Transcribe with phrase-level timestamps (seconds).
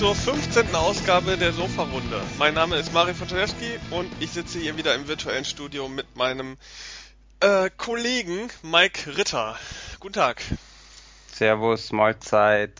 [0.00, 0.74] zur 15.
[0.74, 2.22] Ausgabe der Sofa-Runde.
[2.38, 6.56] Mein Name ist Mario Fontanewski und ich sitze hier wieder im virtuellen Studio mit meinem
[7.40, 9.58] äh, Kollegen Mike Ritter.
[10.00, 10.42] Guten Tag.
[11.26, 12.72] Servus, Mahlzeit.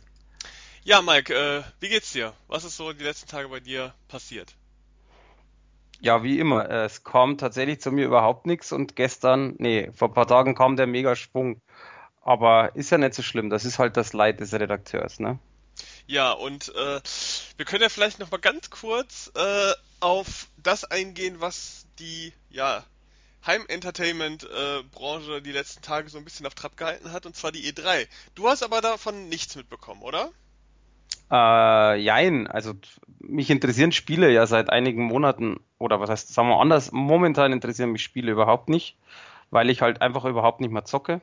[0.83, 2.33] Ja, Mike, äh, wie geht's dir?
[2.49, 4.57] Was ist so die letzten Tage bei dir passiert?
[6.01, 6.71] Ja, wie immer.
[6.71, 10.77] Es kam tatsächlich zu mir überhaupt nichts und gestern, nee, vor ein paar Tagen kam
[10.77, 11.61] der Megaschwung.
[12.23, 13.51] Aber ist ja nicht so schlimm.
[13.51, 15.39] Das ist halt das Leid des Redakteurs, ne?
[16.11, 17.01] Ja, und äh,
[17.57, 22.83] wir können ja vielleicht noch mal ganz kurz äh, auf das eingehen, was die ja
[23.47, 28.09] Heim-Entertainment-Branche die letzten Tage so ein bisschen auf Trab gehalten hat, und zwar die E3.
[28.35, 30.31] Du hast aber davon nichts mitbekommen, oder?
[31.31, 32.75] Äh, jein, also
[33.21, 37.93] mich interessieren Spiele ja seit einigen Monaten, oder was heißt, sagen wir anders, momentan interessieren
[37.93, 38.97] mich Spiele überhaupt nicht,
[39.51, 41.21] weil ich halt einfach überhaupt nicht mehr zocke.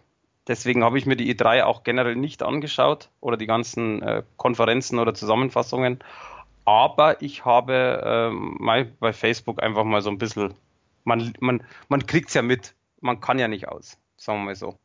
[0.47, 4.99] Deswegen habe ich mir die E3 auch generell nicht angeschaut oder die ganzen äh, Konferenzen
[4.99, 5.99] oder Zusammenfassungen.
[6.65, 10.53] Aber ich habe ähm, mal bei Facebook einfach mal so ein bisschen,
[11.03, 14.55] man, man, man kriegt es ja mit, man kann ja nicht aus, sagen wir mal
[14.55, 14.77] so.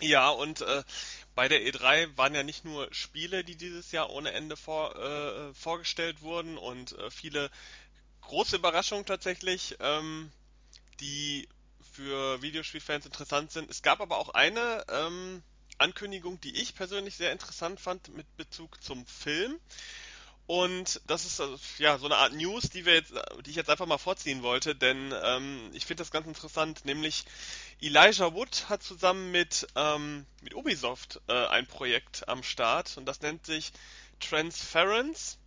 [0.00, 0.82] Ja, und äh,
[1.34, 5.54] bei der E3 waren ja nicht nur Spiele, die dieses Jahr ohne Ende vor, äh,
[5.54, 7.50] vorgestellt wurden und äh, viele
[8.22, 10.30] große Überraschungen tatsächlich, ähm,
[11.00, 11.48] die
[11.94, 13.70] für Videospielfans interessant sind.
[13.70, 15.42] Es gab aber auch eine ähm,
[15.78, 19.58] Ankündigung, die ich persönlich sehr interessant fand mit Bezug zum Film.
[20.46, 23.14] Und das ist also, ja so eine Art News, die wir jetzt,
[23.46, 26.84] die ich jetzt einfach mal vorziehen wollte, denn ähm, ich finde das ganz interessant.
[26.84, 27.24] Nämlich
[27.80, 33.22] Elijah Wood hat zusammen mit ähm, mit Ubisoft äh, ein Projekt am Start und das
[33.22, 33.72] nennt sich
[34.20, 35.38] Transference.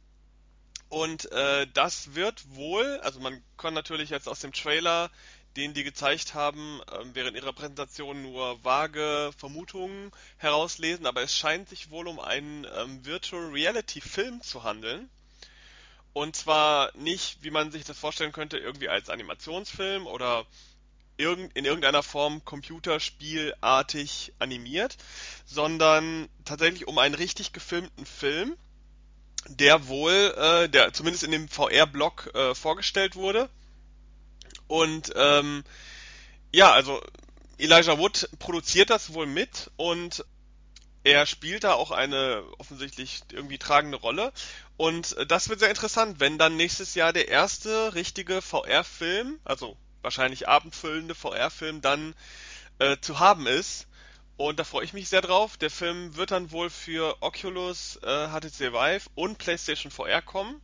[0.89, 5.11] Und äh, das wird wohl, also man kann natürlich jetzt aus dem Trailer
[5.57, 11.67] den die gezeigt haben, ähm, während ihrer Präsentation nur vage Vermutungen herauslesen, aber es scheint
[11.67, 15.09] sich wohl um einen ähm, Virtual Reality Film zu handeln.
[16.13, 20.45] Und zwar nicht, wie man sich das vorstellen könnte, irgendwie als Animationsfilm oder
[21.17, 24.97] in irgendeiner Form computerspielartig animiert,
[25.47, 28.55] sondern tatsächlich um einen richtig gefilmten Film,
[29.47, 33.49] der wohl, äh, der zumindest in dem VR-Blog äh, vorgestellt wurde
[34.67, 35.63] und ähm,
[36.53, 37.01] ja, also
[37.57, 40.25] Elijah Wood produziert das wohl mit und
[41.03, 44.33] er spielt da auch eine offensichtlich irgendwie tragende Rolle.
[44.75, 50.47] Und das wird sehr interessant, wenn dann nächstes Jahr der erste richtige VR-Film, also wahrscheinlich
[50.49, 52.13] abendfüllende VR-Film, dann
[52.79, 53.87] äh, zu haben ist.
[54.35, 55.57] Und da freue ich mich sehr drauf.
[55.57, 60.61] Der Film wird dann wohl für Oculus, äh, HTC Vive und PlayStation VR kommen.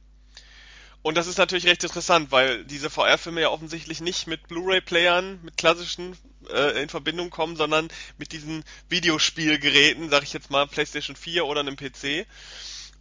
[1.03, 5.57] Und das ist natürlich recht interessant, weil diese VR-Filme ja offensichtlich nicht mit Blu-ray-Playern, mit
[5.57, 6.17] klassischen
[6.49, 11.59] äh, in Verbindung kommen, sondern mit diesen Videospielgeräten, sag ich jetzt mal PlayStation 4 oder
[11.59, 12.25] einem PC.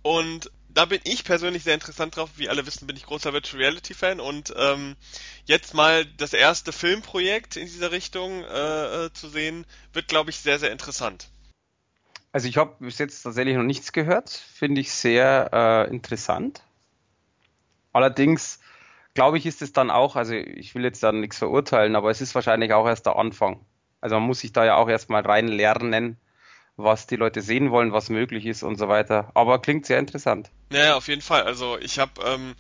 [0.03, 2.31] Und da bin ich persönlich sehr interessant drauf.
[2.35, 4.97] Wie alle wissen, bin ich großer Virtual Reality Fan und ähm,
[5.45, 10.39] jetzt mal das erste Filmprojekt in dieser Richtung äh, äh zu sehen, wird, glaube ich,
[10.39, 11.29] sehr, sehr interessant.
[12.33, 16.63] Also ich habe bis jetzt tatsächlich noch nichts gehört, finde ich sehr äh, interessant.
[17.93, 18.61] Allerdings
[19.15, 22.21] glaube ich, ist es dann auch, also ich will jetzt da nichts verurteilen, aber es
[22.21, 23.65] ist wahrscheinlich auch erst der Anfang.
[24.01, 26.17] Also man muss sich da ja auch erstmal rein lernen,
[26.77, 29.31] was die Leute sehen wollen, was möglich ist und so weiter.
[29.35, 30.51] Aber klingt sehr interessant.
[30.73, 31.43] Ja, auf jeden Fall.
[31.43, 32.55] Also ich habe ähm,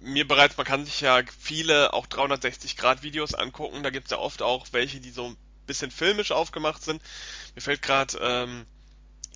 [0.00, 3.82] mir bereits, man kann sich ja viele auch 360-Grad-Videos angucken.
[3.82, 7.00] Da gibt es ja oft auch welche, die so ein bisschen filmisch aufgemacht sind.
[7.54, 8.66] Mir fällt gerade ähm,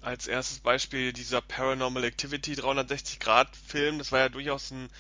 [0.03, 3.99] als erstes Beispiel dieser Paranormal Activity 360 Grad Film.
[3.99, 4.91] Das war ja durchaus ein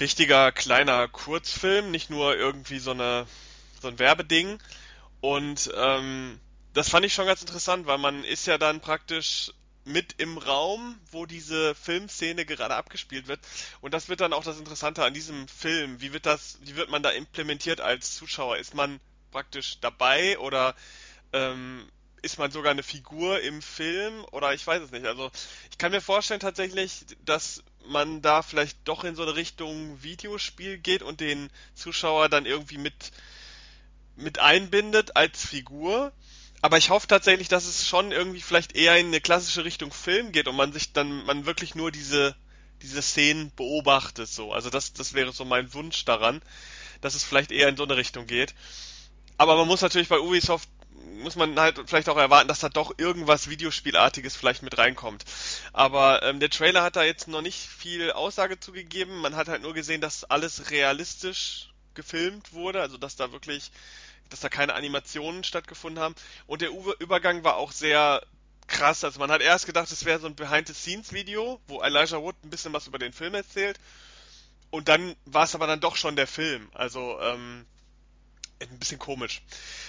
[0.00, 3.26] richtiger kleiner Kurzfilm, nicht nur irgendwie so eine
[3.80, 4.58] so ein Werbeding.
[5.20, 6.40] Und ähm,
[6.72, 9.52] das fand ich schon ganz interessant, weil man ist ja dann praktisch
[9.84, 13.40] mit im Raum, wo diese Filmszene gerade abgespielt wird.
[13.80, 16.00] Und das wird dann auch das Interessante an diesem Film.
[16.00, 18.58] Wie wird das, wie wird man da implementiert als Zuschauer?
[18.58, 19.00] Ist man
[19.30, 20.74] praktisch dabei oder
[21.32, 21.88] ähm,
[22.22, 25.06] ist man sogar eine Figur im Film oder ich weiß es nicht.
[25.06, 25.30] Also
[25.70, 30.78] ich kann mir vorstellen tatsächlich, dass man da vielleicht doch in so eine Richtung Videospiel
[30.78, 33.12] geht und den Zuschauer dann irgendwie mit
[34.16, 36.12] mit einbindet als Figur.
[36.62, 40.32] Aber ich hoffe tatsächlich, dass es schon irgendwie vielleicht eher in eine klassische Richtung Film
[40.32, 42.34] geht und man sich dann man wirklich nur diese
[42.82, 44.52] diese Szenen beobachtet so.
[44.52, 46.42] Also das das wäre so mein Wunsch daran,
[47.00, 48.54] dass es vielleicht eher in so eine Richtung geht.
[49.38, 50.68] Aber man muss natürlich bei Ubisoft
[51.22, 55.24] muss man halt vielleicht auch erwarten, dass da doch irgendwas Videospielartiges vielleicht mit reinkommt.
[55.72, 59.20] Aber ähm, der Trailer hat da jetzt noch nicht viel Aussage zugegeben.
[59.20, 63.70] Man hat halt nur gesehen, dass alles realistisch gefilmt wurde, also dass da wirklich,
[64.30, 66.14] dass da keine Animationen stattgefunden haben.
[66.46, 66.70] Und der
[67.00, 68.22] Übergang war auch sehr
[68.66, 69.04] krass.
[69.04, 72.72] Also man hat erst gedacht, es wäre so ein Behind-the-Scenes-Video, wo Elijah Wood ein bisschen
[72.72, 73.78] was über den Film erzählt.
[74.70, 76.68] Und dann war es aber dann doch schon der Film.
[76.74, 77.66] Also ähm,
[78.60, 79.42] ein bisschen komisch.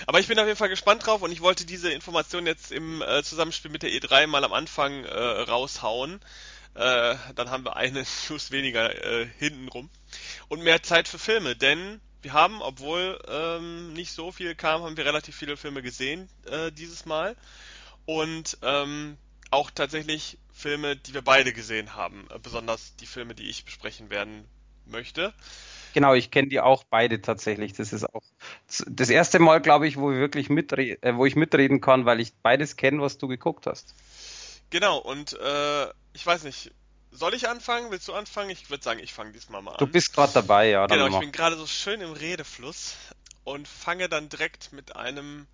[0.05, 3.01] Aber ich bin auf jeden Fall gespannt drauf und ich wollte diese Information jetzt im
[3.01, 6.19] äh, Zusammenspiel mit der E3 mal am Anfang äh, raushauen.
[6.73, 9.89] Äh, dann haben wir eine News weniger äh, hintenrum.
[10.47, 14.97] Und mehr Zeit für Filme, denn wir haben, obwohl ähm, nicht so viel kam, haben
[14.97, 17.35] wir relativ viele Filme gesehen äh, dieses Mal.
[18.05, 19.17] Und ähm,
[19.49, 22.27] auch tatsächlich Filme, die wir beide gesehen haben.
[22.31, 24.45] Äh, besonders die Filme, die ich besprechen werden
[24.85, 25.33] möchte.
[25.97, 27.73] Genau, ich kenne die auch beide tatsächlich.
[27.73, 28.21] Das ist auch
[28.85, 32.19] das erste Mal, glaube ich, wo ich wirklich mitreden, äh, wo ich mitreden kann, weil
[32.19, 33.95] ich beides kenne, was du geguckt hast.
[34.69, 36.71] Genau, und äh, ich weiß nicht,
[37.09, 37.89] soll ich anfangen?
[37.89, 38.51] Willst du anfangen?
[38.51, 39.77] Ich würde sagen, ich fange diesmal mal an.
[39.79, 40.85] Du bist gerade dabei, ja.
[40.85, 42.93] Genau, ich bin gerade so schön im Redefluss
[43.43, 45.47] und fange dann direkt mit einem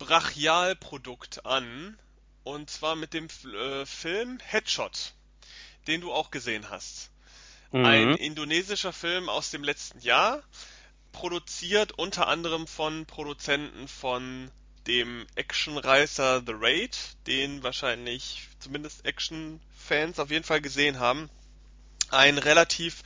[0.00, 1.96] Brachialprodukt an.
[2.42, 5.12] Und zwar mit dem äh, Film Headshot,
[5.86, 7.12] den du auch gesehen hast.
[7.72, 7.84] Mhm.
[7.84, 10.42] Ein indonesischer Film aus dem letzten Jahr,
[11.12, 14.50] produziert unter anderem von Produzenten von
[14.86, 21.28] dem Actionreißer The Raid, den wahrscheinlich zumindest Action-Fans auf jeden Fall gesehen haben.
[22.10, 23.02] Ein relativ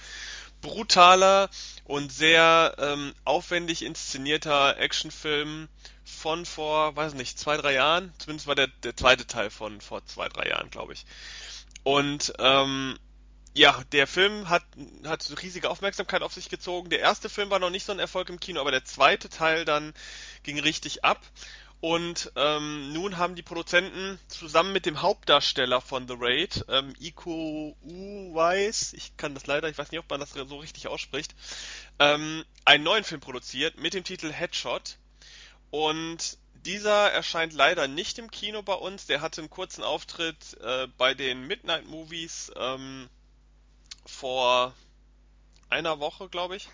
[0.60, 1.50] brutaler
[1.84, 5.68] und sehr ähm, aufwendig inszenierter Actionfilm
[6.04, 8.12] von vor, weiß nicht, zwei, drei Jahren.
[8.18, 11.04] Zumindest war der, der zweite Teil von vor zwei, drei Jahren, glaube ich.
[11.82, 12.96] Und ähm,
[13.54, 14.64] ja, der Film hat,
[15.04, 16.90] hat riesige Aufmerksamkeit auf sich gezogen.
[16.90, 19.64] Der erste Film war noch nicht so ein Erfolg im Kino, aber der zweite Teil
[19.64, 19.92] dann
[20.42, 21.20] ging richtig ab.
[21.80, 27.76] Und ähm, nun haben die Produzenten zusammen mit dem Hauptdarsteller von The Raid, ähm, Iko
[27.82, 31.34] Uwais, ich kann das leider, ich weiß nicht, ob man das so richtig ausspricht,
[31.98, 34.96] ähm, einen neuen Film produziert mit dem Titel Headshot.
[35.70, 39.06] Und dieser erscheint leider nicht im Kino bei uns.
[39.06, 42.52] Der hatte einen kurzen Auftritt äh, bei den Midnight Movies.
[42.54, 43.08] Ähm,
[44.06, 44.74] vor
[45.68, 46.68] einer Woche, glaube ich.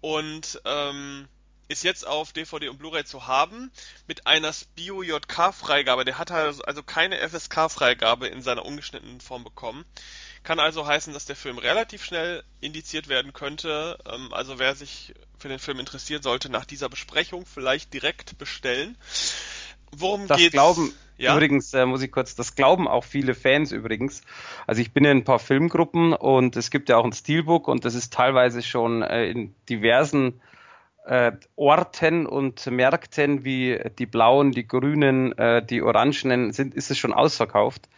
[0.00, 1.28] Und ähm,
[1.68, 3.72] ist jetzt auf DVD und Blu-ray zu haben
[4.06, 6.04] mit einer Spio JK-Freigabe.
[6.04, 9.84] Der hat also keine FSK-Freigabe in seiner ungeschnittenen Form bekommen.
[10.42, 13.98] Kann also heißen, dass der Film relativ schnell indiziert werden könnte.
[14.06, 18.98] Ähm, also wer sich für den Film interessiert, sollte nach dieser Besprechung vielleicht direkt bestellen.
[19.98, 20.52] Worum das geht's?
[20.52, 21.34] Glauben, ja?
[21.34, 24.22] Übrigens äh, muss ich kurz, das glauben auch viele Fans übrigens.
[24.66, 27.84] Also ich bin in ein paar Filmgruppen und es gibt ja auch ein Steelbook und
[27.84, 30.40] das ist teilweise schon äh, in diversen
[31.06, 36.98] äh, Orten und Märkten wie die blauen, die grünen, äh, die orangenen sind, ist es
[36.98, 37.88] schon ausverkauft.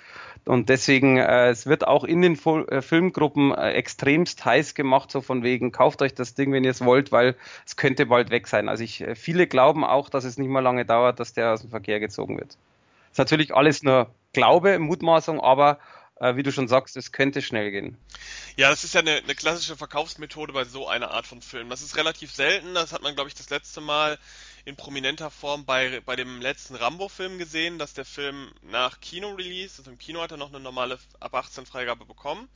[0.47, 5.11] Und deswegen, äh, es wird auch in den Fo äh, Filmgruppen äh, extremst heiß gemacht,
[5.11, 7.35] so von wegen, kauft euch das Ding, wenn ihr es wollt, weil
[7.67, 8.69] es könnte bald weg sein.
[8.69, 11.63] Also ich, äh, viele glauben auch, dass es nicht mal lange dauert, dass der aus
[11.63, 12.57] dem Verkehr gezogen wird.
[13.11, 15.81] Ist natürlich alles nur Glaube, Mutmaßung, aber
[16.21, 17.97] äh, wie du schon sagst, es könnte schnell gehen.
[18.57, 21.71] Ja, das ist ja eine, eine klassische Verkaufsmethode bei so einer Art von Film.
[21.71, 22.75] Das ist relativ selten.
[22.75, 24.17] Das hat man, glaube ich, das letzte Mal
[24.67, 29.93] in prominenter Form bei, bei dem letzten Rambo-Film gesehen, dass der Film nach Kino-Release, also
[29.93, 32.49] im Kino hat er noch eine normale ab 18 Freigabe bekommen.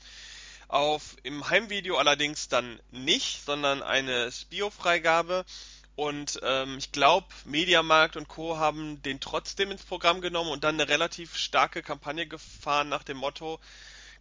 [0.67, 5.45] Auf im Heimvideo allerdings dann nicht, sondern eine Spio-Freigabe.
[5.95, 8.59] Und ähm, ich glaube, Mediamarkt und Co.
[8.59, 13.19] haben den trotzdem ins Programm genommen und dann eine relativ starke Kampagne gefahren nach dem
[13.19, 13.61] Motto,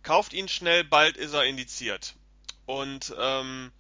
[0.04, 2.14] kauft ihn schnell, bald ist er indiziert.
[2.68, 3.72] Und ähm,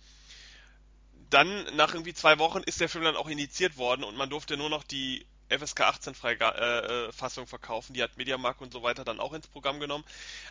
[1.30, 4.58] dann, nach irgendwie zwei Wochen, ist der Film dann auch indiziert worden und man durfte
[4.58, 7.94] nur noch die FSK 18 Freiga äh, äh, Fassung verkaufen.
[7.94, 10.04] Die hat Mediamarkt und so weiter dann auch ins Programm genommen.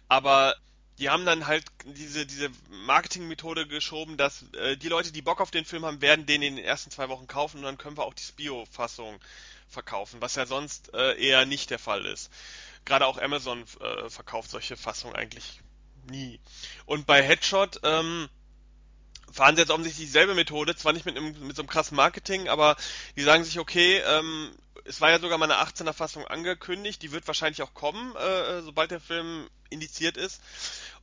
[0.08, 0.56] Aber
[0.99, 5.52] die haben dann halt diese, diese Marketingmethode geschoben, dass äh, die Leute, die Bock auf
[5.52, 8.04] den Film haben, werden den in den ersten zwei Wochen kaufen und dann können wir
[8.04, 9.20] auch die Spio-Fassung
[9.68, 12.32] verkaufen, was ja sonst äh, eher nicht der Fall ist.
[12.85, 15.61] Gerade auch Amazon äh, verkauft solche Fassungen eigentlich
[16.11, 16.40] nie.
[16.87, 18.28] Und bei Headshot ähm,
[19.32, 22.49] fahren sie jetzt offensichtlich dieselbe Methode, zwar nicht mit, einem, mit so einem krassen Marketing,
[22.49, 22.76] aber
[23.16, 24.50] die sagen sich, okay, ähm,
[24.85, 28.62] es war ja sogar mal eine 18er Fassung angekündigt, die wird wahrscheinlich auch kommen, äh,
[28.62, 30.40] sobald der Film indiziert ist.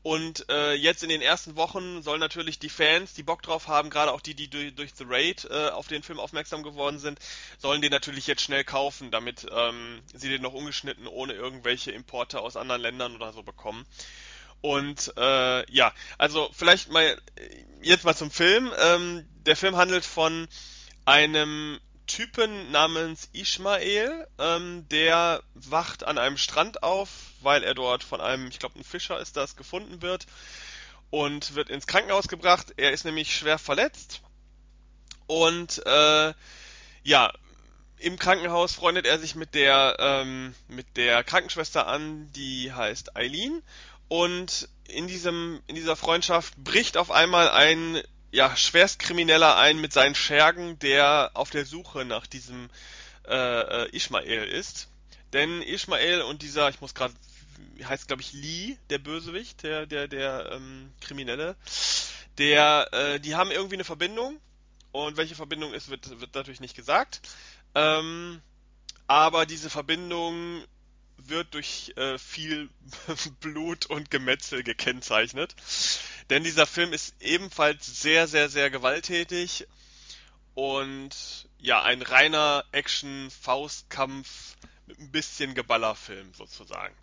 [0.01, 3.89] Und äh, jetzt in den ersten Wochen sollen natürlich die Fans, die Bock drauf haben,
[3.89, 7.19] gerade auch die, die durch, durch The Raid äh, auf den Film aufmerksam geworden sind,
[7.57, 12.41] sollen den natürlich jetzt schnell kaufen, damit ähm, sie den noch ungeschnitten ohne irgendwelche Importe
[12.41, 13.85] aus anderen Ländern oder so bekommen.
[14.61, 17.17] Und äh, ja, also vielleicht mal
[17.81, 18.71] jetzt mal zum Film.
[18.79, 20.47] Ähm, der Film handelt von
[21.05, 27.09] einem Typen namens Ishmael, ähm, der wacht an einem Strand auf,
[27.41, 30.25] weil er dort von einem, ich glaube, ein Fischer ist das, gefunden wird
[31.09, 32.73] und wird ins Krankenhaus gebracht.
[32.77, 34.21] Er ist nämlich schwer verletzt
[35.27, 36.33] und äh,
[37.03, 37.33] ja,
[37.97, 43.63] im Krankenhaus freundet er sich mit der, ähm, mit der Krankenschwester an, die heißt Eileen.
[44.07, 50.15] Und in diesem, in dieser Freundschaft bricht auf einmal ein, ja, Schwerstkrimineller ein mit seinen
[50.15, 52.69] Schergen, der auf der Suche nach diesem
[53.27, 54.89] äh, äh Ishmael ist.
[55.33, 57.13] Denn Ishmael und dieser, ich muss gerade,
[57.83, 61.55] heißt glaube ich Lee, der Bösewicht, der, der, der ähm, Kriminelle,
[62.37, 64.39] der, äh, die haben irgendwie eine Verbindung.
[64.91, 67.21] Und welche Verbindung ist, wird, wird natürlich nicht gesagt.
[67.73, 68.41] Ähm,
[69.07, 70.63] aber diese Verbindung
[71.17, 72.69] wird durch äh, viel
[73.39, 75.55] Blut und Gemetzel gekennzeichnet.
[76.29, 79.67] Denn dieser Film ist ebenfalls sehr, sehr, sehr gewalttätig
[80.53, 84.55] und ja, ein reiner Action-Faustkampf
[84.87, 86.95] mit ein bisschen Geballerfilm sozusagen.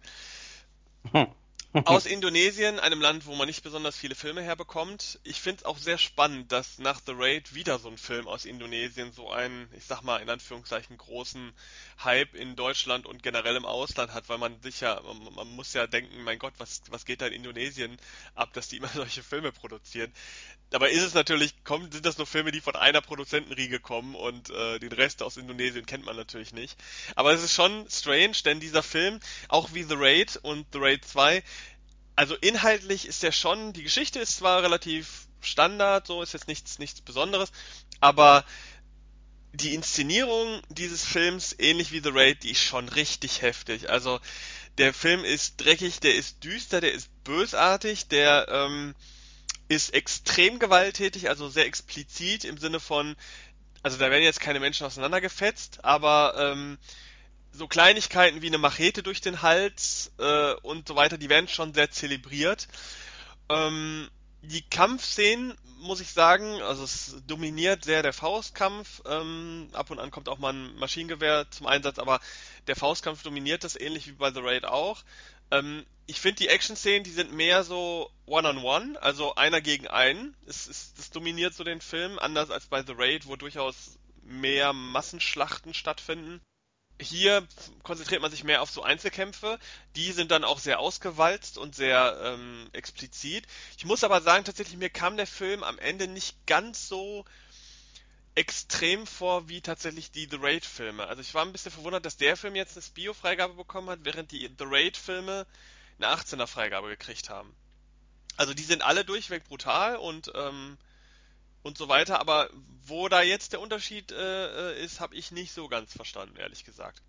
[1.12, 1.26] Hm.
[1.72, 5.18] Aus Indonesien, einem Land, wo man nicht besonders viele Filme herbekommt.
[5.24, 8.44] Ich finde es auch sehr spannend, dass nach The Raid wieder so ein Film aus
[8.44, 11.52] Indonesien so einen, ich sag mal in Anführungszeichen, großen
[12.04, 15.72] Hype in Deutschland und generell im Ausland hat, weil man sich ja, man, man muss
[15.72, 17.96] ja denken, mein Gott, was, was geht da in Indonesien
[18.34, 20.12] ab, dass die immer solche Filme produzieren.
[20.72, 24.48] Dabei ist es natürlich, kommen, sind das nur Filme, die von einer Produzentenriege kommen und
[24.48, 26.78] äh, den Rest aus Indonesien kennt man natürlich nicht.
[27.14, 31.04] Aber es ist schon strange, denn dieser Film, auch wie The Raid und The Raid
[31.04, 31.42] 2,
[32.16, 36.78] also inhaltlich ist der schon, die Geschichte ist zwar relativ Standard, so ist jetzt nichts,
[36.78, 37.50] nichts Besonderes,
[38.00, 38.44] aber
[39.52, 43.90] die Inszenierung dieses Films, ähnlich wie The Raid, die ist schon richtig heftig.
[43.90, 44.20] Also
[44.78, 48.94] der Film ist dreckig, der ist düster, der ist bösartig, der ähm,
[49.68, 53.14] ist extrem gewalttätig, also sehr explizit im Sinne von,
[53.82, 56.78] also da werden jetzt keine Menschen auseinandergefetzt, aber ähm,
[57.52, 61.74] so Kleinigkeiten wie eine Machete durch den Hals äh, und so weiter, die werden schon
[61.74, 62.68] sehr zelebriert.
[63.48, 64.10] Ähm,
[64.42, 69.02] die Kampfszenen, muss ich sagen, also es dominiert sehr der Faustkampf.
[69.06, 72.20] Ähm, ab und an kommt auch mal ein Maschinengewehr zum Einsatz, aber
[72.66, 75.02] der Faustkampf dominiert das ähnlich wie bei The Raid auch.
[75.50, 79.86] Ähm, ich finde die Action-Szenen, die sind mehr so One-on-One, -on -one, also einer gegen
[79.86, 80.36] einen.
[80.46, 84.72] Es, es, das dominiert so den Film, anders als bei The Raid, wo durchaus mehr
[84.72, 86.40] Massenschlachten stattfinden.
[87.02, 87.46] Hier
[87.82, 89.58] konzentriert man sich mehr auf so Einzelkämpfe.
[89.96, 93.46] Die sind dann auch sehr ausgewalzt und sehr ähm, explizit.
[93.76, 97.24] Ich muss aber sagen, tatsächlich, mir kam der Film am Ende nicht ganz so
[98.34, 101.06] extrem vor wie tatsächlich die The Raid-Filme.
[101.06, 104.32] Also ich war ein bisschen verwundert, dass der Film jetzt eine Spio-Freigabe bekommen hat, während
[104.32, 105.46] die The Raid-Filme
[105.98, 107.54] eine 18er-Freigabe gekriegt haben.
[108.36, 110.78] Also die sind alle durchweg brutal und ähm,
[111.62, 112.50] und so weiter, aber
[112.84, 116.64] wo da jetzt der Unterschied äh, äh ist, habe ich nicht so ganz verstanden, ehrlich
[116.64, 117.02] gesagt.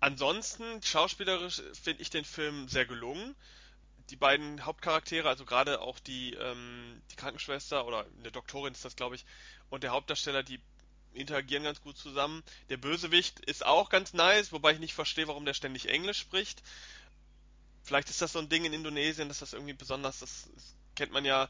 [0.00, 3.34] Ansonsten, schauspielerisch finde ich den Film sehr gelungen.
[4.10, 8.96] Die beiden Hauptcharaktere, also gerade auch die, ähm, die Krankenschwester oder eine Doktorin ist das,
[8.96, 9.24] glaube ich,
[9.70, 10.60] und der Hauptdarsteller, die
[11.12, 12.42] interagieren ganz gut zusammen.
[12.68, 16.62] Der Bösewicht ist auch ganz nice, wobei ich nicht verstehe, warum der ständig Englisch spricht.
[17.82, 21.12] Vielleicht ist das so ein Ding in Indonesien, dass das irgendwie besonders, das, das kennt
[21.12, 21.48] man ja,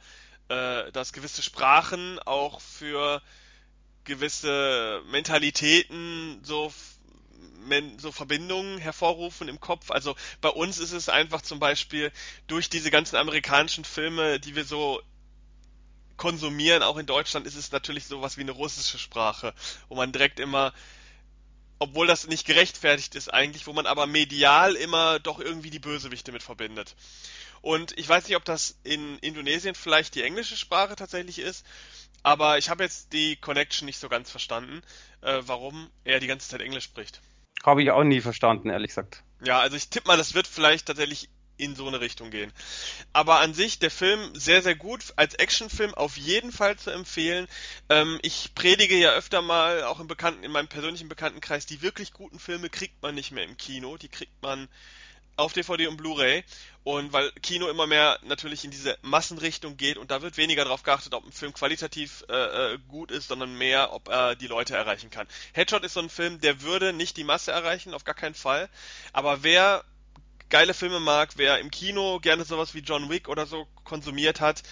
[0.48, 3.22] äh, dass gewisse Sprachen auch für
[4.04, 6.72] gewisse Mentalitäten so
[7.98, 9.90] so Verbindungen hervorrufen im Kopf.
[9.90, 12.10] Also bei uns ist es einfach zum Beispiel
[12.46, 15.02] durch diese ganzen amerikanischen Filme, die wir so
[16.16, 19.54] konsumieren, auch in Deutschland, ist es natürlich sowas wie eine russische Sprache,
[19.88, 20.72] wo man direkt immer,
[21.78, 26.32] obwohl das nicht gerechtfertigt ist eigentlich, wo man aber medial immer doch irgendwie die Bösewichte
[26.32, 26.96] mit verbindet.
[27.68, 31.66] Und ich weiß nicht, ob das in Indonesien vielleicht die englische Sprache tatsächlich ist,
[32.22, 34.80] aber ich habe jetzt die Connection nicht so ganz verstanden,
[35.20, 37.20] äh, warum er die ganze Zeit Englisch spricht.
[37.62, 39.22] Habe ich auch nie verstanden, ehrlich gesagt.
[39.44, 42.54] Ja, also ich tippe mal, das wird vielleicht tatsächlich in so eine Richtung gehen.
[43.12, 45.12] Aber an sich der Film sehr, sehr gut.
[45.16, 47.48] Als Actionfilm auf jeden Fall zu empfehlen.
[47.90, 52.14] Ähm, ich predige ja öfter mal, auch im Bekannten, in meinem persönlichen Bekanntenkreis, die wirklich
[52.14, 53.98] guten Filme kriegt man nicht mehr im Kino.
[53.98, 54.68] Die kriegt man
[55.38, 56.45] auf DVD und Blu-ray.
[56.85, 60.83] Und weil Kino immer mehr natürlich in diese Massenrichtung geht und da wird weniger darauf
[60.83, 64.75] geachtet, ob ein Film qualitativ äh, äh, gut ist, sondern mehr, ob er die Leute
[64.75, 65.26] erreichen kann.
[65.52, 68.68] Headshot ist so ein Film, der würde nicht die Masse erreichen, auf gar keinen Fall.
[69.12, 69.85] Aber wer
[70.49, 74.62] geile Filme mag, wer im Kino gerne sowas wie John Wick oder so konsumiert hat,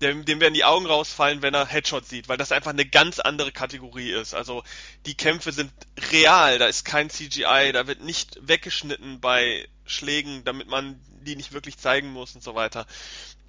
[0.00, 3.18] dem, dem werden die Augen rausfallen, wenn er Headshot sieht, weil das einfach eine ganz
[3.20, 4.34] andere Kategorie ist.
[4.34, 4.62] Also
[5.06, 5.72] die Kämpfe sind
[6.12, 11.52] real, da ist kein CGI, da wird nicht weggeschnitten bei Schlägen, damit man die nicht
[11.52, 12.86] wirklich zeigen muss und so weiter.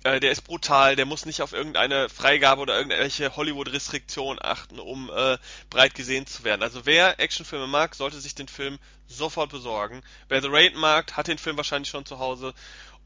[0.03, 5.09] Äh, der ist brutal, der muss nicht auf irgendeine Freigabe oder irgendwelche Hollywood-Restriktionen achten, um
[5.09, 5.37] äh,
[5.71, 6.61] breit gesehen zu werden.
[6.61, 10.03] Also wer Actionfilme mag, sollte sich den Film sofort besorgen.
[10.29, 12.53] Wer The Raid mag, hat den Film wahrscheinlich schon zu Hause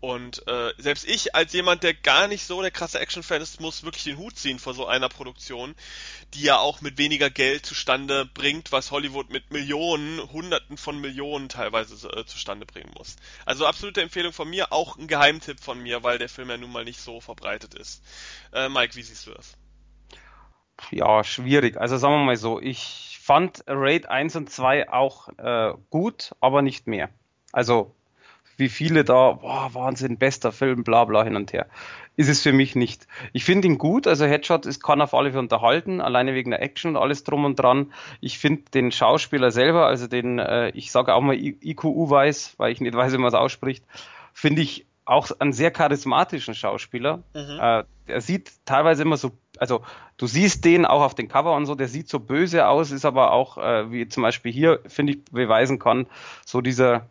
[0.01, 3.83] Und äh, selbst ich, als jemand, der gar nicht so der krasse Action-Fan ist, muss
[3.83, 5.75] wirklich den Hut ziehen vor so einer Produktion,
[6.33, 11.49] die ja auch mit weniger Geld zustande bringt, was Hollywood mit Millionen, Hunderten von Millionen
[11.49, 13.17] teilweise äh, zustande bringen muss.
[13.45, 16.71] Also absolute Empfehlung von mir, auch ein Geheimtipp von mir, weil der Film ja nun
[16.71, 18.01] mal nicht so verbreitet ist.
[18.53, 19.57] Äh, Mike, wie siehst du das?
[20.91, 21.75] Ja, schwierig.
[21.75, 26.61] Also sagen wir mal so, ich fand Raid 1 und 2 auch äh, gut, aber
[26.61, 27.09] nicht mehr.
[27.51, 27.95] Also
[28.59, 31.67] wie viele da, boah, Wahnsinn, bester Film, bla bla hin und her.
[32.15, 33.07] Ist es für mich nicht.
[33.31, 36.61] Ich finde ihn gut, also Headshot ist, kann auf alle Fälle unterhalten, alleine wegen der
[36.61, 37.93] Action und alles drum und dran.
[38.19, 42.73] Ich finde den Schauspieler selber, also den, äh, ich sage auch mal IQU weiß, weil
[42.73, 43.85] ich nicht weiß, wie man es ausspricht,
[44.33, 47.23] finde ich auch einen sehr charismatischen Schauspieler.
[47.33, 47.59] Mhm.
[47.59, 49.81] Äh, der sieht teilweise immer so, also
[50.17, 53.05] du siehst den auch auf den Cover und so, der sieht so böse aus, ist
[53.05, 56.05] aber auch, äh, wie zum Beispiel hier, finde ich, beweisen kann,
[56.45, 57.07] so dieser,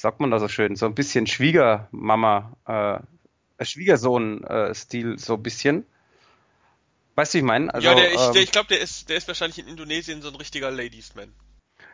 [0.00, 5.84] sagt man da so schön, so ein bisschen Schwiegermama, äh, Schwiegersohn-Stil, so ein bisschen.
[7.16, 7.72] Weißt du, ich meine?
[7.74, 10.22] Also, ja, der, ich, ähm, der, ich glaube, der ist, der ist wahrscheinlich in Indonesien
[10.22, 11.32] so ein richtiger Ladiesman.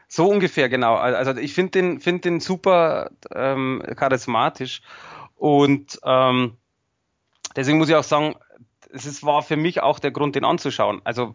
[0.07, 0.95] So ungefähr, genau.
[0.95, 4.83] Also ich finde den, find den super ähm, charismatisch
[5.35, 6.57] und ähm,
[7.57, 8.37] deswegen muss ich auch sagen,
[8.93, 11.01] es ist, war für mich auch der Grund, den anzuschauen.
[11.03, 11.35] Also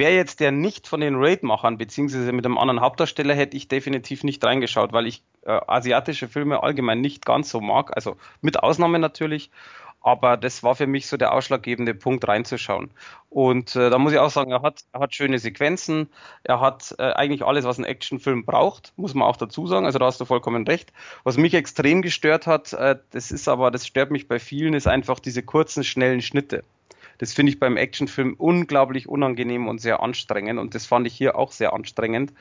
[0.00, 4.24] Wäre jetzt der nicht von den Raid-Machern, beziehungsweise mit einem anderen Hauptdarsteller, hätte ich definitiv
[4.24, 7.94] nicht reingeschaut, weil ich äh, asiatische Filme allgemein nicht ganz so mag.
[7.94, 9.50] Also mit Ausnahme natürlich.
[10.00, 12.90] Aber das war für mich so der ausschlaggebende Punkt reinzuschauen.
[13.28, 16.08] Und äh, da muss ich auch sagen, er hat, er hat schöne Sequenzen,
[16.44, 19.84] er hat äh, eigentlich alles, was ein Actionfilm braucht, muss man auch dazu sagen.
[19.84, 20.94] Also da hast du vollkommen recht.
[21.24, 24.88] Was mich extrem gestört hat, äh, das ist aber, das stört mich bei vielen, ist
[24.88, 26.64] einfach diese kurzen, schnellen Schnitte.
[27.20, 31.36] Das finde ich beim Actionfilm unglaublich unangenehm und sehr anstrengend und das fand ich hier
[31.36, 32.32] auch sehr anstrengend.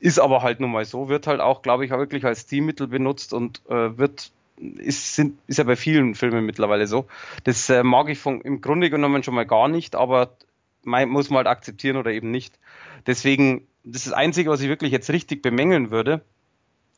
[0.00, 2.88] Ist aber halt nun mal so, wird halt auch, glaube ich, auch wirklich als Stilmittel
[2.88, 7.06] benutzt und äh, wird ist, sind, ist ja bei vielen Filmen mittlerweile so.
[7.44, 10.36] Das äh, mag ich von, im Grunde genommen schon mal gar nicht, aber
[10.82, 12.58] mein, muss man halt akzeptieren oder eben nicht.
[13.06, 16.22] Deswegen, das ist das Einzige, was ich wirklich jetzt richtig bemängeln würde.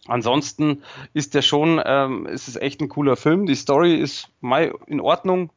[0.07, 3.45] Ansonsten ist der schon, ähm, ist es echt ein cooler Film.
[3.45, 4.31] Die Story ist
[4.87, 5.51] in Ordnung,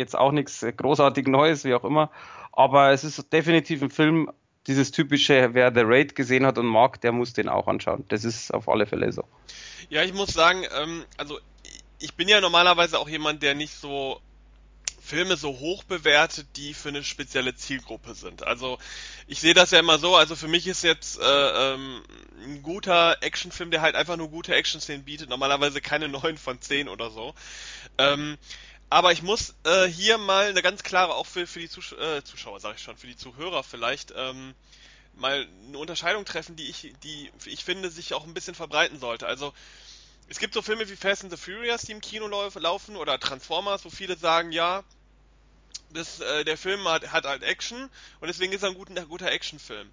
[0.00, 2.10] Jetzt auch nichts großartig Neues, wie auch immer.
[2.52, 4.30] Aber es ist definitiv ein Film,
[4.66, 8.04] dieses typische, wer The Raid gesehen hat und mag, der muss den auch anschauen.
[8.08, 9.24] Das ist auf alle Fälle so.
[9.90, 11.38] Ja, ich muss sagen, ähm, also
[11.98, 14.22] ich bin ja normalerweise auch jemand, der nicht so
[15.02, 18.46] Filme so hoch bewertet, die für eine spezielle Zielgruppe sind.
[18.46, 18.78] Also
[19.26, 21.24] ich sehe das ja immer so, also für mich ist jetzt äh,
[21.74, 22.02] ähm,
[22.44, 26.88] ein guter Actionfilm, der halt einfach nur gute Action-Szenen bietet, normalerweise keine 9 von 10
[26.88, 27.34] oder so.
[27.98, 28.38] Ähm,
[28.90, 32.22] aber ich muss äh, hier mal eine ganz klare, auch für, für die Zusch äh,
[32.24, 34.54] Zuschauer, sage ich schon, für die Zuhörer vielleicht, ähm,
[35.14, 39.26] mal eine Unterscheidung treffen, die ich, die ich finde, sich auch ein bisschen verbreiten sollte.
[39.26, 39.54] Also
[40.28, 43.84] es gibt so Filme wie Fast and the Furious, die im Kino laufen, oder Transformers,
[43.84, 44.82] wo viele sagen, ja,
[45.92, 49.30] das, äh, der Film hat, hat halt Action und deswegen ist er ein guter, guter
[49.30, 49.90] Actionfilm.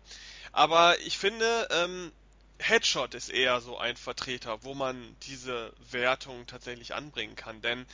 [0.52, 2.12] Aber ich finde, ähm,
[2.60, 7.86] Headshot ist eher so ein Vertreter, wo man diese Wertung tatsächlich anbringen kann, denn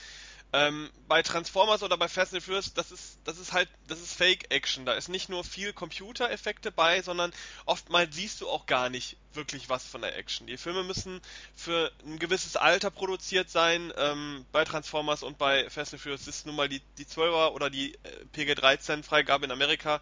[0.53, 4.13] ähm, bei Transformers oder bei Fast and Furious, das ist, das ist halt, das ist
[4.13, 4.85] Fake-Action.
[4.85, 7.33] Da ist nicht nur viel Computereffekte bei, sondern
[7.65, 10.45] oftmals siehst du auch gar nicht wirklich was von der Action.
[10.45, 11.21] Die Filme müssen
[11.55, 13.91] für ein gewisses Alter produziert sein.
[13.97, 17.71] Ähm, bei Transformers und bei Fast and Furious ist nun mal die, die 12er oder
[17.71, 20.01] die äh, PG-13-Freigabe in Amerika.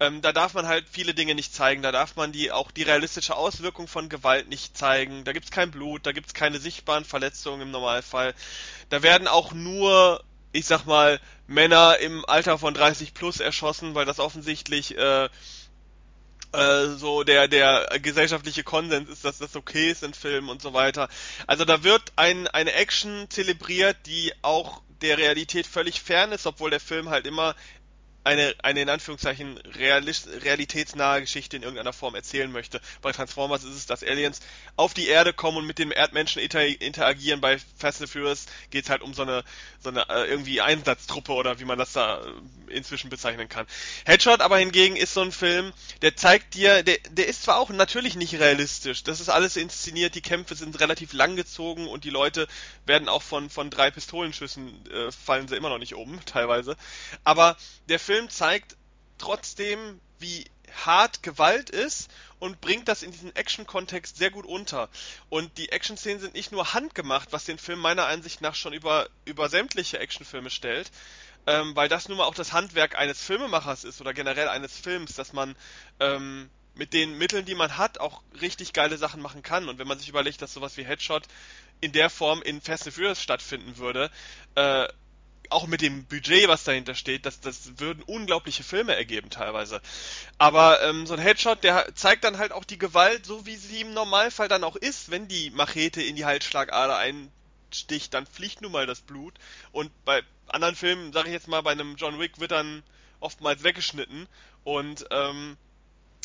[0.00, 1.82] Ähm, da darf man halt viele Dinge nicht zeigen.
[1.82, 5.24] Da darf man die auch die realistische Auswirkung von Gewalt nicht zeigen.
[5.24, 8.34] Da gibt's kein Blut, da gibt's keine sichtbaren Verletzungen im Normalfall.
[8.88, 14.06] Da werden auch nur, ich sag mal, Männer im Alter von 30 plus erschossen, weil
[14.06, 15.28] das offensichtlich äh,
[16.52, 20.72] äh, so der der gesellschaftliche Konsens ist, dass das okay ist in Filmen und so
[20.72, 21.08] weiter.
[21.46, 26.70] Also da wird ein, eine Action zelebriert, die auch der Realität völlig fern ist, obwohl
[26.70, 27.54] der Film halt immer
[28.22, 32.80] eine, eine in Anführungszeichen realist, realitätsnahe Geschichte in irgendeiner Form erzählen möchte.
[33.00, 34.40] Bei Transformers ist es, dass Aliens
[34.76, 37.40] auf die Erde kommen und mit den Erdmenschen inter, interagieren.
[37.40, 39.42] Bei Fast and Furious geht es halt um so eine,
[39.82, 43.66] so eine äh, irgendwie Einsatztruppe oder wie man das da äh, inzwischen bezeichnen kann.
[44.04, 47.70] Headshot aber hingegen ist so ein Film, der zeigt dir, der, der ist zwar auch
[47.70, 52.48] natürlich nicht realistisch, das ist alles inszeniert, die Kämpfe sind relativ langgezogen und die Leute
[52.84, 56.76] werden auch von, von drei Pistolenschüssen äh, fallen sie immer noch nicht um, teilweise.
[57.24, 57.56] Aber
[57.88, 58.76] der Film Film zeigt
[59.18, 60.44] trotzdem, wie
[60.84, 64.88] hart Gewalt ist und bringt das in diesen Action-Kontext sehr gut unter.
[65.28, 69.08] Und die Action-Szenen sind nicht nur handgemacht, was den Film meiner Ansicht nach schon über,
[69.26, 70.90] über sämtliche Actionfilme stellt,
[71.46, 75.14] ähm, weil das nun mal auch das Handwerk eines Filmemachers ist oder generell eines Films,
[75.14, 75.54] dass man
[76.00, 79.68] ähm, mit den Mitteln, die man hat, auch richtig geile Sachen machen kann.
[79.68, 81.28] Und wenn man sich überlegt, dass sowas wie Headshot
[81.80, 84.10] in der Form in Fast and Furious stattfinden würde,
[84.56, 84.88] äh,
[85.50, 89.80] auch mit dem Budget, was dahinter steht, das, das würden unglaubliche Filme ergeben teilweise.
[90.38, 93.80] Aber ähm, so ein Headshot, der zeigt dann halt auch die Gewalt, so wie sie
[93.80, 98.72] im Normalfall dann auch ist, wenn die Machete in die Halsschlagader einsticht, dann fliegt nun
[98.72, 99.34] mal das Blut.
[99.72, 102.82] Und bei anderen Filmen, sage ich jetzt mal, bei einem John Wick wird dann
[103.18, 104.28] oftmals weggeschnitten.
[104.64, 105.56] Und ähm,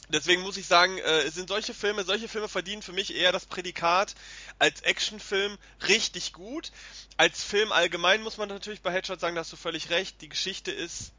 [0.09, 3.45] Deswegen muss ich sagen, äh, sind solche Filme, solche Filme verdienen für mich eher das
[3.45, 4.15] Prädikat
[4.59, 6.71] als Actionfilm richtig gut.
[7.17, 10.21] Als Film allgemein muss man natürlich bei Headshot sagen, da hast du völlig recht.
[10.21, 11.11] Die Geschichte ist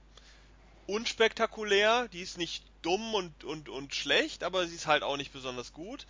[0.86, 5.32] unspektakulär, die ist nicht dumm und, und, und schlecht, aber sie ist halt auch nicht
[5.32, 6.06] besonders gut.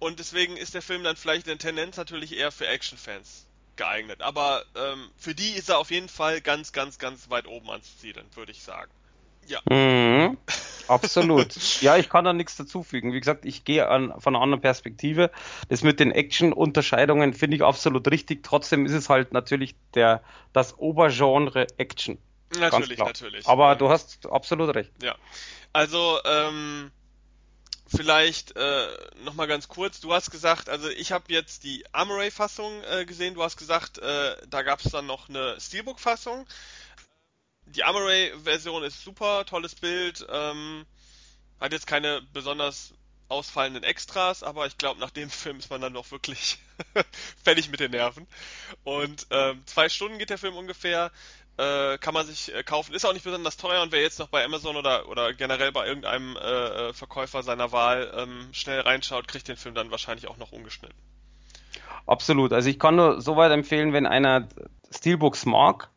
[0.00, 4.22] Und deswegen ist der Film dann vielleicht in Tendenz natürlich eher für Actionfans geeignet.
[4.22, 8.26] Aber ähm, für die ist er auf jeden Fall ganz, ganz, ganz weit oben anzusiedeln,
[8.34, 8.90] würde ich sagen.
[9.46, 9.60] Ja.
[9.70, 10.36] Mhm,
[10.88, 11.54] absolut.
[11.82, 13.12] ja, ich kann da nichts dazufügen.
[13.12, 15.30] Wie gesagt, ich gehe an, von einer anderen Perspektive.
[15.68, 18.42] Das mit den Action-Unterscheidungen finde ich absolut richtig.
[18.42, 20.22] Trotzdem ist es halt natürlich der,
[20.52, 22.18] das Obergenre Action.
[22.58, 23.46] Natürlich, natürlich.
[23.46, 24.90] Aber du hast absolut recht.
[25.02, 25.14] Ja.
[25.72, 26.90] Also, ähm,
[27.88, 28.86] vielleicht äh,
[29.24, 30.00] nochmal ganz kurz.
[30.00, 33.34] Du hast gesagt, also ich habe jetzt die Armoray-Fassung äh, gesehen.
[33.34, 36.46] Du hast gesagt, äh, da gab es dann noch eine Steelbook-Fassung
[37.74, 40.86] die Armoray-Version ist super, tolles Bild, ähm,
[41.60, 42.94] hat jetzt keine besonders
[43.28, 46.58] ausfallenden Extras, aber ich glaube, nach dem Film ist man dann noch wirklich
[47.44, 48.26] fertig mit den Nerven.
[48.84, 51.10] Und ähm, zwei Stunden geht der Film ungefähr,
[51.58, 54.28] äh, kann man sich äh, kaufen, ist auch nicht besonders teuer und wer jetzt noch
[54.28, 59.26] bei Amazon oder, oder generell bei irgendeinem äh, äh Verkäufer seiner Wahl ähm, schnell reinschaut,
[59.28, 60.96] kriegt den Film dann wahrscheinlich auch noch ungeschnitten.
[62.06, 62.52] Absolut.
[62.52, 64.48] Also ich kann nur so weit empfehlen, wenn einer
[64.90, 65.90] Steelbooks mag,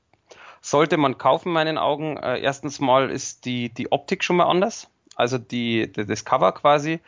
[0.62, 2.18] sollte man kaufen, in meinen Augen.
[2.18, 4.90] Äh, erstens mal ist die, die Optik schon mal anders.
[5.16, 7.00] Also die, das Cover quasi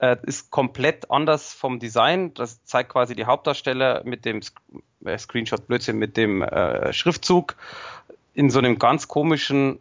[0.00, 2.32] äh, ist komplett anders vom Design.
[2.34, 4.40] Das zeigt quasi die Hauptdarsteller mit dem
[5.04, 7.56] äh, Screenshot Blödsinn, mit dem äh, Schriftzug
[8.34, 9.78] in so einem ganz komischen,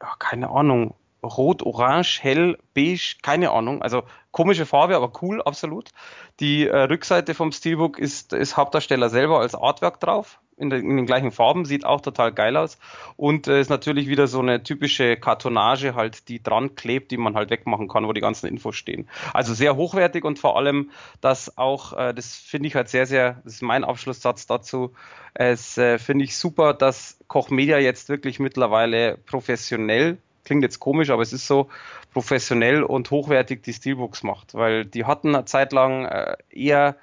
[0.00, 3.82] ja, keine Ahnung, rot, orange, hell, beige, keine Ahnung.
[3.82, 5.90] Also komische Farbe, aber cool, absolut.
[6.38, 10.96] Die äh, Rückseite vom Steelbook ist, ist Hauptdarsteller selber als Artwork drauf in, den, in
[10.96, 12.78] den gleichen Farben, sieht auch total geil aus.
[13.16, 17.34] Und äh, ist natürlich wieder so eine typische Kartonage halt, die dran klebt, die man
[17.34, 19.08] halt wegmachen kann, wo die ganzen Infos stehen.
[19.32, 20.90] Also sehr hochwertig und vor allem,
[21.20, 24.92] dass auch, äh, das finde ich halt sehr, sehr, das ist mein Abschlusssatz dazu,
[25.34, 30.18] es äh, finde ich super, dass Koch Media jetzt wirklich mittlerweile professionell
[30.48, 31.68] klingt jetzt komisch, aber es ist so
[32.14, 36.96] professionell und hochwertig die Steelbooks macht, weil die hatten eine Zeit lang äh, eher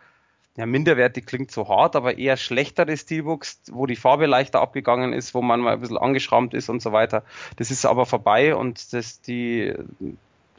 [0.57, 5.33] ja, minderwertig klingt so hart, aber eher schlechtere Steelbooks, wo die Farbe leichter abgegangen ist,
[5.33, 7.23] wo man mal ein bisschen angeschrammt ist und so weiter.
[7.57, 9.73] Das ist aber vorbei und das, die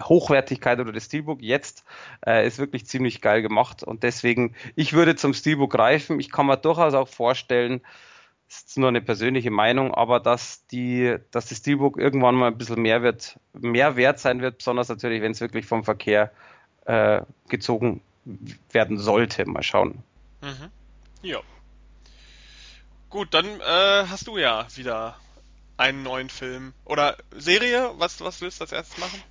[0.02, 1.85] Hochwertigkeit oder das Steelbook jetzt
[2.26, 6.20] äh, ist wirklich ziemlich geil gemacht und deswegen, ich würde zum Steelbook greifen.
[6.20, 7.80] Ich kann mir durchaus auch vorstellen,
[8.48, 12.59] das ist nur eine persönliche Meinung, aber dass die, dass das Steelbook irgendwann mal ein
[12.59, 16.30] bisschen mehr wird, mehr wert sein wird, besonders natürlich, wenn es wirklich vom Verkehr
[16.85, 18.02] äh, gezogen
[18.71, 19.47] werden sollte.
[19.47, 20.03] Mal schauen.
[20.43, 20.71] Mhm.
[21.23, 21.41] Ja.
[23.11, 25.17] Gut, dann äh, hast du ja wieder
[25.77, 26.73] einen neuen Film.
[26.85, 27.93] Oder Serie?
[27.99, 29.23] Was, was willst du als erstes machen?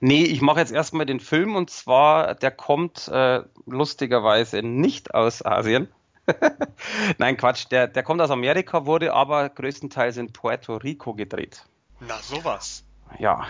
[0.00, 5.44] Nee, ich mache jetzt erstmal den Film und zwar, der kommt äh, lustigerweise nicht aus
[5.44, 5.88] Asien.
[7.18, 11.64] Nein, Quatsch, der, der kommt aus Amerika, wurde aber größtenteils in Puerto Rico gedreht.
[12.00, 12.84] Na, sowas.
[13.18, 13.46] Ja,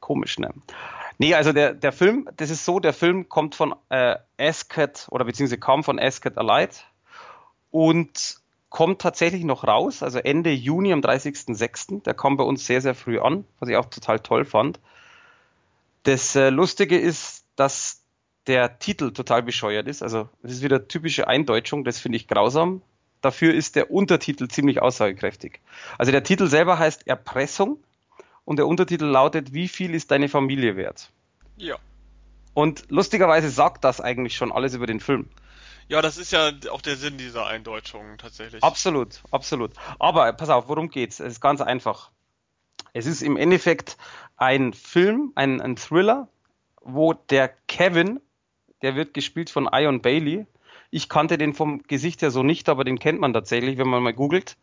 [0.00, 0.52] komisch, ne?
[1.18, 5.24] Nee, also der, der Film, das ist so, der Film kommt von äh, Ascot oder
[5.24, 6.86] beziehungsweise kam von Ascot Alight
[7.70, 12.02] und kommt tatsächlich noch raus, also Ende Juni am 30.06.
[12.02, 14.80] Der kam bei uns sehr, sehr früh an, was ich auch total toll fand.
[16.02, 18.02] Das äh, Lustige ist, dass
[18.48, 20.02] der Titel total bescheuert ist.
[20.02, 22.82] Also es ist wieder typische Eindeutschung, das finde ich grausam.
[23.20, 25.60] Dafür ist der Untertitel ziemlich aussagekräftig.
[25.96, 27.78] Also der Titel selber heißt Erpressung
[28.44, 31.10] und der Untertitel lautet, wie viel ist deine Familie wert?
[31.56, 31.76] Ja.
[32.52, 35.28] Und lustigerweise sagt das eigentlich schon alles über den Film.
[35.88, 38.62] Ja, das ist ja auch der Sinn dieser Eindeutschung tatsächlich.
[38.62, 39.72] Absolut, absolut.
[39.98, 41.20] Aber pass auf, worum geht's?
[41.20, 42.10] Es ist ganz einfach.
[42.92, 43.98] Es ist im Endeffekt
[44.36, 46.28] ein Film, ein, ein Thriller,
[46.80, 48.20] wo der Kevin,
[48.82, 50.46] der wird gespielt von Ion Bailey.
[50.90, 54.02] Ich kannte den vom Gesicht her so nicht, aber den kennt man tatsächlich, wenn man
[54.02, 54.56] mal googelt.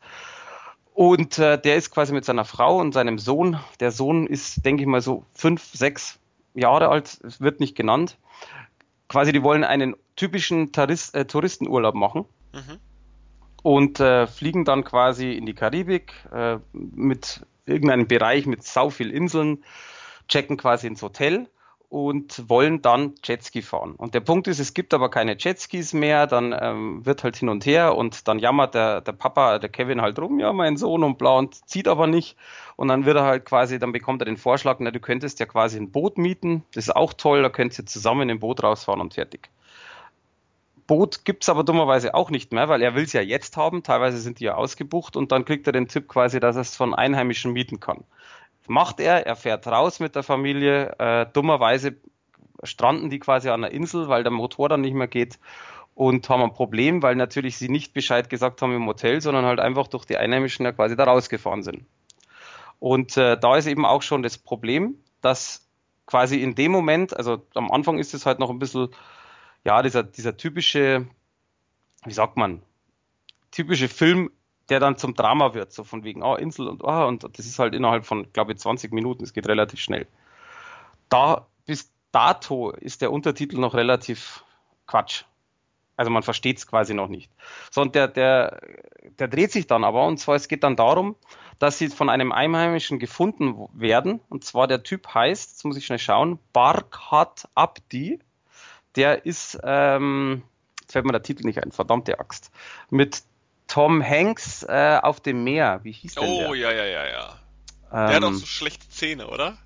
[0.94, 3.60] Und äh, der ist quasi mit seiner Frau und seinem Sohn.
[3.80, 6.20] Der Sohn ist, denke ich mal, so fünf, sechs
[6.54, 8.18] Jahre alt, wird nicht genannt.
[9.08, 12.26] Quasi, die wollen einen typischen Tourist, äh, Touristenurlaub machen.
[12.54, 12.78] Mhm.
[13.64, 19.12] Und äh, fliegen dann quasi in die Karibik äh, mit irgendeinem Bereich mit sau viel
[19.12, 19.64] Inseln,
[20.28, 21.48] checken quasi ins Hotel
[21.92, 23.96] und wollen dann Jetski fahren.
[23.98, 27.50] Und der Punkt ist, es gibt aber keine Jetskis mehr, dann ähm, wird halt hin
[27.50, 31.04] und her und dann jammert der, der Papa, der Kevin halt rum, ja, mein Sohn
[31.04, 32.38] und blau und zieht aber nicht.
[32.78, 35.46] Und dann wird er halt quasi, dann bekommt er den Vorschlag, na, du könntest ja
[35.46, 39.02] quasi ein Boot mieten, das ist auch toll, da könnt ihr zusammen im Boot rausfahren
[39.02, 39.50] und fertig.
[40.88, 43.84] Boot gibt's aber dummerweise auch nicht mehr, weil er will es ja jetzt haben.
[43.84, 46.76] Teilweise sind die ja ausgebucht und dann kriegt er den Tipp quasi, dass er es
[46.76, 48.06] von Einheimischen mieten kann
[48.68, 50.96] macht er, er fährt raus mit der Familie.
[51.00, 51.96] Äh, dummerweise
[52.64, 55.40] stranden die quasi an der Insel, weil der Motor dann nicht mehr geht
[55.96, 59.60] und haben ein Problem, weil natürlich sie nicht Bescheid gesagt haben im Hotel, sondern halt
[59.60, 61.86] einfach durch die Einheimischen ja quasi da rausgefahren sind.
[62.80, 65.68] Und äh, da ist eben auch schon das Problem, dass
[66.06, 68.90] quasi in dem Moment, also am Anfang ist es halt noch ein bisschen,
[69.64, 71.08] ja, dieser, dieser typische,
[72.06, 72.62] wie sagt man,
[73.52, 74.32] typische Film
[74.72, 77.60] der dann zum Drama wird, so von wegen, oh, Insel und oh, und das ist
[77.60, 80.08] halt innerhalb von, glaube ich, 20 Minuten, es geht relativ schnell.
[81.10, 84.46] Da, bis dato ist der Untertitel noch relativ
[84.88, 85.26] Quatsch.
[85.98, 87.30] Also man versteht es quasi noch nicht.
[87.70, 88.62] So, und der, der,
[89.20, 91.18] der dreht sich dann aber, und zwar es geht dann darum,
[91.60, 95.86] dass sie von einem Einheimischen gefunden werden, und zwar der Typ heißt, jetzt muss ich
[95.86, 98.20] schnell schauen, Barkhat Abdi,
[98.96, 100.44] der ist, ähm,
[100.80, 102.52] jetzt fällt mir der Titel nicht ein, verdammte Axt,
[102.90, 103.24] mit
[103.72, 105.80] Tom Hanks äh, auf dem Meer.
[105.84, 106.24] Wie hieß der?
[106.24, 107.40] Oh, ja, ja, ja, ja.
[107.90, 109.58] Ähm, der hat auch so schlechte Zähne, oder?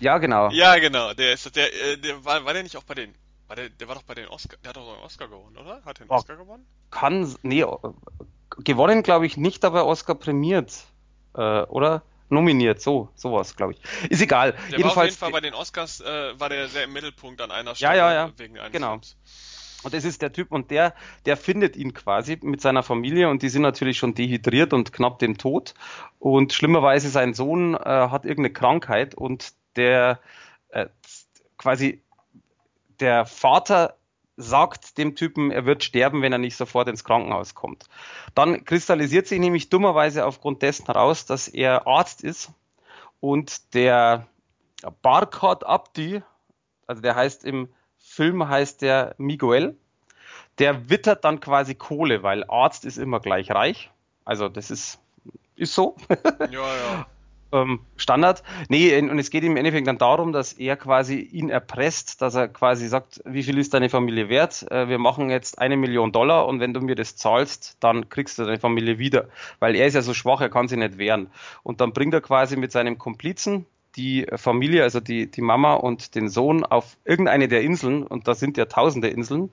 [0.00, 0.48] Ja, genau.
[0.50, 1.12] Ja, genau.
[1.12, 3.14] Der ist, der, äh, der war, war der nicht auch bei den,
[3.46, 5.82] war der, der war doch bei den Oscar, der hat doch einen Oscar gewonnen, oder?
[5.84, 6.64] Hat den oh, Oscar gewonnen?
[6.90, 7.62] Kann, nee,
[8.56, 10.72] gewonnen glaube ich nicht, aber Oscar prämiert,
[11.34, 12.02] äh, oder?
[12.30, 14.10] Nominiert, so, sowas, glaube ich.
[14.10, 14.52] Ist egal.
[14.70, 17.42] Der Jedenfalls, war auf jeden Fall bei den Oscars, äh, war der sehr im Mittelpunkt
[17.42, 18.32] an einer Stelle ja, ja, ja.
[18.38, 18.92] wegen eines genau.
[18.92, 19.16] Films.
[19.86, 20.94] Und das ist der Typ und der,
[21.26, 25.20] der findet ihn quasi mit seiner Familie und die sind natürlich schon dehydriert und knapp
[25.20, 25.74] dem Tod.
[26.18, 30.18] Und schlimmerweise sein Sohn äh, hat irgendeine Krankheit und der
[30.70, 30.86] äh,
[31.56, 32.02] quasi
[32.98, 33.94] der Vater
[34.36, 37.84] sagt dem Typen, er wird sterben, wenn er nicht sofort ins Krankenhaus kommt.
[38.34, 42.50] Dann kristallisiert sich nämlich dummerweise aufgrund dessen heraus, dass er Arzt ist
[43.20, 44.26] und der
[45.00, 46.24] Barkat Abdi,
[46.88, 47.68] also der heißt im
[48.16, 49.76] Film heißt der Miguel.
[50.58, 53.90] Der wittert dann quasi Kohle, weil Arzt ist immer gleich reich.
[54.24, 54.98] Also das ist,
[55.54, 55.96] ist so.
[56.40, 57.06] Ja, ja.
[57.52, 58.42] ähm, Standard.
[58.70, 62.34] Nee, und es geht ihm im Endeffekt dann darum, dass er quasi ihn erpresst, dass
[62.34, 64.64] er quasi sagt, wie viel ist deine Familie wert?
[64.70, 68.38] Äh, wir machen jetzt eine Million Dollar und wenn du mir das zahlst, dann kriegst
[68.38, 69.28] du deine Familie wieder.
[69.58, 71.28] Weil er ist ja so schwach, er kann sich nicht wehren.
[71.62, 76.14] Und dann bringt er quasi mit seinem Komplizen, die Familie, also die, die Mama und
[76.14, 79.50] den Sohn auf irgendeine der Inseln, und da sind ja tausende Inseln,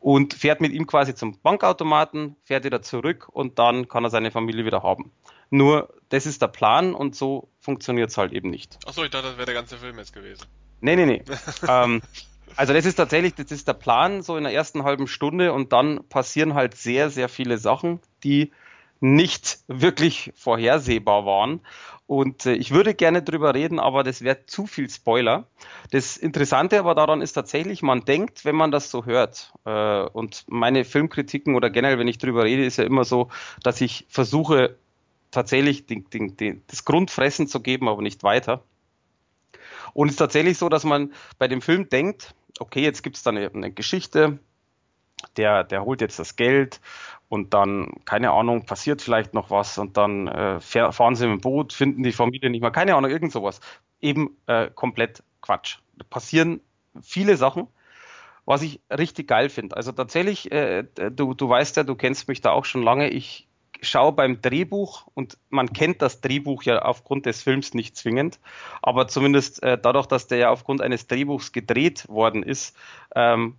[0.00, 4.30] und fährt mit ihm quasi zum Bankautomaten, fährt wieder zurück und dann kann er seine
[4.30, 5.10] Familie wieder haben.
[5.50, 8.78] Nur, das ist der Plan und so funktioniert es halt eben nicht.
[8.86, 10.46] Achso, ich dachte, das wäre der ganze Film jetzt gewesen.
[10.80, 11.22] Nee, nee, nee.
[11.68, 12.00] ähm,
[12.56, 15.72] also das ist tatsächlich, das ist der Plan so in der ersten halben Stunde und
[15.72, 18.52] dann passieren halt sehr, sehr viele Sachen, die
[19.02, 21.60] nicht wirklich vorhersehbar waren.
[22.06, 25.48] Und äh, ich würde gerne drüber reden, aber das wäre zu viel Spoiler.
[25.90, 30.44] Das Interessante aber daran ist tatsächlich, man denkt, wenn man das so hört, äh, und
[30.46, 33.28] meine Filmkritiken oder generell, wenn ich drüber rede, ist ja immer so,
[33.64, 34.76] dass ich versuche,
[35.32, 38.62] tatsächlich den, den, den, das Grundfressen zu geben, aber nicht weiter.
[39.94, 43.24] Und es ist tatsächlich so, dass man bei dem Film denkt, okay, jetzt gibt es
[43.24, 44.38] da eine, eine Geschichte,
[45.36, 46.80] der, der holt jetzt das Geld
[47.28, 51.40] und dann, keine Ahnung, passiert vielleicht noch was und dann äh, fahren sie mit dem
[51.40, 53.60] Boot, finden die Familie nicht mehr, keine Ahnung, irgend sowas.
[54.00, 55.78] Eben äh, komplett Quatsch.
[55.96, 56.60] Da passieren
[57.00, 57.68] viele Sachen,
[58.44, 59.76] was ich richtig geil finde.
[59.76, 63.48] Also tatsächlich, äh, du, du weißt ja, du kennst mich da auch schon lange, ich
[63.82, 68.38] schaue beim Drehbuch und man kennt das Drehbuch ja aufgrund des Films nicht zwingend,
[68.80, 72.76] aber zumindest äh, dadurch, dass der ja aufgrund eines Drehbuchs gedreht worden ist,
[73.14, 73.56] ähm,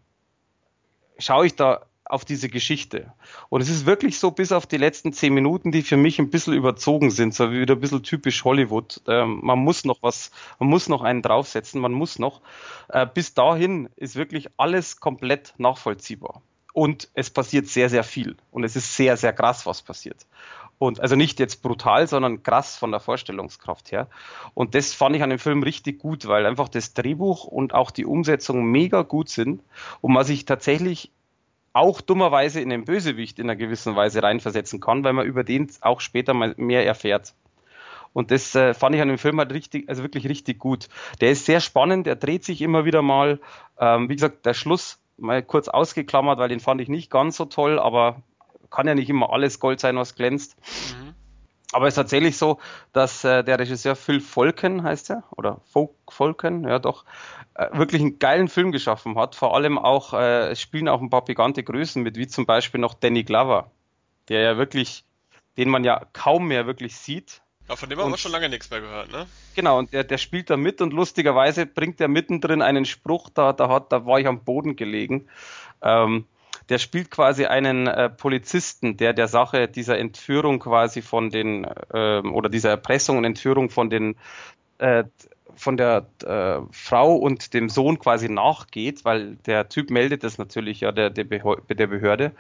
[1.24, 3.14] schaue ich da auf diese Geschichte.
[3.50, 6.30] Und es ist wirklich so, bis auf die letzten zehn Minuten, die für mich ein
[6.30, 9.02] bisschen überzogen sind, so wie wieder ein bisschen typisch Hollywood.
[9.08, 12.42] Ähm, man muss noch was, man muss noch einen draufsetzen, man muss noch.
[12.90, 16.42] Äh, bis dahin ist wirklich alles komplett nachvollziehbar.
[16.74, 18.36] Und es passiert sehr, sehr viel.
[18.52, 20.26] Und es ist sehr, sehr krass, was passiert.
[20.80, 24.10] Und also nicht jetzt brutal, sondern krass von der Vorstellungskraft her.
[24.54, 27.92] Und das fand ich an dem Film richtig gut, weil einfach das Drehbuch und auch
[27.92, 29.62] die Umsetzung mega gut sind
[30.02, 31.12] und man sich tatsächlich
[31.74, 35.72] auch dummerweise in den Bösewicht in einer gewissen Weise reinversetzen kann, weil man über den
[35.82, 37.34] auch später mal mehr erfährt.
[38.14, 40.88] Und das äh, fand ich an dem Film halt richtig, also wirklich richtig gut.
[41.20, 43.40] Der ist sehr spannend, der dreht sich immer wieder mal.
[43.80, 47.46] Ähm, wie gesagt, der Schluss mal kurz ausgeklammert, weil den fand ich nicht ganz so
[47.46, 48.22] toll, aber
[48.70, 50.58] kann ja nicht immer alles Gold sein, was glänzt.
[51.00, 51.14] Mhm.
[51.74, 52.60] Aber es ist tatsächlich so,
[52.92, 57.04] dass äh, der Regisseur Phil Volken heißt er, oder Folk Volken, ja doch,
[57.56, 59.36] äh, wirklich einen geilen Film geschaffen hat.
[59.36, 62.80] Vor allem auch, äh, es spielen auch ein paar pigante Größen mit, wie zum Beispiel
[62.80, 63.72] noch Danny Glover,
[64.30, 65.04] der ja wirklich,
[65.58, 67.42] den man ja kaum mehr wirklich sieht.
[67.70, 69.26] Ja, von dem haben wir schon lange nichts mehr gehört, ne?
[69.56, 73.54] Genau, und der, der spielt da mit und lustigerweise bringt er mittendrin einen Spruch, da,
[73.54, 75.28] da, hat, da war ich am Boden gelegen.
[75.82, 76.26] Ähm,
[76.70, 82.20] der spielt quasi einen äh, Polizisten, der der Sache dieser Entführung quasi von den äh,
[82.20, 84.16] oder dieser Erpressung und Entführung von den
[84.78, 85.04] äh,
[85.56, 90.82] von der äh, Frau und dem Sohn quasi nachgeht, weil der Typ meldet das natürlich
[90.82, 92.32] ja der, der, der Behörde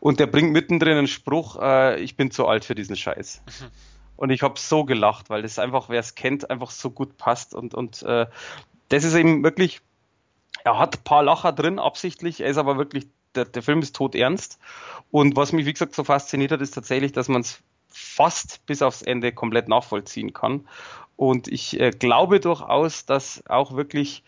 [0.00, 3.42] und der bringt mittendrin einen Spruch, äh, ich bin zu alt für diesen Scheiß.
[4.16, 7.54] Und ich habe so gelacht, weil das einfach, wer es kennt, einfach so gut passt
[7.54, 8.26] und und äh,
[8.88, 9.80] das ist eben wirklich
[10.64, 13.94] er hat ein paar Lacher drin, absichtlich, er ist aber wirklich der, der Film ist
[13.94, 14.58] tot ernst.
[15.10, 18.82] Und was mich, wie gesagt, so fasziniert hat, ist tatsächlich, dass man es fast bis
[18.82, 20.66] aufs Ende komplett nachvollziehen kann.
[21.16, 24.24] Und ich äh, glaube durchaus, dass auch wirklich,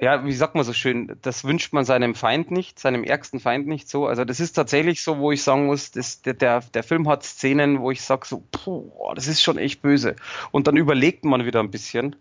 [0.00, 3.66] ja, wie sagt man so schön, das wünscht man seinem Feind nicht, seinem ärgsten Feind
[3.66, 4.06] nicht so.
[4.06, 7.80] Also das ist tatsächlich so, wo ich sagen muss, das, der, der, Film hat Szenen,
[7.80, 10.16] wo ich sage so, puh, das ist schon echt böse.
[10.50, 12.16] Und dann überlegt man wieder ein bisschen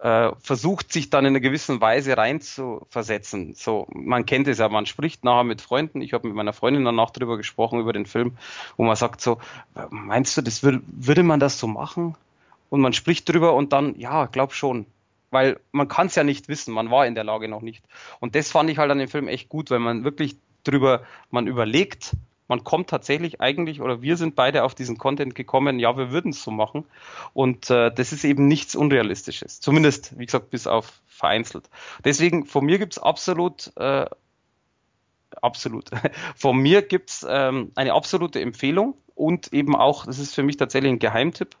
[0.00, 3.54] äh, versucht sich dann in einer gewissen Weise rein zu versetzen.
[3.54, 6.02] So, man kennt es ja, man spricht nachher mit Freunden.
[6.02, 8.36] Ich habe mit meiner Freundin danach drüber gesprochen über den Film,
[8.76, 9.38] wo man sagt so,
[9.90, 12.14] meinst du, das würde, würde man das so machen?
[12.70, 14.86] Und man spricht drüber und dann, ja, glaub schon.
[15.30, 17.84] Weil man kann es ja nicht wissen, man war in der Lage noch nicht.
[18.20, 21.46] Und das fand ich halt an dem Film echt gut, weil man wirklich drüber, man
[21.46, 22.16] überlegt,
[22.48, 26.30] man kommt tatsächlich eigentlich, oder wir sind beide auf diesen Content gekommen, ja, wir würden
[26.30, 26.86] es so machen.
[27.34, 29.60] Und äh, das ist eben nichts Unrealistisches.
[29.60, 31.68] Zumindest, wie gesagt, bis auf vereinzelt.
[32.04, 34.06] Deswegen, von mir gibt's absolut, äh,
[35.42, 35.90] absolut,
[36.36, 40.92] von mir gibt's ähm, eine absolute Empfehlung und eben auch, das ist für mich tatsächlich
[40.92, 41.56] ein Geheimtipp,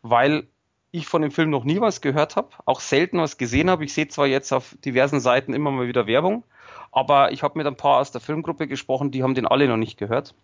[0.00, 0.46] weil
[0.92, 3.84] ich von dem Film noch nie was gehört habe, auch selten was gesehen habe.
[3.84, 6.44] Ich sehe zwar jetzt auf diversen Seiten immer mal wieder Werbung,
[6.92, 9.78] aber ich habe mit ein paar aus der Filmgruppe gesprochen, die haben den alle noch
[9.78, 10.34] nicht gehört.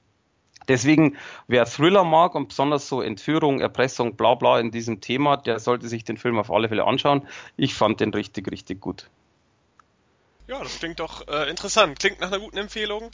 [0.66, 5.60] Deswegen, wer Thriller mag und besonders so Entführung, Erpressung, bla bla in diesem Thema, der
[5.60, 7.26] sollte sich den Film auf alle Fälle anschauen.
[7.56, 9.08] Ich fand den richtig, richtig gut.
[10.48, 11.98] Ja, das klingt doch äh, interessant.
[11.98, 13.10] Klingt nach einer guten Empfehlung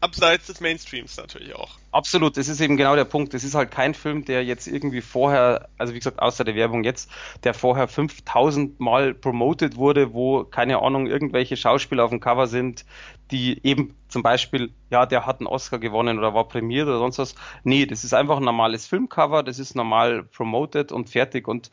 [0.00, 1.78] abseits des Mainstreams natürlich auch.
[1.92, 3.32] Absolut, das ist eben genau der Punkt.
[3.32, 6.82] Es ist halt kein Film, der jetzt irgendwie vorher, also wie gesagt, außer der Werbung
[6.82, 7.10] jetzt,
[7.44, 12.84] der vorher 5000 Mal promoted wurde, wo, keine Ahnung, irgendwelche Schauspieler auf dem Cover sind,
[13.30, 17.18] die eben zum Beispiel, ja, der hat einen Oscar gewonnen oder war prämiert oder sonst
[17.18, 17.34] was.
[17.62, 21.70] Nee, das ist einfach ein normales Filmcover, das ist normal promoted und fertig und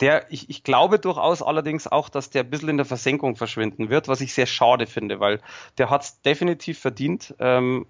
[0.00, 3.90] der, ich, ich glaube durchaus allerdings auch, dass der ein bisschen in der Versenkung verschwinden
[3.90, 5.40] wird, was ich sehr schade finde, weil
[5.78, 7.86] der hat es definitiv verdient, ähm,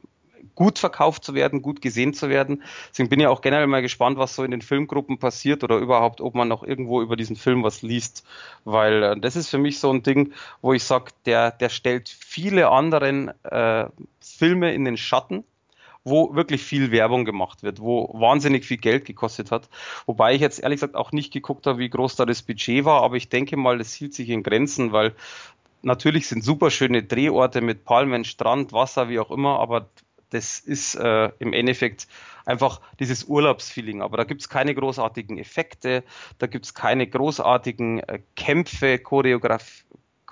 [0.55, 2.62] gut verkauft zu werden, gut gesehen zu werden.
[2.90, 6.21] Deswegen bin ich auch generell mal gespannt, was so in den Filmgruppen passiert oder überhaupt,
[6.21, 8.25] ob man noch irgendwo über diesen Film was liest.
[8.64, 12.09] Weil äh, das ist für mich so ein Ding, wo ich sage, der, der stellt
[12.09, 13.87] viele anderen äh,
[14.21, 15.45] Filme in den Schatten
[16.05, 19.69] wo wirklich viel Werbung gemacht wird, wo wahnsinnig viel Geld gekostet hat.
[20.07, 23.03] Wobei ich jetzt ehrlich gesagt auch nicht geguckt habe, wie groß da das Budget war,
[23.03, 25.14] aber ich denke mal, das hielt sich in Grenzen, weil
[25.83, 29.88] natürlich sind super schöne Drehorte mit Palmen, Strand, Wasser, wie auch immer, aber
[30.31, 32.09] das ist äh, im Endeffekt
[32.45, 34.03] einfach dieses Urlaubsfeeling.
[34.03, 36.03] Aber da gibt's keine großartigen Effekte,
[36.38, 39.85] da gibt's keine großartigen äh, Kämpfe, Choreograf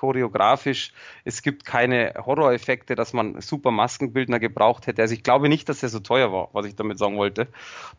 [0.03, 0.93] choreografisch.
[1.25, 5.01] Es gibt keine Horroreffekte, dass man super Maskenbildner gebraucht hätte.
[5.01, 7.47] Also ich glaube nicht, dass er so teuer war, was ich damit sagen wollte.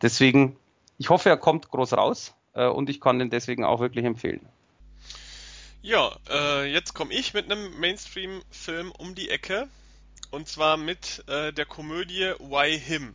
[0.02, 0.54] Deswegen,
[0.98, 4.46] ich hoffe, er kommt groß raus äh, und ich kann den deswegen auch wirklich empfehlen.
[5.80, 9.66] Ja, äh, jetzt komme ich mit einem Mainstream-Film um die Ecke.
[10.34, 13.14] Und zwar mit äh, der Komödie Why Him,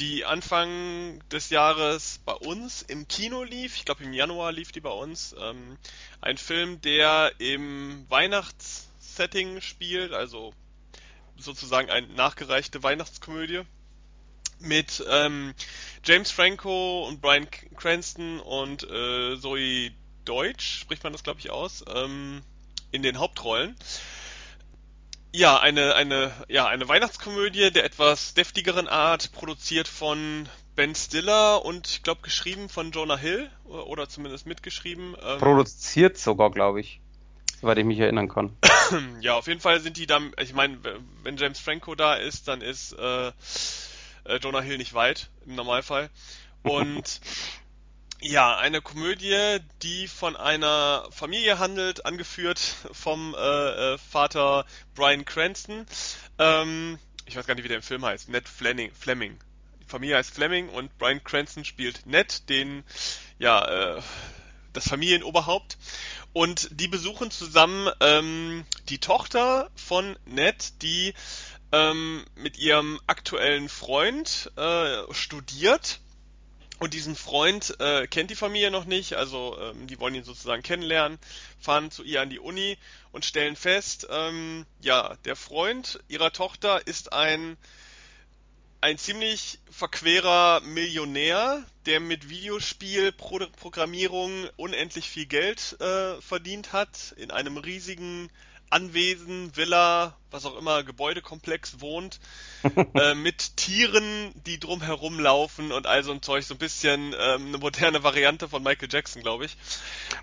[0.00, 3.76] die Anfang des Jahres bei uns im Kino lief.
[3.76, 5.32] Ich glaube im Januar lief die bei uns.
[5.40, 5.78] Ähm,
[6.20, 10.52] ein Film, der im Weihnachtssetting spielt, also
[11.36, 13.60] sozusagen eine nachgereichte Weihnachtskomödie
[14.58, 15.54] mit ähm,
[16.02, 17.46] James Franco und Brian
[17.76, 19.92] Cranston und äh, Zoe
[20.24, 22.42] Deutsch, spricht man das glaube ich aus, ähm,
[22.90, 23.76] in den Hauptrollen.
[25.32, 31.86] Ja, eine, eine, ja, eine Weihnachtskomödie der etwas deftigeren Art, produziert von Ben Stiller und
[31.86, 35.14] ich glaube geschrieben von Jonah Hill oder zumindest mitgeschrieben.
[35.22, 37.00] Ähm, Produziert sogar, glaube ich,
[37.60, 38.56] soweit ich mich erinnern kann.
[39.20, 40.78] ja, auf jeden Fall sind die dann, ich meine,
[41.22, 46.10] wenn James Franco da ist, dann ist äh, äh Jonah Hill nicht weit im Normalfall.
[46.64, 47.20] Und
[48.22, 52.58] Ja, eine Komödie, die von einer Familie handelt, angeführt
[52.92, 55.86] vom äh, äh, Vater Brian Cranston.
[56.38, 58.28] Ähm, ich weiß gar nicht, wie der im Film heißt.
[58.28, 58.92] Ned Fleming.
[58.92, 59.38] Fleming.
[59.86, 62.84] Familie heißt Fleming und Brian Cranston spielt Ned, den,
[63.38, 64.02] ja, äh,
[64.74, 65.78] das Familienoberhaupt.
[66.34, 71.14] Und die besuchen zusammen ähm, die Tochter von Ned, die
[71.72, 76.00] ähm, mit ihrem aktuellen Freund äh, studiert.
[76.80, 80.62] Und diesen Freund äh, kennt die Familie noch nicht, also ähm, die wollen ihn sozusagen
[80.62, 81.18] kennenlernen,
[81.58, 82.78] fahren zu ihr an die Uni
[83.12, 87.58] und stellen fest, ähm, ja, der Freund ihrer Tochter ist ein
[88.80, 97.58] ein ziemlich verquerer Millionär, der mit Videospielprogrammierung unendlich viel Geld äh, verdient hat, in einem
[97.58, 98.30] riesigen
[98.70, 102.20] Anwesen, Villa, was auch immer, Gebäudekomplex wohnt,
[102.94, 107.48] äh, mit Tieren, die drumherum laufen und all so ein Zeug, so ein bisschen ähm,
[107.48, 109.56] eine moderne Variante von Michael Jackson, glaube ich.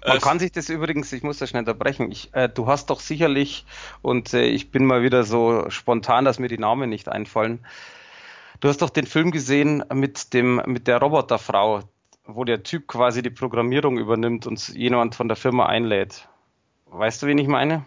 [0.05, 2.89] Man äh, kann sich das übrigens, ich muss das schnell unterbrechen, ich, äh, du hast
[2.89, 3.65] doch sicherlich,
[4.01, 7.65] und äh, ich bin mal wieder so spontan, dass mir die Namen nicht einfallen,
[8.61, 11.83] du hast doch den Film gesehen mit dem, mit der Roboterfrau,
[12.23, 16.29] wo der Typ quasi die Programmierung übernimmt und jemand von der Firma einlädt.
[16.85, 17.85] Weißt du, wen ich meine?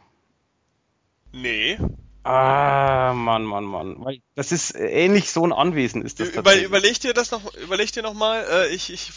[1.32, 1.78] Nee.
[2.22, 4.22] Ah, Mann, Mann, Mann.
[4.34, 8.02] Das ist ähnlich so ein Anwesen ist das Über, Überleg dir das noch, überleg dir
[8.02, 8.44] noch mal.
[8.50, 9.12] Äh, ich, ich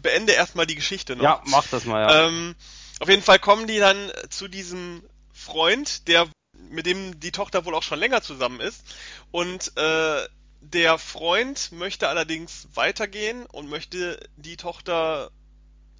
[0.00, 1.24] beende erstmal die Geschichte noch.
[1.24, 2.26] Ja, mach das mal, ja.
[2.26, 2.54] Ähm,
[3.00, 5.02] auf jeden Fall kommen die dann zu diesem
[5.32, 6.28] Freund, der
[6.70, 8.84] mit dem die Tochter wohl auch schon länger zusammen ist.
[9.32, 10.28] Und äh,
[10.60, 15.30] der Freund möchte allerdings weitergehen und möchte die Tochter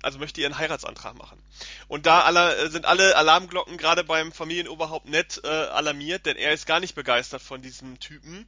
[0.04, 1.42] also möchte ihren Heiratsantrag machen.
[1.88, 6.52] Und da alle, äh, sind alle Alarmglocken gerade beim Familienoberhaupt nett äh, alarmiert, denn er
[6.52, 8.46] ist gar nicht begeistert von diesem Typen.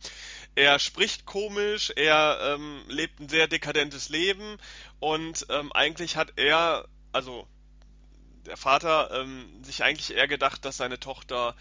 [0.54, 4.58] Er spricht komisch, er ähm, lebt ein sehr dekadentes Leben
[5.00, 7.46] und ähm, eigentlich hat er, also
[8.46, 11.56] der Vater, ähm, sich eigentlich eher gedacht, dass seine Tochter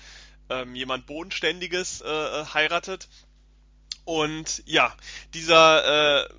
[0.50, 3.08] ähm, jemand Bodenständiges äh, äh heiratet.
[4.04, 4.96] Und ja,
[5.34, 6.30] dieser äh,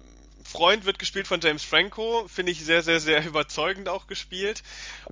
[0.47, 4.63] Freund wird gespielt von James Franco, finde ich sehr, sehr, sehr überzeugend auch gespielt.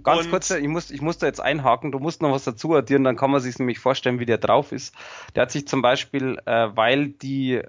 [0.03, 2.75] Ganz und kurz, ich muss, ich muss da jetzt einhaken, du musst noch was dazu
[2.75, 4.95] addieren, dann kann man sich nämlich vorstellen, wie der drauf ist.
[5.35, 7.63] Der hat sich zum Beispiel, äh, weil die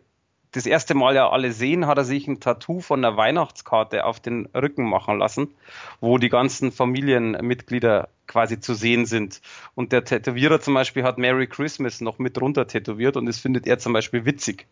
[0.55, 4.19] das erste Mal ja alle sehen, hat er sich ein Tattoo von der Weihnachtskarte auf
[4.19, 5.53] den Rücken machen lassen,
[5.99, 9.41] wo die ganzen Familienmitglieder quasi zu sehen sind.
[9.75, 13.67] Und der Tätowierer zum Beispiel hat Merry Christmas noch mit runter tätowiert und das findet
[13.67, 14.67] er zum Beispiel witzig.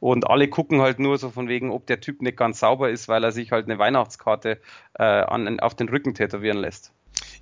[0.00, 3.08] Und alle gucken halt nur so von wegen, ob der Typ nicht ganz sauber ist,
[3.08, 4.58] weil er sich halt eine Weihnachtskarte
[4.98, 6.92] äh, an, auf den Rücken tätowieren lässt.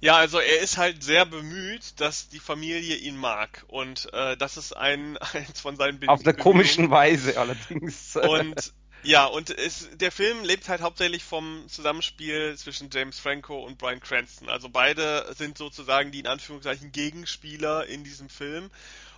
[0.01, 4.57] Ja, also er ist halt sehr bemüht, dass die Familie ihn mag und äh, das
[4.57, 8.17] ist ein eins von seinen Be Auf der komischen Weise allerdings.
[8.17, 8.73] Und
[9.03, 14.01] ja, und es, der Film lebt halt hauptsächlich vom Zusammenspiel zwischen James Franco und Brian
[14.01, 14.49] Cranston.
[14.49, 18.71] Also beide sind sozusagen die in Anführungszeichen Gegenspieler in diesem Film.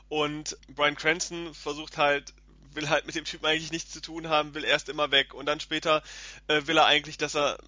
[0.09, 2.33] Und Brian Cranston versucht halt
[2.77, 5.47] will halt mit dem Typen eigentlich nichts zu tun haben, will erst immer weg und
[5.47, 6.03] dann später
[6.47, 7.59] äh, will er eigentlich, dass er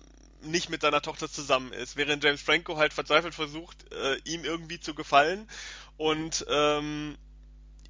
[0.42, 4.80] nicht mit seiner Tochter zusammen ist, während James Franco halt verzweifelt versucht, äh, ihm irgendwie
[4.80, 5.48] zu gefallen
[5.96, 7.16] und ähm,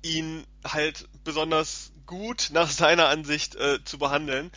[0.03, 4.51] ihn halt besonders gut nach seiner Ansicht äh, zu behandeln.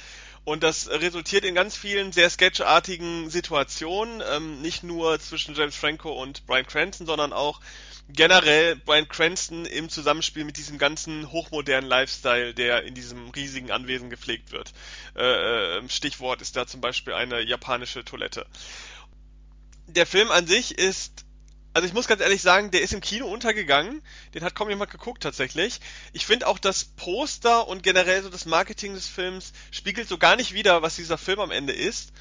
[0.43, 6.11] Und das resultiert in ganz vielen sehr sketchartigen Situationen, ähm, nicht nur zwischen James Franco
[6.11, 7.61] und Brian Cranston, sondern auch
[8.09, 14.09] generell Brian Cranston im Zusammenspiel mit diesem ganzen hochmodernen Lifestyle, der in diesem riesigen Anwesen
[14.09, 14.73] gepflegt wird.
[15.15, 18.45] Äh, äh, Stichwort ist da zum Beispiel eine japanische Toilette.
[19.87, 21.25] Der Film an sich ist
[21.73, 24.01] also ich muss ganz ehrlich sagen, der ist im Kino untergegangen.
[24.33, 25.79] Den hat kaum jemand geguckt tatsächlich.
[26.11, 30.35] Ich finde auch das Poster und generell so das Marketing des Films spiegelt so gar
[30.35, 32.11] nicht wider, was dieser Film am Ende ist.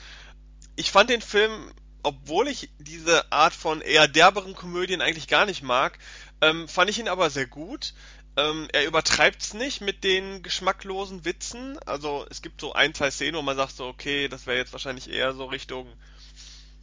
[0.77, 1.73] Ich fand den Film
[2.03, 5.99] obwohl ich diese Art von eher derberen Komödien eigentlich gar nicht mag,
[6.41, 7.95] ähm, fand ich ihn aber sehr gut.
[8.37, 11.79] Ähm, er übertreibt's nicht mit den geschmacklosen Witzen.
[11.81, 14.73] Also es gibt so ein, zwei Szenen, wo man sagt so, okay, das wäre jetzt
[14.73, 15.93] wahrscheinlich eher so Richtung,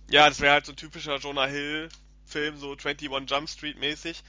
[0.09, 1.89] ja, das wäre halt so ein typischer Jonah Hill
[2.25, 4.23] Film, so 21 Jump Street mäßig.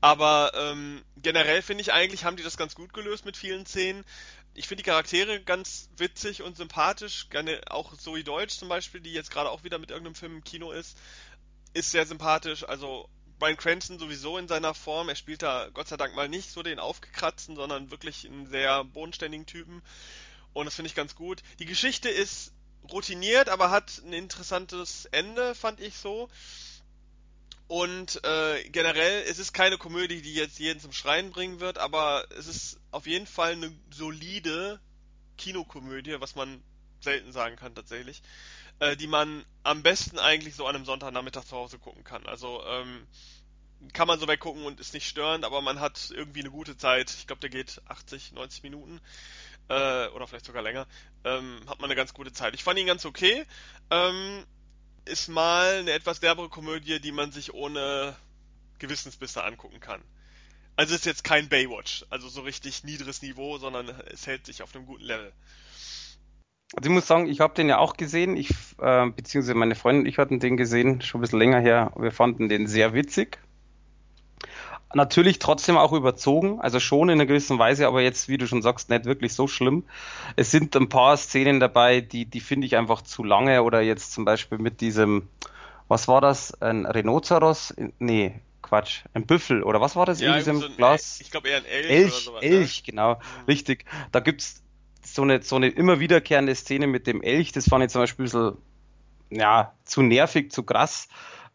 [0.00, 4.04] Aber ähm, generell finde ich eigentlich, haben die das ganz gut gelöst mit vielen Szenen
[4.54, 7.28] ich finde die Charaktere ganz witzig und sympathisch.
[7.30, 10.44] Gerne auch Zoe Deutsch zum Beispiel, die jetzt gerade auch wieder mit irgendeinem Film im
[10.44, 10.98] Kino ist,
[11.72, 12.68] ist sehr sympathisch.
[12.68, 15.08] Also Brian Cranston sowieso in seiner Form.
[15.08, 18.84] Er spielt da Gott sei Dank mal nicht so den aufgekratzten, sondern wirklich einen sehr
[18.84, 19.82] bodenständigen Typen.
[20.52, 21.42] Und das finde ich ganz gut.
[21.58, 22.52] Die Geschichte ist
[22.90, 26.28] routiniert, aber hat ein interessantes Ende, fand ich so.
[27.72, 32.26] Und äh, generell, es ist keine Komödie, die jetzt jeden zum Schreien bringen wird, aber
[32.36, 34.78] es ist auf jeden Fall eine solide
[35.38, 36.62] Kinokomödie, was man
[37.00, 38.20] selten sagen kann tatsächlich,
[38.80, 42.26] äh, die man am besten eigentlich so an einem Sonntagnachmittag zu Hause gucken kann.
[42.26, 43.06] Also ähm,
[43.94, 47.08] kann man so weggucken und ist nicht störend, aber man hat irgendwie eine gute Zeit.
[47.08, 49.00] Ich glaube, der geht 80, 90 Minuten.
[49.68, 50.86] äh, oder vielleicht sogar länger,
[51.24, 52.54] ähm, hat man eine ganz gute Zeit.
[52.54, 53.46] Ich fand ihn ganz okay.
[53.90, 54.44] Ähm,
[55.04, 58.16] ist mal eine etwas derbere Komödie, die man sich ohne
[58.78, 60.00] Gewissensbisse angucken kann.
[60.76, 64.74] Also ist jetzt kein Baywatch, also so richtig niedriges Niveau, sondern es hält sich auf
[64.74, 65.32] einem guten Level.
[66.74, 70.02] Also ich muss sagen, ich habe den ja auch gesehen, ich, äh, beziehungsweise meine Freundin
[70.02, 71.92] und ich hatten den gesehen, schon ein bisschen länger her.
[71.96, 73.38] Wir fanden den sehr witzig.
[74.94, 78.62] Natürlich trotzdem auch überzogen, also schon in einer gewissen Weise, aber jetzt, wie du schon
[78.62, 79.84] sagst, nicht wirklich so schlimm.
[80.36, 84.12] Es sind ein paar Szenen dabei, die, die finde ich einfach zu lange oder jetzt
[84.12, 85.28] zum Beispiel mit diesem,
[85.88, 87.74] was war das, ein Rhinoceros?
[87.98, 91.20] Nee, Quatsch, ein Büffel oder was war das ja, in diesem so Glas?
[91.20, 92.42] Ich glaube eher ein Elch, Elch, oder sowas.
[92.42, 93.20] Elch, genau, Mhm.
[93.48, 93.84] richtig.
[94.12, 94.62] Da gibt's
[95.04, 98.24] so eine, so eine immer wiederkehrende Szene mit dem Elch, das fand ich zum Beispiel
[98.24, 98.56] ein bisschen,
[99.30, 101.08] ja, zu nervig, zu krass.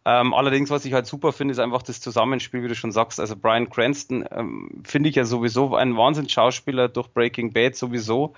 [0.09, 3.19] Ähm, allerdings, was ich halt super finde, ist einfach das Zusammenspiel, wie du schon sagst.
[3.19, 8.33] Also Brian Cranston ähm, finde ich ja sowieso ein Wahnsinnsschauspieler durch Breaking Bad sowieso.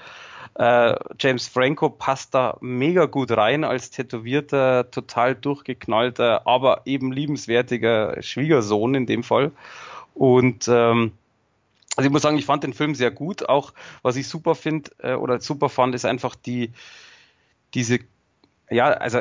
[0.55, 8.20] Äh, James Franco passt da mega gut rein als tätowierter, total durchgeknallter, aber eben liebenswertiger
[8.20, 9.51] Schwiegersohn in dem Fall.
[10.15, 11.11] Und ähm,
[11.95, 13.47] also ich muss sagen, ich fand den Film sehr gut.
[13.47, 16.72] Auch was ich super finde äh, oder super fand, ist einfach die
[17.76, 17.99] diese
[18.72, 19.20] ja, also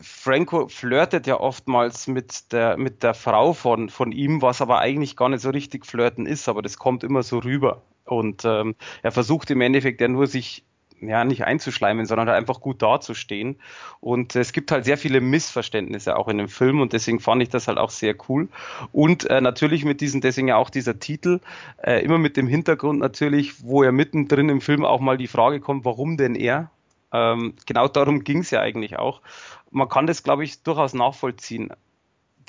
[0.00, 5.16] Franco flirtet ja oftmals mit der mit der Frau von von ihm, was aber eigentlich
[5.16, 7.82] gar nicht so richtig flirten ist, aber das kommt immer so rüber.
[8.04, 10.64] Und ähm, er versucht im Endeffekt ja nur sich
[11.00, 13.56] ja nicht einzuschleimen, sondern halt einfach gut dazustehen.
[14.00, 17.48] Und es gibt halt sehr viele Missverständnisse auch in dem Film und deswegen fand ich
[17.48, 18.48] das halt auch sehr cool.
[18.92, 21.40] Und äh, natürlich mit diesem, deswegen ja auch dieser Titel,
[21.82, 25.60] äh, immer mit dem Hintergrund natürlich, wo er mittendrin im Film auch mal die Frage
[25.60, 26.70] kommt, warum denn er?
[27.16, 29.22] Ähm, genau darum ging es ja eigentlich auch.
[29.70, 31.70] Man kann das, glaube ich, durchaus nachvollziehen.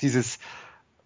[0.02, 0.38] Dieses,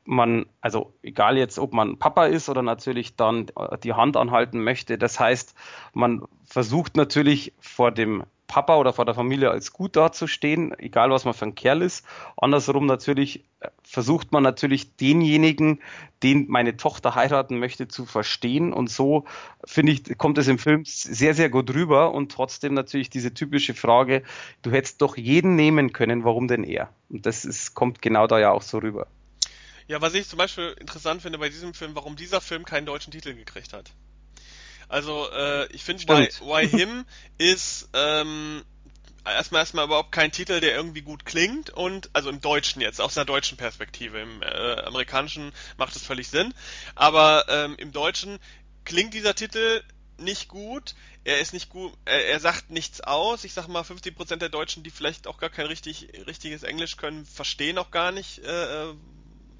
[0.05, 3.47] man, also egal jetzt, ob man Papa ist oder natürlich dann
[3.85, 4.99] die Hand anhalten möchte.
[4.99, 5.55] Das heißt,
[5.95, 11.25] man versucht natürlich vor dem Papa oder vor der Familie als gut dazustehen, egal was
[11.25, 12.05] man für ein Kerl ist.
[12.37, 15.81] Andersrum natürlich äh, versucht man natürlich denjenigen,
[16.23, 18.75] den meine Tochter heiraten möchte, zu verstehen.
[18.75, 19.25] Und so
[19.65, 23.73] finde ich, kommt es im Film sehr, sehr gut rüber und trotzdem natürlich diese typische
[23.73, 24.23] Frage,
[24.61, 26.91] du hättest doch jeden nehmen können, warum denn er?
[27.09, 29.07] Und das ist, kommt genau da ja auch so rüber.
[29.89, 33.13] Ja, was ich zum Beispiel interessant finde bei diesem Film, warum dieser Film keinen deutschen
[33.13, 33.93] Titel gekriegt hat.
[34.93, 36.29] Also, äh, ich finde, Why.
[36.41, 37.07] Why Him
[37.39, 38.63] ist ähm,
[39.25, 43.17] erstmal erstmal überhaupt kein Titel, der irgendwie gut klingt und also im Deutschen jetzt, aus
[43.17, 44.21] einer deutschen Perspektive.
[44.21, 46.53] Im äh, amerikanischen macht es völlig Sinn,
[46.95, 48.39] aber ähm, im Deutschen
[48.85, 49.83] klingt dieser Titel
[50.19, 50.95] nicht gut.
[51.25, 53.45] Er ist nicht gut, er, er sagt nichts aus.
[53.45, 57.25] Ich sag mal, 50% der Deutschen, die vielleicht auch gar kein richtig, richtiges Englisch können,
[57.25, 58.95] verstehen auch gar nicht, äh, äh,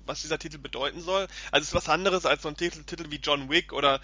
[0.05, 1.27] was dieser Titel bedeuten soll.
[1.53, 3.99] Also es ist was anderes als so ein Titel, Titel wie John Wick oder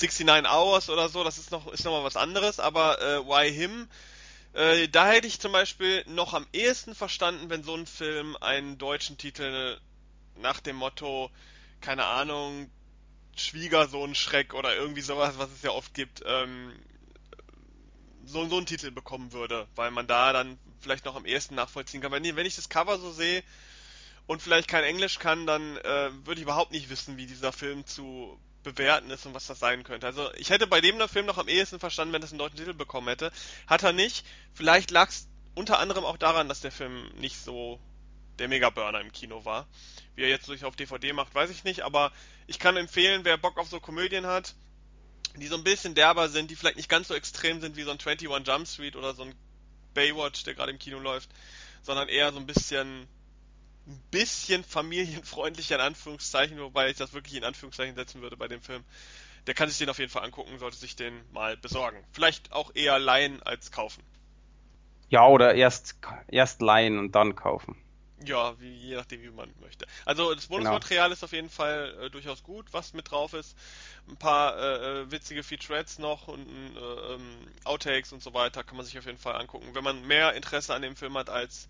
[0.00, 3.52] 69 Hours oder so, das ist noch, ist noch mal was anderes, aber äh, Why
[3.52, 3.88] Him,
[4.54, 8.78] äh, da hätte ich zum Beispiel noch am ehesten verstanden, wenn so ein Film einen
[8.78, 9.78] deutschen Titel
[10.36, 11.30] nach dem Motto,
[11.80, 12.70] keine Ahnung,
[13.36, 16.72] Schwiegersohn Schreck oder irgendwie sowas, was es ja oft gibt, ähm,
[18.24, 22.00] so, so einen Titel bekommen würde, weil man da dann vielleicht noch am ehesten nachvollziehen
[22.00, 22.12] kann.
[22.12, 23.42] Wenn, wenn ich das Cover so sehe
[24.26, 27.86] und vielleicht kein Englisch kann, dann äh, würde ich überhaupt nicht wissen, wie dieser Film
[27.86, 30.06] zu bewerten ist und was das sein könnte.
[30.06, 32.74] Also ich hätte bei dem Film noch am ehesten verstanden, wenn es einen deutschen Titel
[32.74, 33.30] bekommen hätte.
[33.68, 34.26] Hat er nicht.
[34.54, 37.78] Vielleicht lag es unter anderem auch daran, dass der Film nicht so
[38.38, 39.68] der Mega-Burner im Kino war.
[40.16, 42.12] Wie er jetzt durch auf DVD macht, weiß ich nicht, aber
[42.46, 44.54] ich kann empfehlen, wer Bock auf so Komödien hat,
[45.36, 47.90] die so ein bisschen derber sind, die vielleicht nicht ganz so extrem sind wie so
[47.90, 49.34] ein 21 Jump Street oder so ein
[49.94, 51.30] Baywatch, der gerade im Kino läuft,
[51.82, 53.08] sondern eher so ein bisschen
[53.86, 58.62] ein bisschen familienfreundlicher in Anführungszeichen, wobei ich das wirklich in Anführungszeichen setzen würde bei dem
[58.62, 58.84] Film.
[59.46, 62.02] Der kann sich den auf jeden Fall angucken, sollte sich den mal besorgen.
[62.12, 64.02] Vielleicht auch eher leihen als kaufen.
[65.08, 65.96] Ja, oder erst,
[66.28, 67.76] erst leihen und dann kaufen.
[68.24, 69.86] Ja, wie, je nachdem, wie man möchte.
[70.06, 70.80] Also das Genau.
[70.80, 73.56] Bonusmaterial ist auf jeden Fall äh, durchaus gut, was mit drauf ist.
[74.08, 78.76] Ein paar äh, äh, witzige Featurettes noch und äh, ähm, Outtakes und so weiter kann
[78.76, 79.74] man sich auf jeden Fall angucken.
[79.74, 81.68] Wenn man mehr Interesse an dem Film hat, als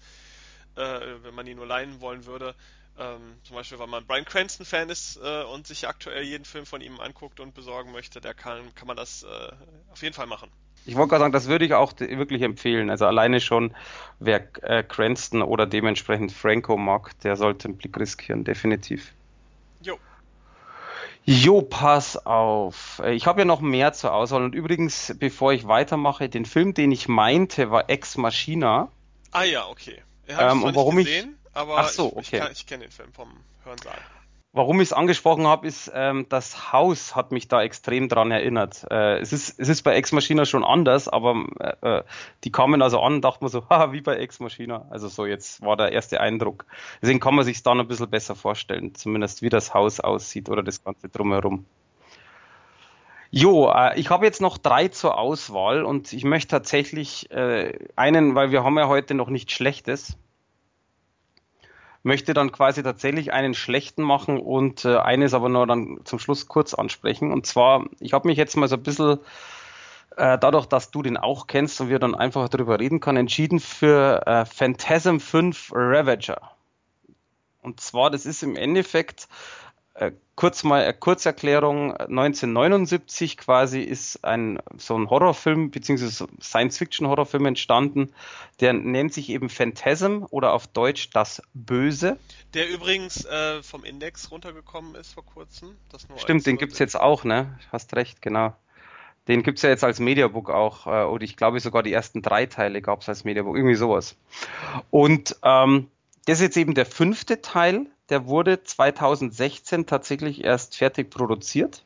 [0.77, 2.55] äh, wenn man ihn nur leihen wollen würde.
[2.97, 6.81] Ähm, zum Beispiel, weil man Brian Cranston-Fan ist äh, und sich aktuell jeden Film von
[6.81, 9.53] ihm anguckt und besorgen möchte, der kann, kann man das äh,
[9.93, 10.49] auf jeden Fall machen.
[10.87, 12.91] Ich wollte gerade sagen, das würde ich auch wirklich empfehlen.
[12.91, 13.75] Also alleine schon,
[14.21, 19.13] wer äh, Cranston oder dementsprechend Franco mag, der sollte einen Blick riskieren, definitiv.
[19.81, 19.99] Jo.
[21.25, 23.01] Jo, pass auf.
[23.03, 24.45] Äh, Ich habe ja noch mehr zur Auswahl.
[24.45, 28.89] Und übrigens, bevor ich weitermache, den Film, den ich meinte, war Ex Machina.
[29.33, 30.03] Ah ja, okay.
[30.27, 32.39] Ich Ähm, und warum nicht ich- gesehen, aber Ach so, ich, ich, okay.
[32.41, 33.29] kann- ich kenne den Film vom
[33.65, 34.01] Hörensagen.
[34.53, 38.87] warum ich es angesprochen habe, ist, ähm, das Haus hat mich da extrem dran erinnert.
[38.91, 42.03] Äh, es, ist, es ist bei Ex Machina schon anders, aber äh, äh
[42.45, 44.87] die kamen also an und dachten mir so, haha, wie bei Ex Machina.
[44.91, 46.67] Also so, jetzt war der erste Eindruck.
[47.03, 50.63] Deswegen kann man sich dann ein bisschen besser vorstellen, zumindest wie das Haus aussieht oder
[50.63, 51.67] das Ganze drumherum.
[53.37, 58.37] Jo, äh, ich habe jetzt noch drei zur Auswahl und ich möchte tatsächlich äh, einen,
[58.37, 60.17] weil wir haben ja heute noch nichts Schlechtes,
[62.05, 66.47] möchte dann quasi tatsächlich einen schlechten machen und äh, eines aber nur dann zum Schluss
[66.47, 67.33] kurz ansprechen.
[67.33, 69.19] Und zwar, ich habe mich jetzt mal so ein bisschen
[70.17, 73.59] äh, dadurch, dass du den auch kennst und wir dann einfach darüber reden können, entschieden
[73.59, 76.53] für äh, Phantasm 5 Ravager.
[77.63, 79.27] Und zwar, das ist im Endeffekt
[79.95, 81.97] äh, kurz mal eine Kurzerklärung.
[81.97, 88.13] 1979 quasi ist ein so ein Horrorfilm beziehungsweise Science-Fiction-Horrorfilm entstanden.
[88.61, 92.19] Der nennt sich eben Phantasm oder auf Deutsch das Böse.
[92.55, 95.77] Der übrigens äh, vom Index runtergekommen ist vor kurzem.
[96.17, 97.59] Stimmt, den gibt's jetzt auch, ne?
[97.71, 98.55] Hast recht, genau.
[99.29, 102.47] Den gibt's ja jetzt als Mediabook auch, äh, oder ich glaube sogar die ersten drei
[102.47, 104.17] Teile gab's als Mediabook, irgendwie sowas.
[104.91, 105.89] Und ähm,
[106.27, 111.85] das ist jetzt eben der fünfte Teil der wurde 2016 tatsächlich erst fertig produziert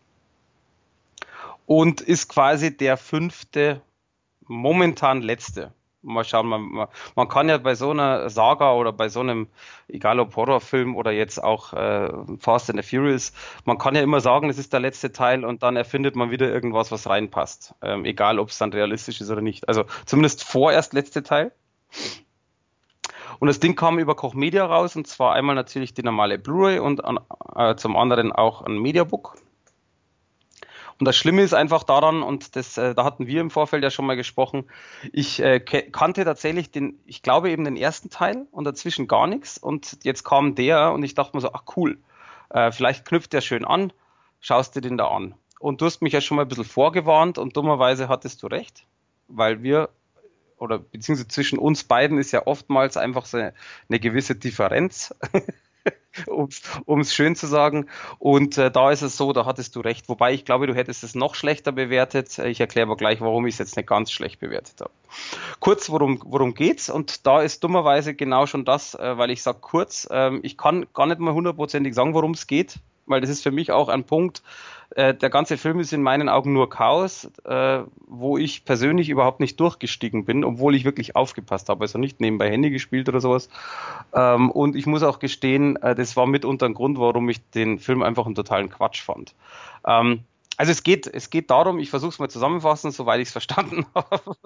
[1.66, 3.82] und ist quasi der fünfte,
[4.46, 5.72] momentan letzte.
[6.00, 9.48] Mal schauen, man, man kann ja bei so einer Saga oder bei so einem,
[9.88, 12.08] egal ob Horrorfilm oder jetzt auch äh,
[12.38, 13.32] Fast and the Furious,
[13.64, 16.48] man kann ja immer sagen, es ist der letzte Teil und dann erfindet man wieder
[16.48, 17.74] irgendwas, was reinpasst.
[17.82, 19.68] Ähm, egal, ob es dann realistisch ist oder nicht.
[19.68, 21.52] Also zumindest vorerst letzte Teil.
[23.39, 26.78] Und das Ding kam über Koch Media raus und zwar einmal natürlich die normale Blu-ray
[26.80, 27.03] und
[27.55, 29.36] äh, zum anderen auch ein Mediabook.
[30.99, 33.91] Und das Schlimme ist einfach daran, und das, äh, da hatten wir im Vorfeld ja
[33.91, 34.64] schon mal gesprochen,
[35.12, 39.59] ich äh, kannte tatsächlich den, ich glaube eben den ersten Teil und dazwischen gar nichts.
[39.59, 41.99] Und jetzt kam der und ich dachte mir so, ach cool,
[42.51, 43.93] äh, vielleicht knüpft der schön an,
[44.41, 45.34] schaust du den da an.
[45.61, 48.84] Und du hast mich ja schon mal ein bisschen vorgewarnt und dummerweise hattest du recht,
[49.28, 49.91] weil wir
[50.59, 55.14] oder beziehungsweise zwischen uns beiden ist ja oftmals einfach so eine gewisse Differenz.
[56.26, 57.86] um es schön zu sagen.
[58.18, 60.09] Und äh, da ist es so, da hattest du recht.
[60.09, 62.38] Wobei ich glaube, du hättest es noch schlechter bewertet.
[62.38, 64.90] Ich erkläre aber gleich, warum ich es jetzt nicht ganz schlecht bewertet habe.
[65.61, 66.90] Kurz, worum, worum geht's?
[66.90, 70.86] Und da ist dummerweise genau schon das, äh, weil ich sage kurz, äh, ich kann
[70.94, 72.76] gar nicht mal hundertprozentig sagen, worum es geht,
[73.09, 74.42] weil das ist für mich auch ein Punkt,
[74.90, 79.40] äh, der ganze Film ist in meinen Augen nur Chaos, äh, wo ich persönlich überhaupt
[79.40, 81.82] nicht durchgestiegen bin, obwohl ich wirklich aufgepasst habe.
[81.82, 83.48] Also nicht nebenbei Handy gespielt oder sowas.
[84.14, 87.78] Ähm, und ich muss auch gestehen, äh, das war mitunter ein Grund, warum ich den
[87.78, 89.34] Film einfach einen totalen Quatsch fand.
[89.86, 90.24] Ähm,
[90.56, 93.86] also es geht, es geht darum, ich versuche es mal zusammenfassen, soweit ich es verstanden
[93.94, 94.36] habe.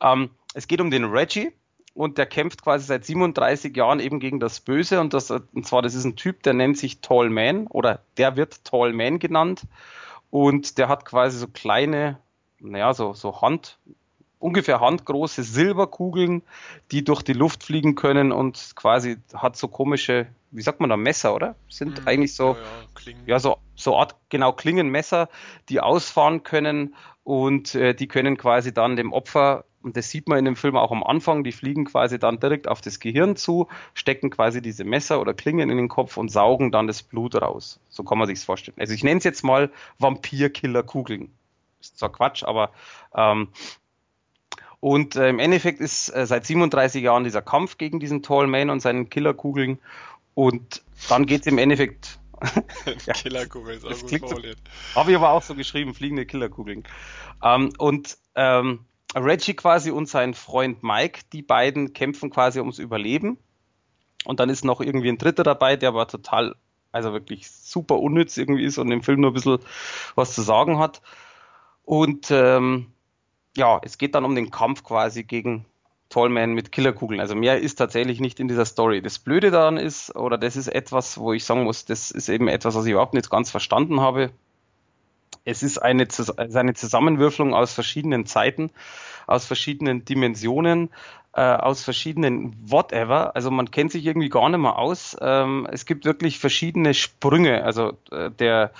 [0.00, 1.52] ähm, es geht um den Reggie,
[2.00, 5.00] und der kämpft quasi seit 37 Jahren eben gegen das Böse.
[5.00, 8.36] Und das und zwar das ist ein Typ, der nennt sich Tall Man oder der
[8.36, 9.64] wird Tall Man genannt.
[10.30, 12.16] Und der hat quasi so kleine,
[12.58, 13.76] naja, so so Hand
[14.38, 16.40] ungefähr handgroße Silberkugeln,
[16.90, 20.96] die durch die Luft fliegen können und quasi hat so komische, wie sagt man da,
[20.96, 21.54] Messer, oder?
[21.68, 25.28] Sind hm, eigentlich so, ja, ja, ja, so, so Art, genau, Klingenmesser,
[25.68, 26.94] die ausfahren können.
[27.24, 30.76] Und äh, die können quasi dann dem Opfer und das sieht man in dem Film
[30.76, 34.84] auch am Anfang, die fliegen quasi dann direkt auf das Gehirn zu, stecken quasi diese
[34.84, 37.80] Messer oder Klingen in den Kopf und saugen dann das Blut raus.
[37.88, 38.76] So kann man sich's vorstellen.
[38.78, 41.30] Also ich nenne es jetzt mal Vampirkiller-Kugeln.
[41.80, 42.70] Ist zwar Quatsch, aber
[43.14, 43.48] ähm,
[44.80, 48.70] und äh, im Endeffekt ist äh, seit 37 Jahren dieser Kampf gegen diesen Tall Man
[48.70, 49.78] und seinen Killerkugeln
[50.34, 52.18] und dann geht es im Endeffekt
[53.06, 54.58] ja, Killerkugel ist auch gut formuliert.
[54.94, 56.84] So, Habe ich aber auch so geschrieben, fliegende Killerkugeln.
[57.42, 63.38] Ähm, und ähm, Reggie quasi und sein Freund Mike, die beiden kämpfen quasi ums Überleben.
[64.24, 66.54] Und dann ist noch irgendwie ein Dritter dabei, der aber total,
[66.92, 69.58] also wirklich super unnütz irgendwie ist und im Film nur ein bisschen
[70.14, 71.00] was zu sagen hat.
[71.84, 72.92] Und ähm,
[73.56, 75.64] ja, es geht dann um den Kampf quasi gegen
[76.10, 77.20] Tallman mit Killerkugeln.
[77.20, 79.00] Also mehr ist tatsächlich nicht in dieser Story.
[79.00, 82.48] Das Blöde daran ist, oder das ist etwas, wo ich sagen muss, das ist eben
[82.48, 84.30] etwas, was ich überhaupt nicht ganz verstanden habe
[85.44, 86.06] es ist eine,
[86.54, 88.70] eine Zusammenwürfelung aus verschiedenen Zeiten,
[89.26, 90.90] aus verschiedenen Dimensionen,
[91.34, 93.34] äh, aus verschiedenen whatever.
[93.36, 95.16] Also man kennt sich irgendwie gar nicht mehr aus.
[95.20, 97.64] Ähm, es gibt wirklich verschiedene Sprünge.
[97.64, 98.72] Also äh, der,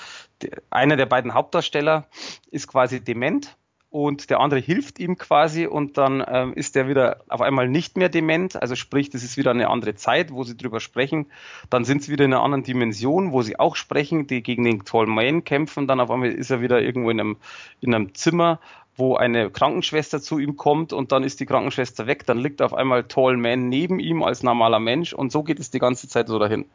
[0.43, 2.07] der, einer der beiden Hauptdarsteller
[2.51, 3.57] ist quasi dement
[3.91, 7.97] und der andere hilft ihm quasi und dann ähm, ist der wieder auf einmal nicht
[7.97, 11.27] mehr dement, also sprich, das ist wieder eine andere Zeit, wo sie drüber sprechen,
[11.71, 14.85] dann sind sie wieder in einer anderen Dimension, wo sie auch sprechen, die gegen den
[14.85, 17.37] Tall Man kämpfen, dann auf einmal ist er wieder irgendwo in einem,
[17.81, 18.61] in einem Zimmer,
[19.01, 22.73] wo eine Krankenschwester zu ihm kommt und dann ist die Krankenschwester weg, dann liegt auf
[22.73, 26.29] einmal Tall Man neben ihm als normaler Mensch und so geht es die ganze Zeit
[26.29, 26.67] so dahin.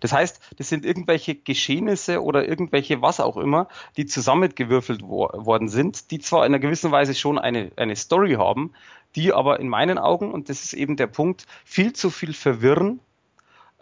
[0.00, 5.68] Das heißt, das sind irgendwelche Geschehnisse oder irgendwelche was auch immer, die zusammengewürfelt wo worden
[5.68, 8.72] sind, die zwar in einer gewissen Weise schon eine, eine Story haben,
[9.14, 13.00] die aber in meinen Augen, und das ist eben der Punkt, viel zu viel verwirren,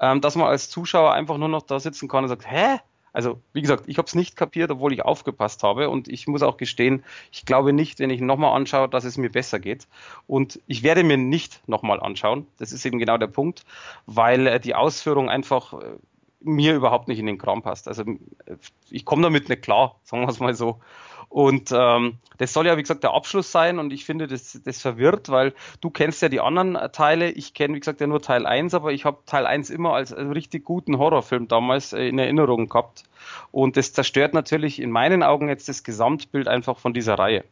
[0.01, 2.79] ähm, dass man als Zuschauer einfach nur noch da sitzen kann und sagt, hä?
[3.15, 5.89] Also, wie gesagt, ich habe es nicht kapiert, obwohl ich aufgepasst habe.
[5.89, 9.31] Und ich muss auch gestehen, ich glaube nicht, wenn ich nochmal anschaue, dass es mir
[9.31, 9.87] besser geht.
[10.27, 12.47] Und ich werde mir nicht nochmal anschauen.
[12.59, 13.65] Das ist eben genau der Punkt,
[14.07, 15.97] weil äh, die Ausführung einfach äh,
[16.45, 17.89] mir überhaupt nicht in den Kram passt.
[17.89, 18.57] Also äh,
[18.91, 20.81] ich komme damit nicht klar, sagen wir es mal so.
[21.29, 24.81] Und ähm, das soll ja, wie gesagt, der Abschluss sein und ich finde, das, das
[24.81, 27.31] verwirrt, weil du kennst ja die anderen Teile.
[27.31, 30.13] Ich kenne, wie gesagt, ja nur Teil 1, aber ich habe Teil 1 immer als,
[30.13, 33.03] als richtig guten Horrorfilm damals äh, in Erinnerung gehabt.
[33.51, 37.45] Und das zerstört natürlich in meinen Augen jetzt das Gesamtbild einfach von dieser Reihe.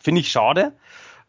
[0.00, 0.72] Finde ich schade.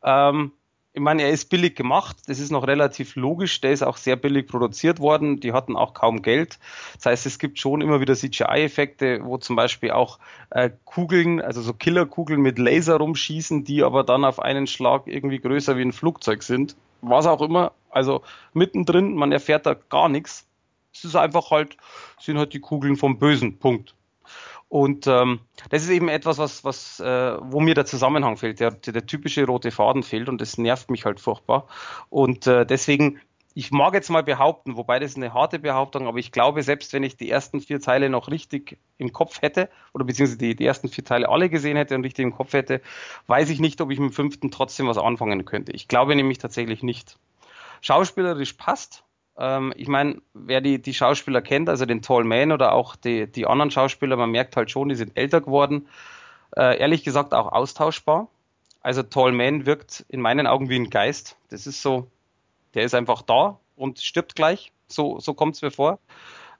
[0.01, 0.53] Ähm,
[0.95, 4.15] ich meine, er ist billig gemacht, das ist noch relativ logisch, der ist auch sehr
[4.15, 6.59] billig produziert worden, die hatten auch kaum Geld.
[6.95, 10.19] Das heißt, es gibt schon immer wieder CGI-Effekte, wo zum Beispiel auch
[10.51, 15.39] äh, Kugeln, also so Killerkugeln mit Laser rumschießen, die aber dann auf einen Schlag irgendwie
[15.39, 16.75] größer wie ein Flugzeug sind.
[17.01, 18.21] Was auch immer, also
[18.53, 20.47] mittendrin, man erfährt da gar nichts.
[20.93, 21.75] Es ist einfach halt,
[22.19, 23.95] sind halt die Kugeln vom Bösen, Punkt.
[24.73, 28.59] Und ähm, das ist eben etwas, was, was, äh, wo mir der Zusammenhang fehlt.
[28.59, 31.67] Der, der typische rote Faden fehlt und das nervt mich halt furchtbar.
[32.09, 33.19] Und äh, deswegen,
[33.53, 37.03] ich mag jetzt mal behaupten, wobei das eine harte Behauptung, aber ich glaube, selbst wenn
[37.03, 40.89] ich die ersten vier Teile noch richtig im Kopf hätte, oder beziehungsweise die, die ersten
[40.89, 42.81] vier Teile alle gesehen hätte und richtig im Kopf hätte,
[43.27, 45.71] weiß ich nicht, ob ich mit dem fünften trotzdem was anfangen könnte.
[45.71, 47.19] Ich glaube nämlich tatsächlich nicht.
[47.81, 49.03] Schauspielerisch passt,
[49.37, 53.27] ähm, ich meine, wer die, die Schauspieler kennt, also den Tall Man oder auch die,
[53.27, 55.87] die anderen Schauspieler, man merkt halt schon, die sind älter geworden.
[56.55, 58.27] Äh, ehrlich gesagt auch austauschbar.
[58.81, 61.37] Also Tall Man wirkt in meinen Augen wie ein Geist.
[61.49, 62.07] Das ist so,
[62.73, 64.71] der ist einfach da und stirbt gleich.
[64.87, 65.99] So, so kommt es mir vor.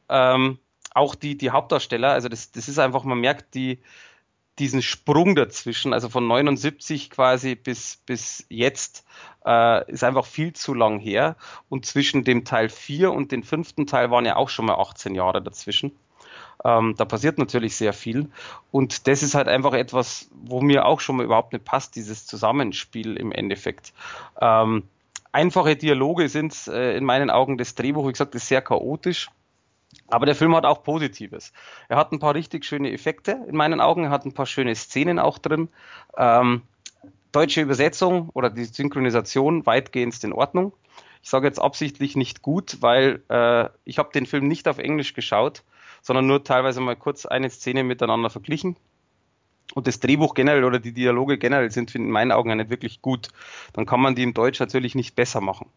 [0.10, 0.58] Ähm,
[0.96, 3.80] auch die, die Hauptdarsteller, also das, das ist einfach, man merkt die,
[4.60, 9.06] diesen Sprung dazwischen, also von 79 quasi bis, bis jetzt,
[9.46, 11.36] äh, ist einfach viel zu lang her.
[11.70, 15.16] Und zwischen dem Teil 4 und dem fünften Teil waren ja auch schon mal 18
[15.16, 15.92] Jahre dazwischen.
[16.64, 18.30] Ähm, da passiert natürlich sehr viel.
[18.72, 22.26] Und das ist halt einfach etwas, wo mir auch schon mal überhaupt nicht passt, dieses
[22.26, 23.94] Zusammenspiel im Endeffekt.
[24.40, 24.84] Ähm,
[25.32, 29.30] einfache Dialoge sind äh, in meinen Augen das Drehbuch, wie gesagt, ist sehr chaotisch.
[30.08, 31.54] Aber der Film hat auch Positives.
[31.90, 34.06] Er hat ein paar richtig schöne Effekte in meinen Augen.
[34.06, 35.70] Er hat ein paar schöne Szenen auch drin.
[36.18, 36.62] Ähm,
[37.32, 40.74] deutsche Übersetzung oder die Synchronisation weitgehend in Ordnung.
[41.22, 45.14] Ich sage jetzt absichtlich nicht gut, weil äh, ich habe den Film nicht auf Englisch
[45.14, 45.64] geschaut,
[46.02, 48.76] sondern nur teilweise mal kurz eine Szene miteinander verglichen.
[49.74, 53.30] Und das Drehbuch generell oder die Dialoge generell sind in meinen Augen nicht wirklich gut.
[53.72, 55.70] Dann kann man die im Deutsch natürlich nicht besser machen.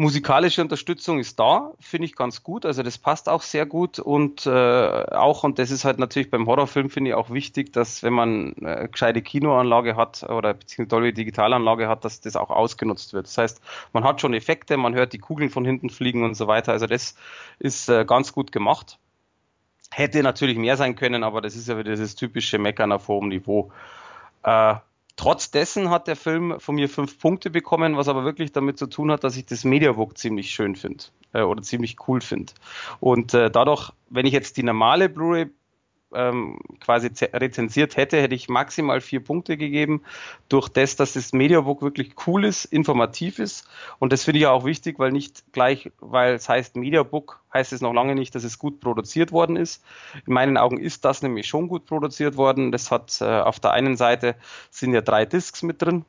[0.00, 2.64] Musikalische Unterstützung ist da, finde ich ganz gut.
[2.64, 6.46] Also das passt auch sehr gut und äh, auch, und das ist halt natürlich beim
[6.46, 11.12] Horrorfilm, finde ich auch wichtig, dass wenn man äh, gescheite Kinoanlage hat oder beziehungsweise tolle
[11.12, 13.26] Digitalanlage hat, dass das auch ausgenutzt wird.
[13.26, 13.60] Das heißt,
[13.92, 16.72] man hat schon Effekte, man hört die Kugeln von hinten fliegen und so weiter.
[16.72, 17.14] Also das
[17.58, 18.98] ist äh, ganz gut gemacht.
[19.90, 23.28] Hätte natürlich mehr sein können, aber das ist ja wieder dieses typische Meckern auf hohem
[23.28, 23.70] Niveau.
[24.44, 24.76] Äh,
[25.16, 28.86] Trotz dessen hat der Film von mir fünf Punkte bekommen, was aber wirklich damit zu
[28.86, 32.52] tun hat, dass ich das Mediavook ziemlich schön finde äh, oder ziemlich cool finde.
[33.00, 35.50] Und äh, dadurch, wenn ich jetzt die normale Blu-ray
[36.14, 40.02] ähm, quasi rezensiert hätte, hätte ich maximal vier Punkte gegeben.
[40.48, 43.66] Durch das, dass das Mediabook wirklich cool ist, informativ ist.
[43.98, 47.80] Und das finde ich auch wichtig, weil nicht gleich, weil es heißt Mediabook, heißt es
[47.80, 49.82] noch lange nicht, dass es gut produziert worden ist.
[50.26, 52.72] In meinen Augen ist das nämlich schon gut produziert worden.
[52.72, 54.36] Das hat äh, auf der einen Seite
[54.70, 56.04] sind ja drei Discs mit drin.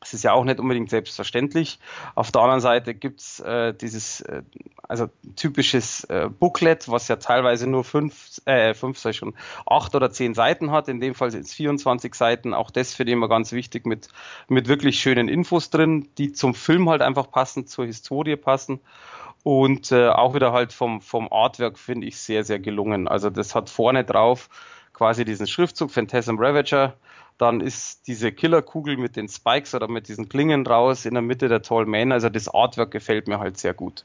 [0.00, 1.78] Das ist ja auch nicht unbedingt selbstverständlich.
[2.14, 4.42] Auf der anderen Seite gibt's äh, dieses äh,
[4.88, 9.34] also typisches äh, Booklet, was ja teilweise nur fünf, äh, fünf sag ich schon,
[9.66, 10.88] acht oder zehn Seiten hat.
[10.88, 12.54] In dem Fall sind es 24 Seiten.
[12.54, 14.08] Auch das finde ich immer ganz wichtig mit,
[14.48, 18.80] mit wirklich schönen Infos drin, die zum Film halt einfach passen, zur Historie passen.
[19.42, 23.08] Und äh, auch wieder halt vom, vom Artwork finde ich sehr, sehr gelungen.
[23.08, 24.48] Also das hat vorne drauf
[24.92, 26.96] quasi diesen Schriftzug Phantasm Ravager
[27.38, 31.48] dann ist diese Killerkugel mit den Spikes oder mit diesen Klingen raus in der Mitte
[31.48, 32.12] der Tall Man.
[32.12, 34.04] Also das Artwork gefällt mir halt sehr gut.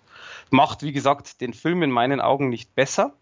[0.49, 3.13] Macht, wie gesagt, den Film in meinen Augen nicht besser.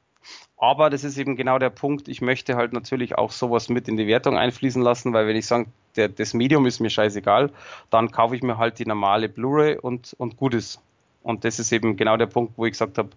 [0.57, 2.07] Aber das ist eben genau der Punkt.
[2.07, 5.47] Ich möchte halt natürlich auch sowas mit in die Wertung einfließen lassen, weil wenn ich
[5.47, 7.51] sage, der, das Medium ist mir scheißegal,
[7.89, 10.81] dann kaufe ich mir halt die normale Blu-ray und, und gut ist.
[11.23, 13.09] Und das ist eben genau der Punkt, wo ich gesagt habe,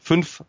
[0.00, 0.42] fünf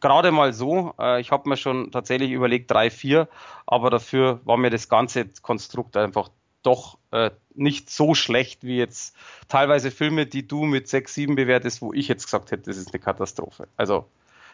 [0.00, 0.94] gerade mal so.
[0.98, 3.28] Äh, ich habe mir schon tatsächlich überlegt, drei, vier,
[3.66, 6.30] aber dafür war mir das ganze Konstrukt einfach
[6.62, 9.16] doch äh, nicht so schlecht wie jetzt
[9.48, 12.92] teilweise Filme, die du mit sechs, sieben bewertest, wo ich jetzt gesagt hätte, das ist
[12.92, 13.68] eine Katastrophe.
[13.76, 14.06] Also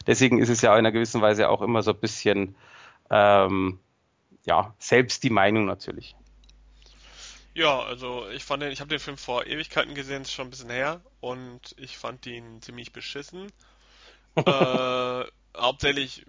[0.06, 2.54] deswegen ist es ja in einer gewissen Weise auch immer so ein bisschen
[3.10, 3.80] ähm,
[4.44, 6.14] ja selbst die Meinung natürlich.
[7.54, 10.50] Ja, also ich fand den, ich habe den Film vor Ewigkeiten gesehen, ist schon ein
[10.50, 13.50] bisschen her und ich fand ihn ziemlich beschissen.
[14.46, 15.24] äh,
[15.56, 16.24] hauptsächlich,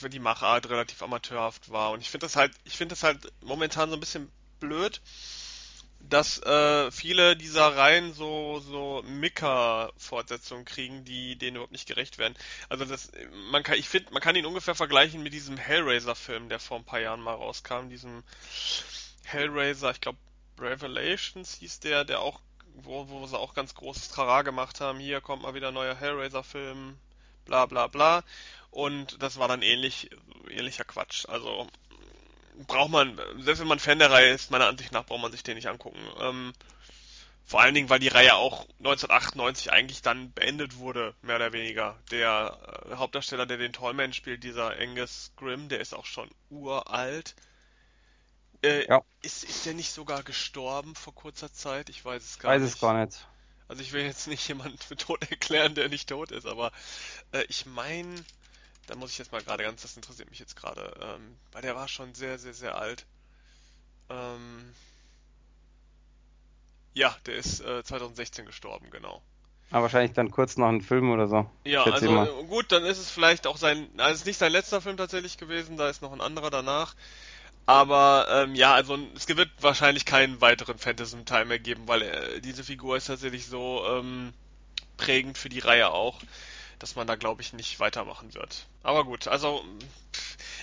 [0.00, 3.32] wenn die Machart relativ amateurhaft war und ich finde das halt, ich finde das halt
[3.42, 4.30] momentan so ein bisschen
[4.60, 5.00] blöd,
[6.00, 12.34] dass äh, viele dieser Reihen so so Mika-Fortsetzungen kriegen, die denen überhaupt nicht gerecht werden.
[12.68, 13.10] Also das,
[13.50, 16.84] man kann, ich finde, man kann ihn ungefähr vergleichen mit diesem Hellraiser-Film, der vor ein
[16.84, 18.22] paar Jahren mal rauskam, diesem
[19.24, 20.18] Hellraiser, ich glaube
[20.58, 22.40] Revelations hieß der, der auch,
[22.74, 24.98] wo, wo sie auch ganz großes Trara gemacht haben.
[24.98, 26.98] Hier kommt mal wieder neuer Hellraiser-Film,
[27.48, 28.22] bla bla bla.
[28.70, 30.10] Und das war dann ähnlich,
[30.48, 31.26] ähnlicher Quatsch.
[31.28, 31.66] Also
[32.66, 35.42] braucht man, selbst wenn man Fan der Reihe ist, meiner Ansicht nach braucht man sich
[35.42, 35.98] den nicht angucken.
[36.20, 36.52] Ähm,
[37.44, 41.98] vor allen Dingen, weil die Reihe auch 1998 eigentlich dann beendet wurde, mehr oder weniger.
[42.10, 47.34] Der äh, Hauptdarsteller, der den Tollman spielt, dieser Angus Grimm, der ist auch schon uralt.
[48.62, 49.02] Äh, ja.
[49.22, 51.88] ist, ist der nicht sogar gestorben vor kurzer Zeit?
[51.88, 52.70] Ich weiß es gar weiß nicht.
[52.70, 53.26] Weiß es gar nicht.
[53.68, 56.72] Also ich will jetzt nicht jemanden für tot erklären, der nicht tot ist, aber
[57.32, 58.14] äh, ich meine,
[58.86, 61.76] da muss ich jetzt mal gerade ganz, das interessiert mich jetzt gerade, ähm, weil der
[61.76, 63.06] war schon sehr, sehr, sehr alt.
[64.08, 64.74] Ähm,
[66.94, 69.22] ja, der ist äh, 2016 gestorben, genau.
[69.70, 71.48] Aber wahrscheinlich dann kurz nach einem Film oder so.
[71.64, 72.26] Ja, also mal.
[72.44, 75.36] gut, dann ist es vielleicht auch sein, also es ist nicht sein letzter Film tatsächlich
[75.36, 76.94] gewesen, da ist noch ein anderer danach.
[77.66, 82.64] Aber ähm, ja, also es wird wahrscheinlich keinen weiteren Phantasm-Teil mehr geben, weil äh, diese
[82.64, 84.32] Figur ist tatsächlich so ähm,
[84.96, 86.18] prägend für die Reihe auch,
[86.78, 88.66] dass man da glaube ich nicht weitermachen wird.
[88.82, 89.64] Aber gut, also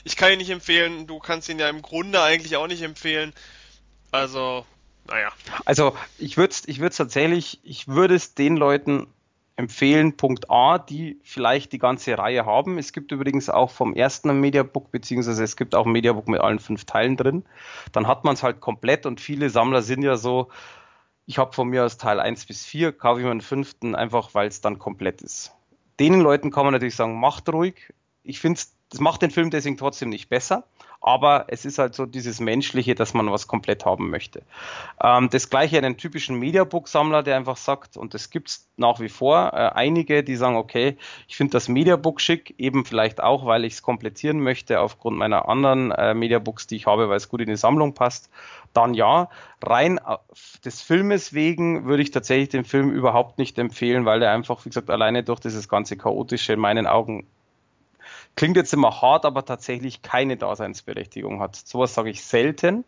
[0.04, 3.34] ich kann ihn nicht empfehlen, du kannst ihn ja im Grunde eigentlich auch nicht empfehlen.
[4.12, 4.66] Also,
[5.08, 5.30] naja.
[5.66, 9.08] Also ich würde es ich tatsächlich, ich würde es den Leuten
[9.56, 10.18] empfehlen.
[10.18, 12.78] Punkt A, die vielleicht die ganze Reihe haben.
[12.78, 16.60] Es gibt übrigens auch vom ersten Mediabook, beziehungsweise es gibt auch ein Mediabook mit allen
[16.60, 17.46] fünf Teilen drin.
[17.92, 20.50] Dann hat man es halt komplett und viele Sammler sind ja so,
[21.26, 24.34] ich habe von mir aus Teil 1 bis 4, kaufe ich mir einen fünften, einfach
[24.34, 25.52] weil es dann komplett ist.
[26.00, 27.94] Denen Leuten kann man natürlich sagen, macht ruhig.
[28.24, 28.60] Ich finde,
[28.90, 30.66] das macht den Film deswegen trotzdem nicht besser
[31.06, 34.42] aber es ist halt so dieses Menschliche, dass man was komplett haben möchte.
[35.00, 39.52] Ähm, das gleiche einen typischen Mediabook-Sammler, der einfach sagt, und das gibt's nach wie vor,
[39.54, 43.74] äh, einige, die sagen, okay, ich finde das Mediabook schick, eben vielleicht auch, weil ich
[43.74, 47.50] es komplettieren möchte aufgrund meiner anderen äh, Mediabooks, die ich habe, weil es gut in
[47.50, 48.32] die Sammlung passt,
[48.74, 49.30] dann ja.
[49.62, 50.00] Rein
[50.64, 54.70] des Filmes wegen würde ich tatsächlich den Film überhaupt nicht empfehlen, weil er einfach, wie
[54.70, 57.28] gesagt, alleine durch dieses ganze Chaotische in meinen Augen
[58.36, 61.56] klingt jetzt immer hart, aber tatsächlich keine Daseinsberechtigung hat.
[61.56, 62.86] Sowas sage ich selten.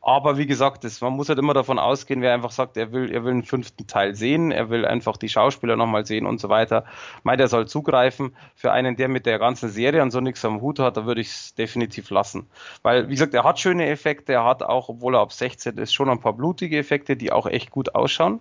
[0.00, 3.12] Aber wie gesagt, das, man muss halt immer davon ausgehen, wer einfach sagt, er will,
[3.12, 6.48] er will einen fünften Teil sehen, er will einfach die Schauspieler nochmal sehen und so
[6.48, 6.84] weiter.
[7.24, 8.34] Meint, er soll zugreifen.
[8.54, 11.20] Für einen, der mit der ganzen Serie an so nichts am Hut hat, da würde
[11.20, 12.48] ich es definitiv lassen.
[12.82, 15.92] Weil, wie gesagt, er hat schöne Effekte, er hat auch, obwohl er ab 16 ist,
[15.92, 18.40] schon ein paar blutige Effekte, die auch echt gut ausschauen.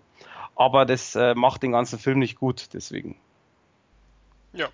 [0.55, 3.15] Aber das äh, macht den ganzen Film nicht gut, deswegen.
[4.53, 4.67] Ja,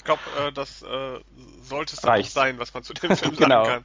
[0.00, 1.20] ich glaube, äh, das äh,
[1.62, 3.64] sollte es dann sein, was man zu dem Film genau.
[3.64, 3.84] sagen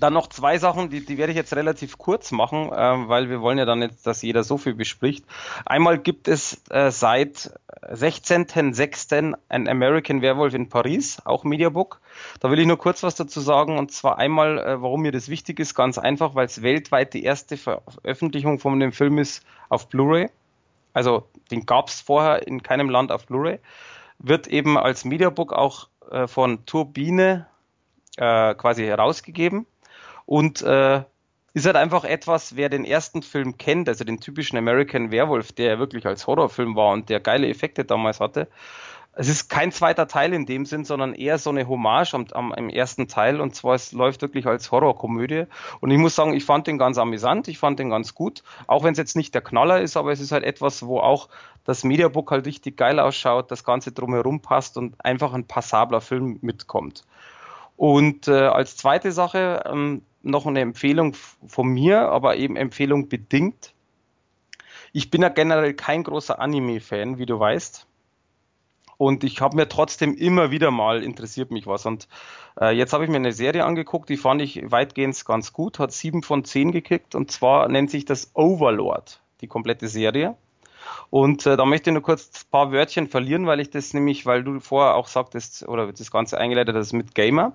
[0.00, 3.40] Dann noch zwei Sachen, die, die werde ich jetzt relativ kurz machen, äh, weil wir
[3.40, 5.24] wollen ja dann nicht, dass jeder so viel bespricht.
[5.64, 7.52] Einmal gibt es äh, seit
[7.82, 9.36] 16.06.
[9.48, 12.00] ein American Werewolf in Paris, auch Mediabook.
[12.40, 15.28] Da will ich nur kurz was dazu sagen und zwar einmal, äh, warum mir das
[15.28, 19.88] wichtig ist, ganz einfach, weil es weltweit die erste Veröffentlichung von dem Film ist auf
[19.88, 20.28] Blu-ray.
[20.92, 23.60] Also den gab es vorher in keinem Land auf Blu-ray
[24.26, 27.46] wird eben als Mediabook auch äh, von Turbine
[28.16, 29.66] äh, quasi herausgegeben
[30.26, 31.02] und äh,
[31.52, 35.78] ist halt einfach etwas, wer den ersten Film kennt, also den typischen American Werewolf, der
[35.78, 38.48] wirklich als Horrorfilm war und der geile Effekte damals hatte,
[39.16, 42.52] es ist kein zweiter Teil in dem Sinn, sondern eher so eine Hommage am, am,
[42.52, 43.40] im ersten Teil.
[43.40, 45.44] Und zwar, es läuft wirklich als Horrorkomödie.
[45.80, 48.42] Und ich muss sagen, ich fand den ganz amüsant, ich fand den ganz gut.
[48.66, 51.28] Auch wenn es jetzt nicht der Knaller ist, aber es ist halt etwas, wo auch
[51.64, 56.38] das Mediabook halt richtig geil ausschaut, das Ganze drumherum passt und einfach ein passabler Film
[56.42, 57.04] mitkommt.
[57.76, 63.74] Und äh, als zweite Sache ähm, noch eine Empfehlung von mir, aber eben Empfehlung bedingt.
[64.92, 67.86] Ich bin ja generell kein großer Anime-Fan, wie du weißt.
[68.96, 71.84] Und ich habe mir trotzdem immer wieder mal interessiert mich was.
[71.84, 72.06] Und
[72.60, 75.92] äh, jetzt habe ich mir eine Serie angeguckt, die fand ich weitgehend ganz gut, hat
[75.92, 77.14] sieben von zehn gekickt.
[77.14, 80.36] Und zwar nennt sich das Overlord, die komplette Serie.
[81.10, 84.26] Und äh, da möchte ich nur kurz ein paar Wörtchen verlieren, weil ich das nämlich,
[84.26, 87.52] weil du vorher auch sagtest, oder das Ganze eingeleitet hast mit Gamer.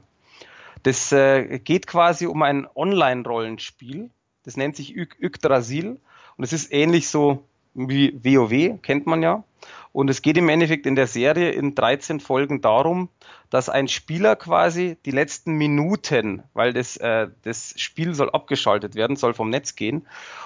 [0.83, 4.09] Das äh, geht quasi um ein Online-Rollenspiel.
[4.43, 5.99] Das nennt sich Yggdrasil.
[6.37, 9.43] Und es ist ähnlich so wie WoW, kennt man ja.
[9.91, 13.09] Und es geht im Endeffekt in der Serie in 13 Folgen darum,
[13.49, 19.15] dass ein Spieler quasi die letzten Minuten, weil das, äh, das Spiel soll abgeschaltet werden,
[19.15, 20.05] soll vom Netz gehen.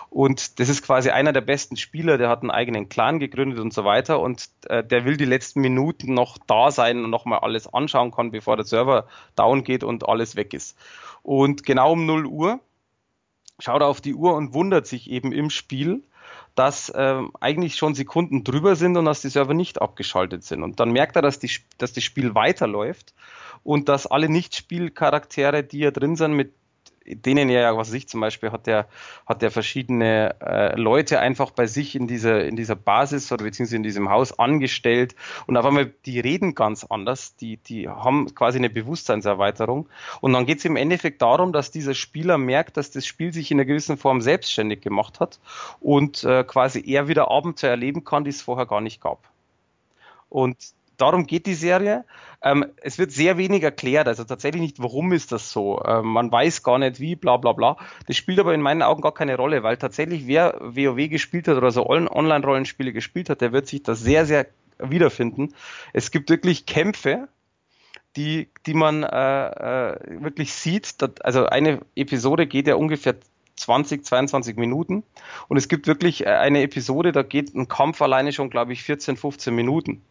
[0.10, 3.74] Und das ist quasi einer der besten Spieler, der hat einen eigenen Clan gegründet und
[3.74, 4.22] so weiter.
[4.22, 8.32] Und äh, der will die letzten Minuten noch da sein und nochmal alles anschauen kann,
[8.32, 10.78] bevor der Server down geht und alles weg ist.
[11.24, 12.60] Und genau um 0 Uhr
[13.60, 16.04] schaut er auf die Uhr und wundert sich eben im Spiel,
[16.56, 20.64] dass äh, eigentlich schon Sekunden drüber sind und dass die Server nicht abgeschaltet sind.
[20.64, 23.14] Und dann merkt er, dass, die, dass das Spiel weiterläuft
[23.64, 26.54] und dass alle Nicht-Spielcharaktere, die ja drin sind, mit
[27.06, 28.88] denen ja, was ich zum Beispiel, hat der,
[29.26, 33.78] hat der verschiedene äh, Leute einfach bei sich in dieser, in dieser Basis oder beziehungsweise
[33.78, 35.16] in diesem Haus angestellt
[35.48, 39.88] und auf einmal, die reden ganz anders, die, die haben quasi eine Bewusstseinserweiterung
[40.22, 43.52] und dann geht es im Endeffekt darum, dass dieser Spieler merkt, dass das Spiel sich
[43.52, 45.40] in einer gewissen Form selbstständig gemacht hat
[45.80, 49.20] und äh, quasi er wieder Abenteuer erleben kann, die es vorher gar nicht gab.
[50.30, 50.58] Und
[50.98, 52.06] darum geht die Serie.
[52.42, 55.82] Ähm, es wird sehr wenig erklärt, also tatsächlich nicht, warum ist das so.
[55.86, 57.78] Ähm, man weiß gar nicht wie, bla bla bla.
[58.08, 61.58] Das spielt aber in meinen Augen gar keine Rolle, weil tatsächlich wer WoW gespielt hat
[61.58, 64.48] oder so Online-Rollenspiele gespielt hat, der wird sich da sehr, sehr
[64.80, 65.54] wiederfinden.
[65.94, 67.28] Es gibt wirklich Kämpfe,
[68.16, 71.02] die, die man äh, äh, wirklich sieht.
[71.02, 73.16] Dass, also eine Episode geht ja ungefähr
[73.56, 75.04] 20, 22 Minuten.
[75.48, 78.84] Und es gibt wirklich äh, eine Episode, da geht ein Kampf alleine schon, glaube ich,
[78.84, 80.02] 14, 15 Minuten.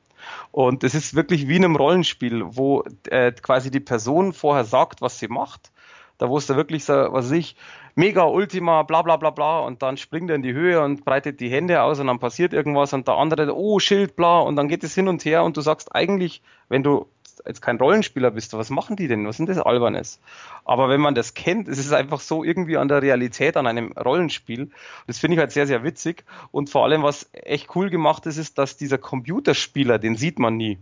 [0.50, 5.02] Und es ist wirklich wie in einem Rollenspiel, wo äh, quasi die Person vorher sagt,
[5.02, 5.72] was sie macht.
[6.18, 7.56] Da wo es da wirklich so, was weiß ich,
[7.94, 11.40] mega Ultima, bla bla bla bla, und dann springt er in die Höhe und breitet
[11.40, 14.68] die Hände aus und dann passiert irgendwas und der andere, oh, Schild, bla, und dann
[14.68, 17.06] geht es hin und her und du sagst eigentlich, wenn du
[17.46, 19.26] jetzt kein Rollenspieler bist, was machen die denn?
[19.26, 20.20] Was sind das Albernes?
[20.64, 23.92] Aber wenn man das kennt, ist es einfach so irgendwie an der Realität, an einem
[23.92, 24.70] Rollenspiel.
[25.06, 26.24] Das finde ich halt sehr, sehr witzig.
[26.50, 30.56] Und vor allem, was echt cool gemacht ist, ist, dass dieser Computerspieler, den sieht man
[30.56, 30.78] nie.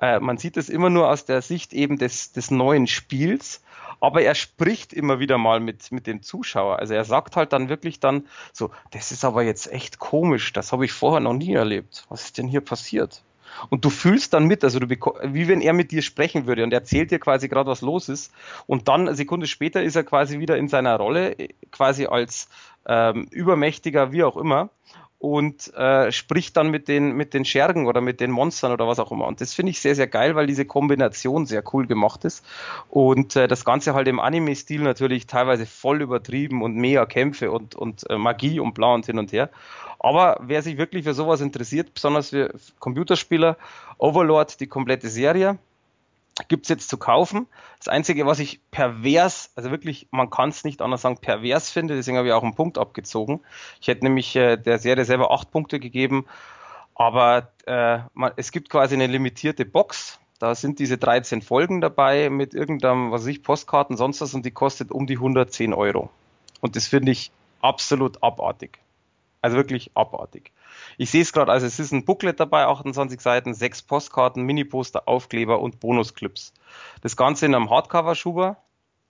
[0.00, 3.62] Äh, man sieht es immer nur aus der Sicht eben des, des neuen Spiels
[4.00, 6.78] aber er spricht immer wieder mal mit, mit dem Zuschauer.
[6.78, 10.72] Also er sagt halt dann wirklich dann so, das ist aber jetzt echt komisch, das
[10.72, 12.04] habe ich vorher noch nie erlebt.
[12.08, 13.22] Was ist denn hier passiert?
[13.70, 16.72] Und du fühlst dann mit, also du wie wenn er mit dir sprechen würde und
[16.72, 18.32] er erzählt dir quasi gerade, was los ist.
[18.66, 21.36] Und dann, eine Sekunde später, ist er quasi wieder in seiner Rolle,
[21.70, 22.48] quasi als
[22.86, 24.70] ähm, Übermächtiger, wie auch immer
[25.18, 28.98] und äh, spricht dann mit den, mit den Schergen oder mit den Monstern oder was
[28.98, 29.26] auch immer.
[29.26, 32.44] Und das finde ich sehr, sehr geil, weil diese Kombination sehr cool gemacht ist.
[32.90, 37.74] Und äh, das Ganze halt im Anime-Stil natürlich teilweise voll übertrieben und mega Kämpfe und,
[37.74, 39.50] und äh, Magie und bla und hin und her.
[39.98, 43.56] Aber wer sich wirklich für sowas interessiert, besonders für Computerspieler,
[43.98, 45.58] Overlord, die komplette Serie,
[46.48, 47.46] gibt's jetzt zu kaufen.
[47.78, 51.96] Das Einzige, was ich pervers, also wirklich, man kann es nicht anders sagen, pervers finde,
[51.96, 53.40] deswegen habe ich auch einen Punkt abgezogen.
[53.80, 56.26] Ich hätte nämlich äh, der Serie selber acht Punkte gegeben,
[56.94, 60.18] aber äh, man, es gibt quasi eine limitierte Box.
[60.38, 64.44] Da sind diese 13 Folgen dabei mit irgendeinem, was weiß ich, Postkarten, sonst was und
[64.44, 66.10] die kostet um die 110 Euro.
[66.60, 67.30] Und das finde ich
[67.62, 68.78] absolut abartig.
[69.46, 70.50] Also wirklich abartig.
[70.98, 75.06] Ich sehe es gerade, also es ist ein Booklet dabei, 28 Seiten, sechs Postkarten, Mini-Poster,
[75.06, 76.52] Aufkleber und Bonusclips.
[77.00, 78.56] Das Ganze in einem Hardcover-Schuber,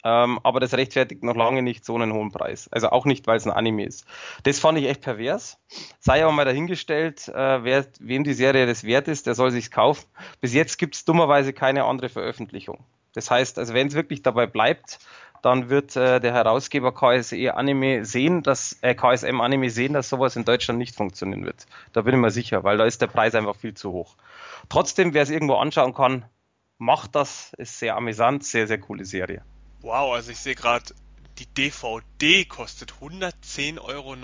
[0.05, 2.69] ähm, aber das rechtfertigt noch lange nicht so einen hohen Preis.
[2.71, 4.05] Also auch nicht, weil es ein Anime ist.
[4.43, 5.59] Das fand ich echt pervers.
[6.01, 9.71] Sei aber mal dahingestellt, äh, wer, wem die Serie das wert ist, der soll sich's
[9.71, 10.05] kaufen.
[10.43, 12.85] Bis jetzt gibt es dummerweise keine andere Veröffentlichung.
[13.15, 14.99] Das heißt, also wenn es wirklich dabei bleibt,
[15.43, 20.37] dann wird äh, der Herausgeber KSE Anime sehen, dass äh, KSM Anime sehen, dass sowas
[20.37, 21.67] in Deutschland nicht funktionieren wird.
[21.93, 24.17] Da bin ich mir sicher, weil da ist der Preis einfach viel zu hoch.
[24.69, 26.25] Trotzdem, wer es irgendwo anschauen kann,
[26.79, 27.53] macht das.
[27.59, 29.43] Ist sehr amüsant, sehr, sehr coole Serie.
[29.83, 30.85] Wow, also ich sehe gerade,
[31.39, 34.17] die DVD kostet 110,99 Euro.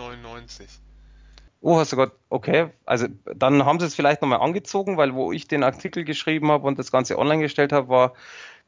[1.61, 2.71] Oh, hast du Gott, okay.
[2.85, 3.07] Also
[3.37, 6.79] dann haben sie es vielleicht nochmal angezogen, weil wo ich den Artikel geschrieben habe und
[6.79, 8.15] das Ganze online gestellt habe, war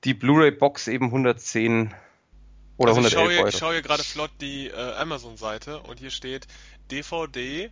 [0.05, 1.93] die Blu-ray-Box eben 110
[2.77, 3.49] oder also 111 ich schaue, Euro.
[3.49, 6.47] Ich schaue hier gerade flott die äh, Amazon-Seite und hier steht
[6.91, 7.71] DVD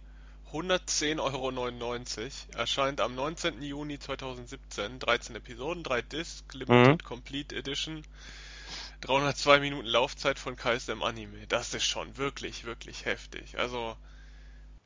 [0.53, 2.59] 110,99 Euro.
[2.59, 3.62] Erscheint am 19.
[3.62, 4.98] Juni 2017.
[4.98, 7.07] 13 Episoden, 3 Disc, Limited mhm.
[7.07, 8.03] Complete Edition.
[9.00, 11.46] 302 Minuten Laufzeit von KSM Anime.
[11.48, 13.59] Das ist schon wirklich, wirklich heftig.
[13.59, 13.96] Also.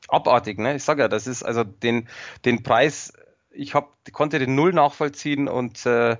[0.07, 0.75] Abartig, ne?
[0.75, 2.07] Ich sag ja, das ist also den,
[2.45, 3.13] den Preis,
[3.51, 6.17] ich hab, konnte den Null nachvollziehen und äh,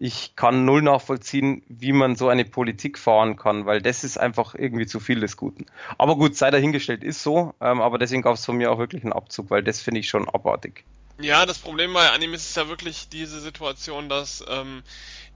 [0.00, 4.54] ich kann null nachvollziehen, wie man so eine Politik fahren kann, weil das ist einfach
[4.54, 5.66] irgendwie zu viel des Guten.
[5.98, 9.02] Aber gut, sei dahingestellt, ist so, ähm, aber deswegen gab es von mir auch wirklich
[9.02, 10.84] einen Abzug, weil das finde ich schon abartig.
[11.20, 14.84] Ja, das Problem bei Animes ist ja wirklich diese Situation, dass ähm,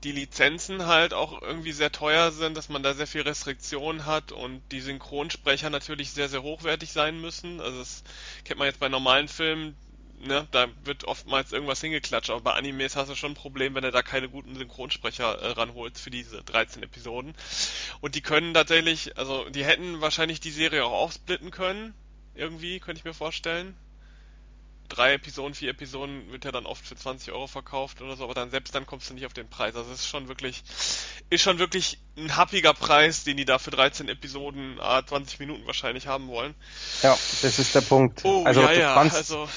[0.05, 4.31] die Lizenzen halt auch irgendwie sehr teuer sind, dass man da sehr viel Restriktionen hat
[4.31, 7.61] und die Synchronsprecher natürlich sehr, sehr hochwertig sein müssen.
[7.61, 8.05] Also das
[8.45, 9.77] kennt man jetzt bei normalen Filmen,
[10.23, 13.83] ne, da wird oftmals irgendwas hingeklatscht, aber bei Animes hast du schon ein Problem, wenn
[13.83, 17.35] du da keine guten Synchronsprecher äh, ranholst für diese 13 Episoden.
[18.01, 21.95] Und die können tatsächlich, also die hätten wahrscheinlich die Serie auch aufsplitten können,
[22.35, 23.77] irgendwie, könnte ich mir vorstellen.
[24.89, 28.35] Drei Episoden, vier Episoden wird ja dann oft für 20 Euro verkauft oder so, aber
[28.35, 29.75] dann selbst dann kommst du nicht auf den Preis.
[29.75, 30.63] Also es ist schon wirklich,
[31.31, 35.67] ist schon wirklich ein happiger Preis, den die da für 13 Episoden, ah, 20 Minuten
[35.67, 36.55] wahrscheinlich haben wollen.
[37.03, 38.21] Ja, das ist der Punkt.
[38.25, 39.49] Oh, also ja, du ja, also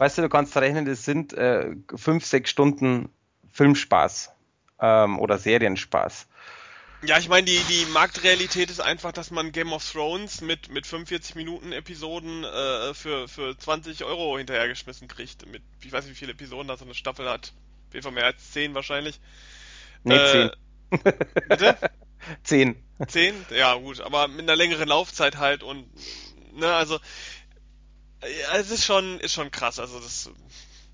[0.00, 3.10] weißt du, du kannst rechnen, das sind äh, fünf, sechs Stunden
[3.52, 4.32] Filmspaß
[4.80, 6.26] ähm, oder Serienspaß.
[7.02, 10.86] Ja, ich meine, die, die Marktrealität ist einfach, dass man Game of Thrones mit, mit
[10.86, 15.46] 45 Minuten Episoden äh, für, für 20 Euro hinterhergeschmissen kriegt.
[15.46, 17.52] Mit, ich weiß nicht, wie viele Episoden da so eine Staffel hat.
[17.88, 19.20] Auf jeden Fall mehr als 10 wahrscheinlich.
[20.04, 20.50] Nee, Äh, zehn.
[21.48, 21.76] Bitte?
[22.42, 22.76] Zehn.
[23.06, 23.34] 10?
[23.50, 25.86] Ja, gut, aber mit einer längeren Laufzeit halt und,
[26.52, 26.98] ne, also,
[28.22, 30.30] ja, es ist schon, ist schon krass, also das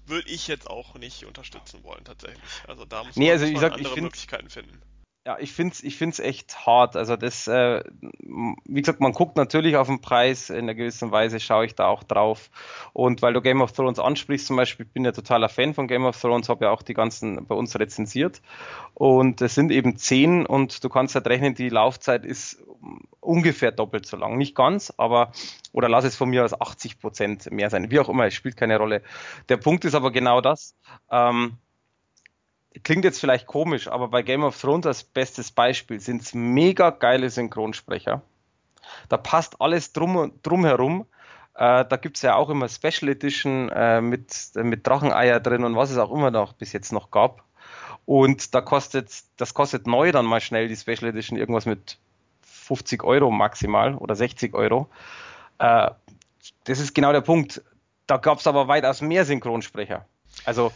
[0.07, 2.39] würde ich jetzt auch nicht unterstützen wollen, tatsächlich.
[2.69, 4.81] Also da muss Nee, man, also muss man ich andere find- Möglichkeiten finden.
[5.27, 6.95] Ja, ich find's, ich find's echt hart.
[6.95, 7.83] Also das, äh,
[8.21, 10.51] wie gesagt, man guckt natürlich auf den Preis.
[10.51, 12.49] In einer gewissen Weise schaue ich da auch drauf.
[12.93, 15.89] Und weil du Game of Thrones ansprichst, zum Beispiel, ich bin ja totaler Fan von
[15.89, 18.41] Game of Thrones, habe ja auch die ganzen bei uns rezensiert.
[18.95, 22.63] Und es sind eben zehn und du kannst halt rechnen, die Laufzeit ist
[23.19, 24.39] ungefähr doppelt so lang.
[24.39, 25.33] Nicht ganz, aber,
[25.73, 27.91] oder lass es von mir aus 80 Prozent mehr sein.
[27.91, 29.03] Wie auch immer, es spielt keine Rolle.
[29.49, 30.77] Der Punkt ist aber genau das.
[31.11, 31.59] Ähm,
[32.83, 36.91] klingt jetzt vielleicht komisch, aber bei Game of Thrones als bestes Beispiel sind es mega
[36.91, 38.23] geile Synchronsprecher.
[39.09, 41.07] Da passt alles drum, drum herum.
[41.55, 45.91] Äh, da gibt's ja auch immer Special Edition äh, mit, mit Dracheneier drin und was
[45.91, 47.43] es auch immer noch bis jetzt noch gab.
[48.05, 51.99] Und da kostet, das kostet neu dann mal schnell die Special Edition irgendwas mit
[52.43, 54.89] 50 Euro maximal oder 60 Euro.
[55.59, 55.91] Äh,
[56.65, 57.63] das ist genau der Punkt.
[58.07, 60.05] Da gab's aber weitaus mehr Synchronsprecher.
[60.45, 60.73] Also,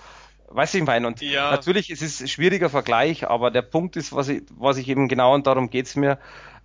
[0.51, 1.51] weißt du, ich meine, und Ja.
[1.51, 5.09] natürlich ist es ein schwieriger Vergleich, aber der Punkt ist, was ich, was ich eben
[5.09, 6.19] genau, und darum geht's mir,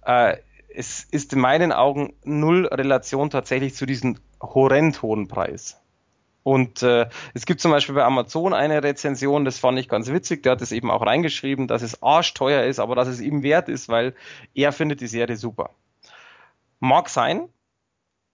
[0.06, 0.38] äh,
[0.70, 5.82] es ist in meinen Augen null Relation tatsächlich zu diesem horrend hohen Preis.
[6.44, 10.44] Und äh, es gibt zum Beispiel bei Amazon eine Rezension, das fand ich ganz witzig,
[10.44, 13.68] der hat es eben auch reingeschrieben, dass es arschteuer ist, aber dass es ihm wert
[13.68, 14.14] ist, weil
[14.54, 15.72] er findet die Serie super.
[16.80, 17.50] Mag sein,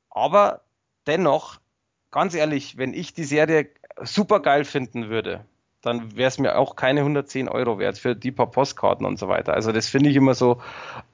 [0.09, 0.61] aber
[1.07, 1.61] dennoch,
[2.09, 3.69] ganz ehrlich, wenn ich die Serie
[4.03, 5.45] super geil finden würde,
[5.81, 9.27] dann wäre es mir auch keine 110 Euro wert für die paar Postkarten und so
[9.27, 9.53] weiter.
[9.53, 10.61] Also das finde ich immer so,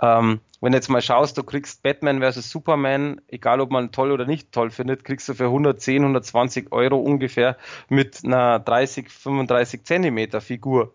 [0.02, 2.50] ähm, wenn jetzt mal schaust, du kriegst Batman vs.
[2.50, 6.98] Superman, egal ob man toll oder nicht toll findet, kriegst du für 110, 120 Euro
[6.98, 7.58] ungefähr
[7.88, 10.94] mit einer 30, 35 Zentimeter Figur.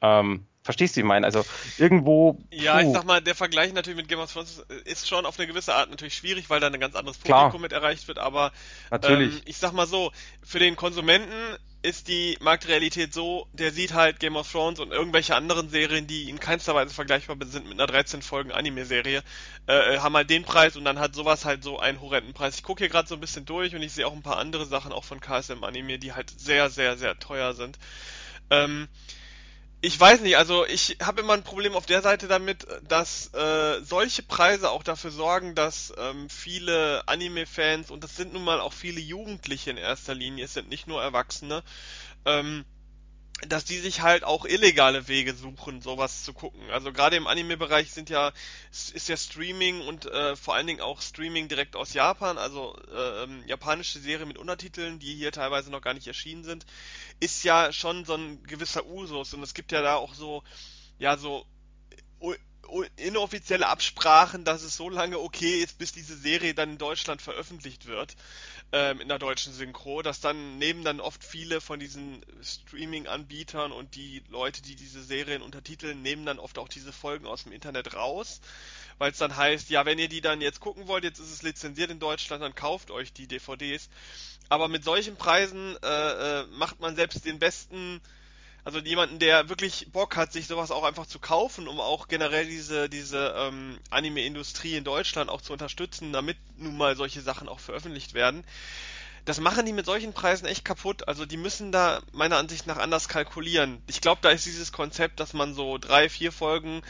[0.00, 1.26] Ähm, verstehst du, wie ich meine?
[1.26, 1.44] Also
[1.78, 2.42] irgendwo.
[2.50, 5.46] Ja, ich sag mal, der Vergleich natürlich mit Game of Thrones ist schon auf eine
[5.46, 7.44] gewisse Art natürlich schwierig, weil da ein ganz anderes Klar.
[7.44, 8.50] Publikum mit erreicht wird, aber
[8.90, 9.34] Natürlich.
[9.36, 10.10] ähm, ich sag mal so,
[10.42, 11.30] für den Konsumenten
[11.82, 16.30] ist die Marktrealität so, der sieht halt Game of Thrones und irgendwelche anderen Serien, die
[16.30, 19.22] in keinster Weise vergleichbar sind mit einer 13 Folgen Anime-Serie,
[19.66, 22.56] äh, haben halt den Preis und dann hat sowas halt so einen horrenden Preis.
[22.56, 24.64] Ich gucke hier gerade so ein bisschen durch und ich sehe auch ein paar andere
[24.64, 27.78] Sachen auch von KSM Anime, die halt sehr, sehr, sehr teuer sind.
[28.48, 28.88] Ähm,
[29.84, 33.82] ich weiß nicht, also ich habe immer ein Problem auf der Seite damit, dass äh,
[33.84, 38.72] solche Preise auch dafür sorgen, dass ähm, viele Anime-Fans, und das sind nun mal auch
[38.72, 41.62] viele Jugendliche in erster Linie, es sind nicht nur Erwachsene,
[42.24, 42.64] ähm,
[43.48, 46.60] dass die sich halt auch illegale Wege suchen, sowas zu gucken.
[46.70, 48.32] Also gerade im Anime-Bereich sind ja
[48.70, 53.24] ist ja Streaming und äh, vor allen Dingen auch Streaming direkt aus Japan, also äh,
[53.24, 56.64] ähm, japanische Serie mit Untertiteln, die hier teilweise noch gar nicht erschienen sind,
[57.20, 60.42] ist ja schon so ein gewisser Usus und es gibt ja da auch so
[60.98, 61.44] ja so
[62.96, 67.86] inoffizielle Absprachen, dass es so lange okay ist, bis diese Serie dann in Deutschland veröffentlicht
[67.86, 68.16] wird,
[68.72, 73.94] ähm, in der deutschen Synchro, dass dann nehmen dann oft viele von diesen Streaming-Anbietern und
[73.94, 77.94] die Leute, die diese Serien untertiteln, nehmen dann oft auch diese Folgen aus dem Internet
[77.94, 78.40] raus,
[78.98, 81.42] weil es dann heißt, ja, wenn ihr die dann jetzt gucken wollt, jetzt ist es
[81.42, 83.88] lizenziert in Deutschland, dann kauft euch die DVDs.
[84.48, 88.00] Aber mit solchen Preisen äh, äh, macht man selbst den besten
[88.64, 92.46] also jemanden, der wirklich Bock hat, sich sowas auch einfach zu kaufen, um auch generell
[92.46, 97.60] diese, diese ähm, Anime-Industrie in Deutschland auch zu unterstützen, damit nun mal solche Sachen auch
[97.60, 98.44] veröffentlicht werden,
[99.24, 101.08] das machen die mit solchen Preisen echt kaputt.
[101.08, 103.82] Also die müssen da meiner Ansicht nach anders kalkulieren.
[103.86, 106.82] Ich glaube, da ist dieses Konzept, dass man so drei, vier Folgen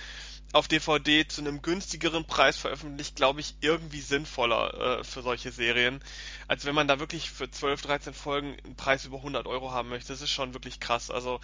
[0.54, 6.00] auf DVD zu einem günstigeren Preis veröffentlicht, glaube ich, irgendwie sinnvoller äh, für solche Serien,
[6.46, 9.88] als wenn man da wirklich für 12, 13 Folgen einen Preis über 100 Euro haben
[9.88, 10.12] möchte.
[10.12, 11.10] Das ist schon wirklich krass.
[11.10, 11.40] Also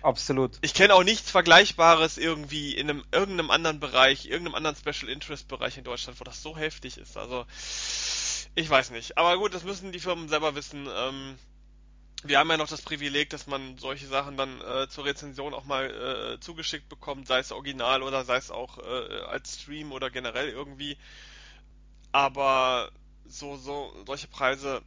[0.00, 0.58] Absolut.
[0.62, 5.48] Ich kenne auch nichts Vergleichbares irgendwie in einem irgendeinem anderen Bereich, irgendeinem anderen Special Interest
[5.48, 7.16] Bereich in Deutschland, wo das so heftig ist.
[7.16, 7.46] Also
[8.54, 9.18] ich weiß nicht.
[9.18, 10.88] Aber gut, das müssen die Firmen selber wissen.
[10.88, 11.36] Ähm,
[12.24, 15.64] wir haben ja noch das Privileg, dass man solche Sachen dann äh, zur Rezension auch
[15.64, 20.10] mal äh, zugeschickt bekommt, sei es original oder sei es auch äh, als Stream oder
[20.10, 20.96] generell irgendwie.
[22.12, 22.90] Aber
[23.26, 24.82] so, so, solche Preise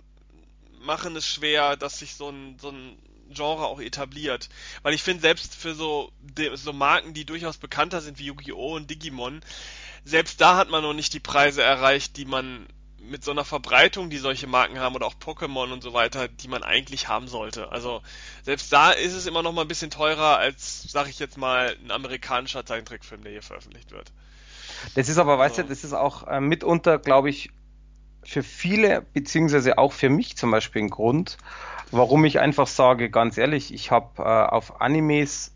[0.79, 2.97] machen es schwer, dass sich so ein, so ein
[3.29, 4.49] Genre auch etabliert.
[4.83, 6.11] Weil ich finde, selbst für so,
[6.53, 8.75] so Marken, die durchaus bekannter sind wie Yu-Gi-Oh!
[8.75, 9.41] und Digimon,
[10.03, 12.67] selbst da hat man noch nicht die Preise erreicht, die man
[13.09, 16.47] mit so einer Verbreitung, die solche Marken haben oder auch Pokémon und so weiter, die
[16.47, 17.71] man eigentlich haben sollte.
[17.71, 18.01] Also
[18.43, 21.75] selbst da ist es immer noch mal ein bisschen teurer als, sag ich jetzt mal,
[21.83, 24.11] ein amerikanischer Zeichentrickfilm, der hier veröffentlicht wird.
[24.95, 27.49] Das ist aber, weißt du, das ist auch äh, mitunter, glaube ich,
[28.23, 31.37] für viele, beziehungsweise auch für mich zum Beispiel ein Grund,
[31.91, 35.53] warum ich einfach sage, ganz ehrlich, ich habe äh, auf Animes,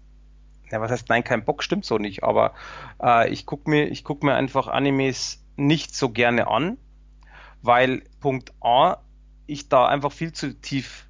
[0.71, 2.53] ja, was heißt nein, kein Bock, stimmt so nicht, aber
[3.01, 6.77] äh, ich gucke mir, ich guck mir einfach Animes nicht so gerne an,
[7.61, 8.97] weil Punkt A,
[9.47, 11.07] ich da einfach viel zu tief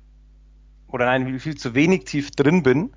[0.88, 2.92] oder nein, viel zu wenig tief drin bin.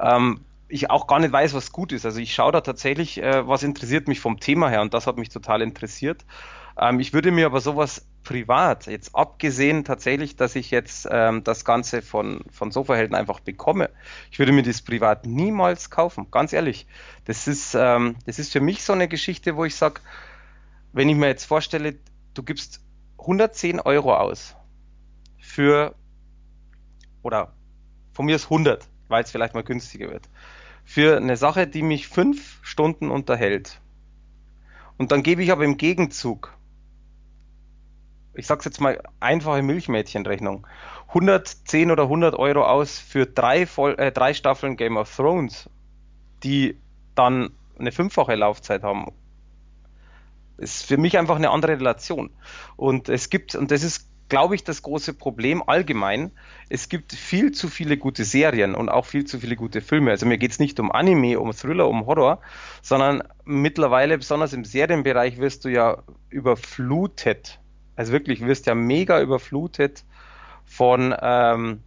[0.00, 2.04] Ähm, ich auch gar nicht weiß, was gut ist.
[2.06, 5.18] Also ich schaue da tatsächlich, äh, was interessiert mich vom Thema her und das hat
[5.18, 6.24] mich total interessiert.
[6.80, 11.64] Ähm, ich würde mir aber sowas privat, jetzt abgesehen tatsächlich, dass ich jetzt ähm, das
[11.64, 13.90] Ganze von, von Sofahelden einfach bekomme,
[14.30, 16.86] ich würde mir das privat niemals kaufen, ganz ehrlich.
[17.26, 20.00] Das ist, ähm, das ist für mich so eine Geschichte, wo ich sage,
[20.92, 21.96] wenn ich mir jetzt vorstelle,
[22.32, 22.80] du gibst
[23.24, 24.54] 110 Euro aus
[25.38, 25.94] für,
[27.22, 27.52] oder
[28.12, 30.28] von mir ist 100, weil es vielleicht mal günstiger wird,
[30.84, 33.80] für eine Sache, die mich fünf Stunden unterhält.
[34.98, 36.54] Und dann gebe ich aber im Gegenzug,
[38.34, 40.66] ich sag's jetzt mal, einfache Milchmädchenrechnung,
[41.08, 45.70] 110 oder 100 Euro aus für drei, Voll äh, drei Staffeln Game of Thrones,
[46.42, 46.78] die
[47.14, 49.06] dann eine fünffache Laufzeit haben
[50.58, 52.30] ist für mich einfach eine andere Relation.
[52.76, 56.32] Und es gibt, und das ist, glaube ich, das große Problem allgemein,
[56.68, 60.10] es gibt viel zu viele gute Serien und auch viel zu viele gute Filme.
[60.10, 62.40] Also mir geht es nicht um Anime, um Thriller, um Horror,
[62.82, 67.60] sondern mittlerweile, besonders im Serienbereich, wirst du ja überflutet.
[67.96, 70.04] Also wirklich, wirst ja mega überflutet
[70.64, 71.82] von, ähm,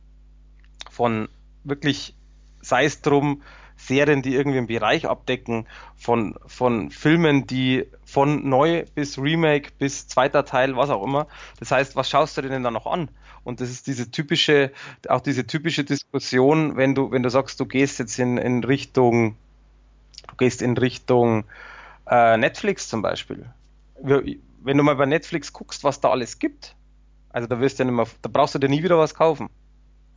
[0.90, 1.28] von
[1.64, 2.16] wirklich,
[2.62, 3.42] sei es drum,
[3.78, 10.08] Serien, die irgendwie einen Bereich abdecken, von, von Filmen, die von neu bis Remake bis
[10.08, 11.28] zweiter Teil, was auch immer.
[11.60, 13.10] Das heißt, was schaust du dir denn da noch an?
[13.44, 14.72] Und das ist diese typische,
[15.08, 19.38] auch diese typische Diskussion, wenn du, wenn du sagst, du gehst jetzt in, in Richtung,
[20.28, 21.46] du gehst in Richtung
[22.10, 23.46] äh, Netflix zum Beispiel.
[24.02, 26.76] Wenn du mal bei Netflix guckst, was da alles gibt,
[27.30, 29.50] also da wirst du ja nicht mehr, da brauchst du dir nie wieder was kaufen.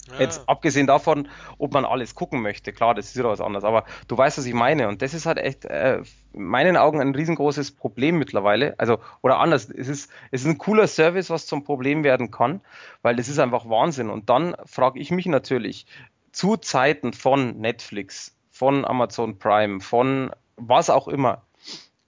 [0.08, 0.20] Ja.
[0.20, 1.28] Jetzt abgesehen davon,
[1.58, 4.46] ob man alles gucken möchte, klar, das ist wieder was anderes, aber du weißt, was
[4.46, 4.88] ich meine.
[4.88, 6.02] Und das ist halt echt äh,
[6.32, 8.74] in meinen Augen ein riesengroßes Problem mittlerweile.
[8.78, 12.60] Also, oder anders, es ist, es ist ein cooler Service, was zum Problem werden kann,
[13.02, 14.10] weil das ist einfach Wahnsinn.
[14.10, 15.86] Und dann frage ich mich natürlich,
[16.32, 21.42] zu Zeiten von Netflix, von Amazon Prime, von was auch immer,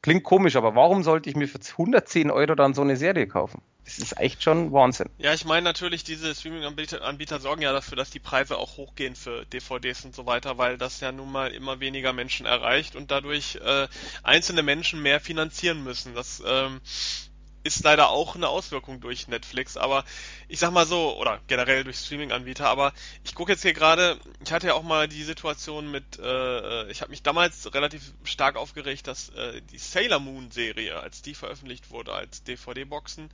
[0.02, 3.62] klingt komisch, aber warum sollte ich mir für 110 Euro dann so eine Serie kaufen?
[3.98, 5.10] Das ist echt schon Wahnsinn.
[5.18, 9.14] Ja, ich meine natürlich, diese Streaming-Anbieter Anbieter sorgen ja dafür, dass die Preise auch hochgehen
[9.14, 13.10] für DVDs und so weiter, weil das ja nun mal immer weniger Menschen erreicht und
[13.10, 13.88] dadurch äh,
[14.22, 16.14] einzelne Menschen mehr finanzieren müssen.
[16.14, 16.80] Das ähm,
[17.62, 20.04] ist leider auch eine Auswirkung durch Netflix, aber
[20.48, 22.92] ich sag mal so, oder generell durch Streaming-Anbieter, aber
[23.24, 27.00] ich gucke jetzt hier gerade, ich hatte ja auch mal die Situation mit, äh, ich
[27.00, 32.12] habe mich damals relativ stark aufgeregt, dass äh, die Sailor Moon-Serie, als die veröffentlicht wurde
[32.12, 33.30] als DVD-Boxen,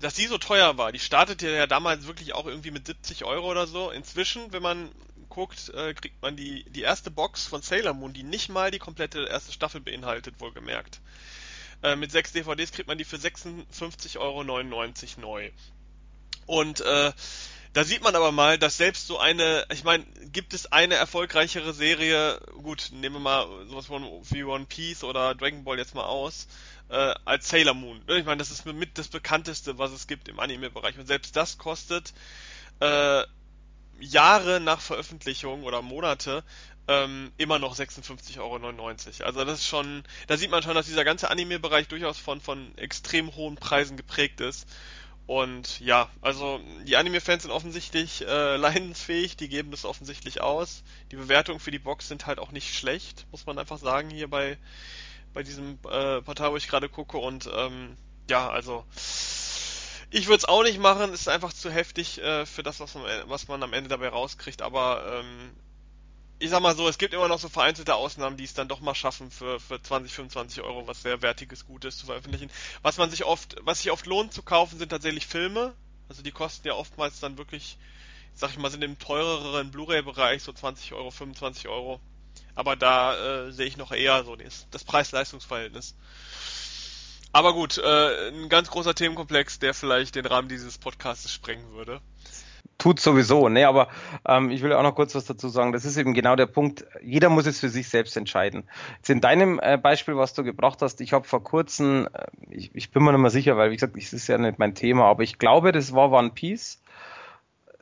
[0.00, 0.92] dass die so teuer war.
[0.92, 3.90] Die startete ja damals wirklich auch irgendwie mit 70 Euro oder so.
[3.90, 4.90] Inzwischen, wenn man
[5.28, 8.78] guckt, äh, kriegt man die, die erste Box von Sailor Moon, die nicht mal die
[8.78, 11.00] komplette erste Staffel beinhaltet, wohlgemerkt.
[11.82, 15.50] Äh, mit sechs DVDs kriegt man die für 56,99 Euro neu.
[16.46, 17.12] Und äh,
[17.72, 21.72] da sieht man aber mal, dass selbst so eine, ich meine, gibt es eine erfolgreichere
[21.74, 23.88] Serie, gut, nehmen wir mal sowas
[24.30, 26.48] wie One Piece oder Dragon Ball jetzt mal aus,
[26.88, 28.02] äh, als Sailor Moon.
[28.08, 30.98] Ich meine, das ist mit das bekannteste, was es gibt im Anime-Bereich.
[30.98, 32.14] Und selbst das kostet
[32.80, 33.22] äh,
[34.00, 36.44] Jahre nach Veröffentlichung oder Monate
[36.88, 39.26] ähm, immer noch 56,99 Euro.
[39.26, 42.76] Also das ist schon, da sieht man schon, dass dieser ganze Anime-Bereich durchaus von, von
[42.76, 44.66] extrem hohen Preisen geprägt ist.
[45.26, 50.82] Und ja, also die Anime-Fans sind offensichtlich äh, leidensfähig, die geben das offensichtlich aus.
[51.12, 54.28] Die Bewertungen für die Box sind halt auch nicht schlecht, muss man einfach sagen, hier
[54.28, 54.56] bei,
[55.34, 57.18] bei diesem äh, Portal, wo ich gerade gucke.
[57.18, 57.98] Und ähm,
[58.30, 58.86] ja, also
[60.10, 63.04] ich würde es auch nicht machen, ist einfach zu heftig äh, für das, was man,
[63.26, 65.50] was man am Ende dabei rauskriegt, aber ähm,
[66.40, 68.80] ich sag mal so, es gibt immer noch so vereinzelte Ausnahmen, die es dann doch
[68.80, 72.50] mal schaffen, für, für 20, 25 Euro was sehr wertiges Gutes zu veröffentlichen.
[72.82, 75.74] Was man sich oft, was sich oft lohnt zu kaufen, sind tatsächlich Filme.
[76.08, 77.76] Also die kosten ja oftmals dann wirklich,
[78.34, 82.00] sag ich mal, sind im teureren Blu-ray-Bereich so 20 Euro, 25 Euro.
[82.54, 85.96] Aber da äh, sehe ich noch eher so das, das Preis-Leistungs-Verhältnis.
[87.32, 92.00] Aber gut, äh, ein ganz großer Themenkomplex, der vielleicht den Rahmen dieses Podcasts sprengen würde
[92.78, 93.66] tut sowieso, ne?
[93.66, 93.88] Aber
[94.26, 95.72] ähm, ich will auch noch kurz was dazu sagen.
[95.72, 96.86] Das ist eben genau der Punkt.
[97.02, 98.64] Jeder muss es für sich selbst entscheiden.
[98.96, 102.70] Jetzt in deinem äh, Beispiel, was du gebracht hast, ich habe vor kurzem, äh, ich,
[102.74, 105.04] ich, bin mir nicht mehr sicher, weil wie gesagt, das ist ja nicht mein Thema,
[105.04, 106.80] aber ich glaube, das war One Piece.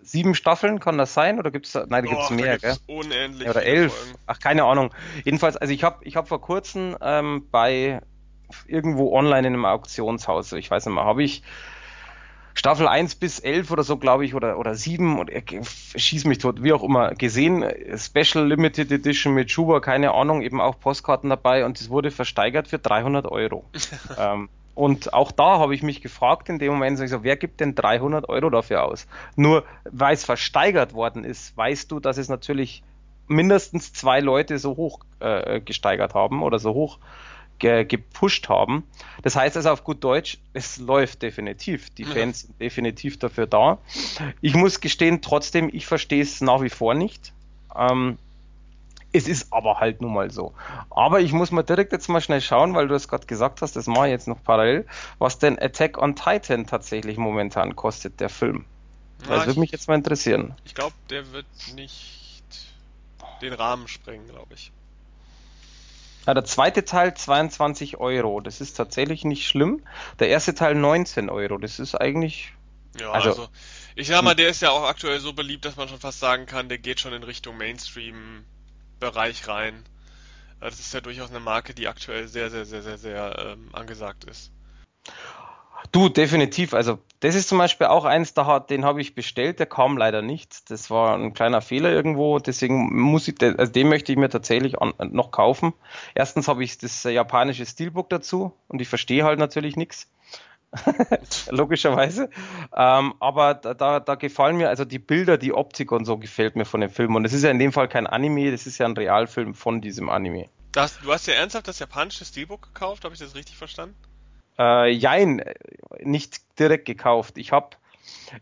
[0.03, 1.39] Sieben Staffeln, kann das sein?
[1.39, 2.77] Oder gibt es nein, da gibt es mehr, da gell?
[2.87, 3.49] Unendlich.
[3.49, 3.93] Oder elf.
[3.93, 4.19] Folgen.
[4.27, 4.95] Ach, keine Ahnung.
[5.25, 8.01] Jedenfalls, also ich habe ich hab vor kurzem ähm, bei
[8.69, 11.43] irgendwo online in einem Auktionshaus, ich weiß nicht mehr, habe ich
[12.57, 15.31] Staffel 1 bis 11 oder so, glaube ich, oder, oder 7, und
[15.95, 17.63] schieß mich tot, wie auch immer, gesehen.
[17.97, 22.67] Special Limited Edition mit Schuber, keine Ahnung, eben auch Postkarten dabei und es wurde versteigert
[22.67, 23.67] für 300 Euro.
[24.19, 27.75] ähm, und auch da habe ich mich gefragt in dem Moment, so, wer gibt denn
[27.75, 29.07] 300 Euro dafür aus?
[29.37, 32.83] Nur weil es versteigert worden ist, weißt du, dass es natürlich
[33.27, 36.99] mindestens zwei Leute so hoch äh, gesteigert haben oder so hoch
[37.59, 38.85] ge gepusht haben.
[39.23, 41.91] Das heißt also auf gut Deutsch, es läuft definitiv.
[41.91, 43.79] Die Fans sind definitiv dafür da.
[44.41, 47.33] Ich muss gestehen, trotzdem, ich verstehe es nach wie vor nicht.
[47.75, 48.19] Ähm,
[49.13, 50.53] es ist aber halt nun mal so.
[50.91, 53.75] Aber ich muss mal direkt jetzt mal schnell schauen, weil du es gerade gesagt hast,
[53.75, 54.87] das mache ich jetzt noch parallel,
[55.19, 58.67] was denn Attack on Titan tatsächlich momentan kostet, der Film.
[59.23, 60.55] Ja, das würde mich jetzt mal interessieren.
[60.65, 62.45] Ich glaube, der wird nicht
[63.41, 64.71] den Rahmen sprengen, glaube ich.
[66.27, 68.41] Ja, der zweite Teil 22 Euro.
[68.41, 69.85] Das ist tatsächlich nicht schlimm.
[70.19, 71.57] Der erste Teil 19 Euro.
[71.59, 72.53] Das ist eigentlich.
[72.99, 73.49] Ja, also, also
[73.95, 76.47] ich sag mal, der ist ja auch aktuell so beliebt, dass man schon fast sagen
[76.47, 79.85] kann, der geht schon in Richtung Mainstream-Bereich rein.
[80.61, 84.25] Das ist ja durchaus eine Marke, die aktuell sehr, sehr, sehr, sehr, sehr ähm, angesagt
[84.25, 84.51] ist.
[85.93, 86.75] Du, definitiv.
[86.75, 89.97] Also das ist zum Beispiel auch eins, da hat, den habe ich bestellt, der kam
[89.97, 90.71] leider nicht.
[90.71, 94.81] Das war ein kleiner Fehler irgendwo, deswegen muss ich, also den möchte ich mir tatsächlich
[94.81, 95.73] an, noch kaufen.
[96.15, 100.11] Erstens habe ich das japanische Steelbook dazu und ich verstehe halt natürlich nichts.
[101.51, 102.29] Logischerweise.
[102.77, 106.65] Ähm, aber da, da, gefallen mir, also die Bilder, die Optik und so gefällt mir
[106.65, 107.15] von dem Film.
[107.15, 109.81] Und es ist ja in dem Fall kein Anime, das ist ja ein Realfilm von
[109.81, 110.49] diesem Anime.
[110.73, 113.97] Das, du hast ja ernsthaft das japanische Steelbook gekauft, habe ich das richtig verstanden?
[114.59, 115.43] Äh, jein,
[116.03, 117.39] nicht direkt gekauft.
[117.39, 117.77] Ich habe,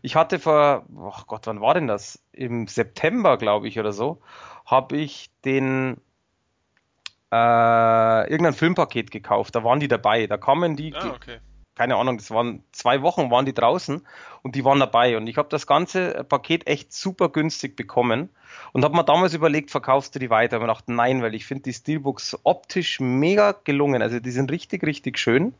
[0.01, 2.19] ich hatte vor, ach oh Gott, wann war denn das?
[2.31, 4.21] Im September, glaube ich, oder so,
[4.65, 5.97] habe ich den
[7.31, 9.55] äh, irgendein Filmpaket gekauft.
[9.55, 10.27] Da waren die dabei.
[10.27, 11.39] Da kamen die, ah, okay
[11.75, 14.01] keine Ahnung, das waren zwei Wochen, waren die draußen
[14.43, 15.17] und die waren dabei.
[15.17, 18.29] Und ich habe das ganze Paket echt super günstig bekommen
[18.71, 20.57] und habe mir damals überlegt, verkaufst du die weiter?
[20.57, 24.01] Aber gedacht, nein, weil ich finde die Steelbooks optisch mega gelungen.
[24.01, 25.53] Also die sind richtig, richtig schön.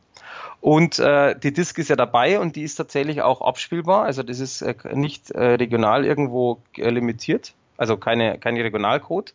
[0.60, 4.04] Und äh, die Disk ist ja dabei und die ist tatsächlich auch abspielbar.
[4.04, 7.54] Also das ist äh, nicht äh, regional irgendwo äh, limitiert.
[7.76, 9.34] Also keine, kein Regionalcode.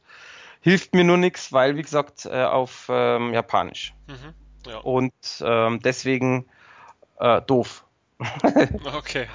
[0.62, 3.94] Hilft mir nur nichts, weil, wie gesagt, äh, auf ähm, Japanisch.
[4.08, 4.78] Mhm, ja.
[4.78, 6.46] Und ähm, deswegen
[7.22, 7.86] äh, doof.
[8.98, 9.28] okay.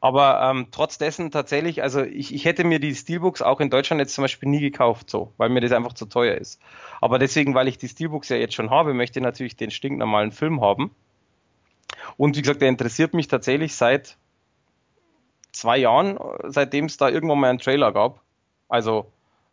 [0.00, 4.00] Aber ähm, trotz dessen tatsächlich, also ich, ich hätte mir die Steelbooks auch in Deutschland
[4.00, 6.58] jetzt zum Beispiel nie gekauft, so, weil mir das einfach zu teuer ist.
[7.02, 10.32] Aber deswegen, weil ich die Steelbooks ja jetzt schon habe, möchte ich natürlich den stinknormalen
[10.32, 10.94] Film haben.
[12.16, 14.16] Und wie gesagt, der interessiert mich tatsächlich seit
[15.52, 18.20] zwei Jahren, seitdem es da irgendwann mal einen Trailer gab.
[18.68, 19.06] Also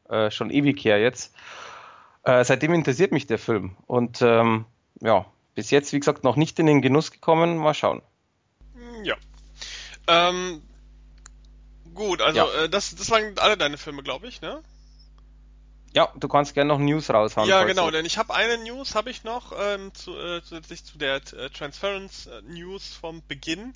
[0.10, 1.36] äh, schon ewig her jetzt.
[2.24, 3.76] Äh, seitdem interessiert mich der Film.
[3.86, 4.66] Und ähm,
[5.02, 5.26] ja,
[5.58, 7.58] bis jetzt, wie gesagt, noch nicht in den Genuss gekommen.
[7.58, 8.04] Mal schauen.
[9.02, 9.16] Ja.
[10.06, 10.62] Ähm,
[11.96, 12.64] gut, also ja.
[12.66, 14.62] äh, das, das waren alle deine Filme, glaube ich, ne?
[15.96, 17.50] Ja, du kannst gerne noch News raushauen.
[17.50, 21.00] Ja, genau, denn ich habe eine News, habe ich noch, ähm, zu, äh, zusätzlich zu
[21.00, 23.74] der äh, Transference äh, News vom Beginn,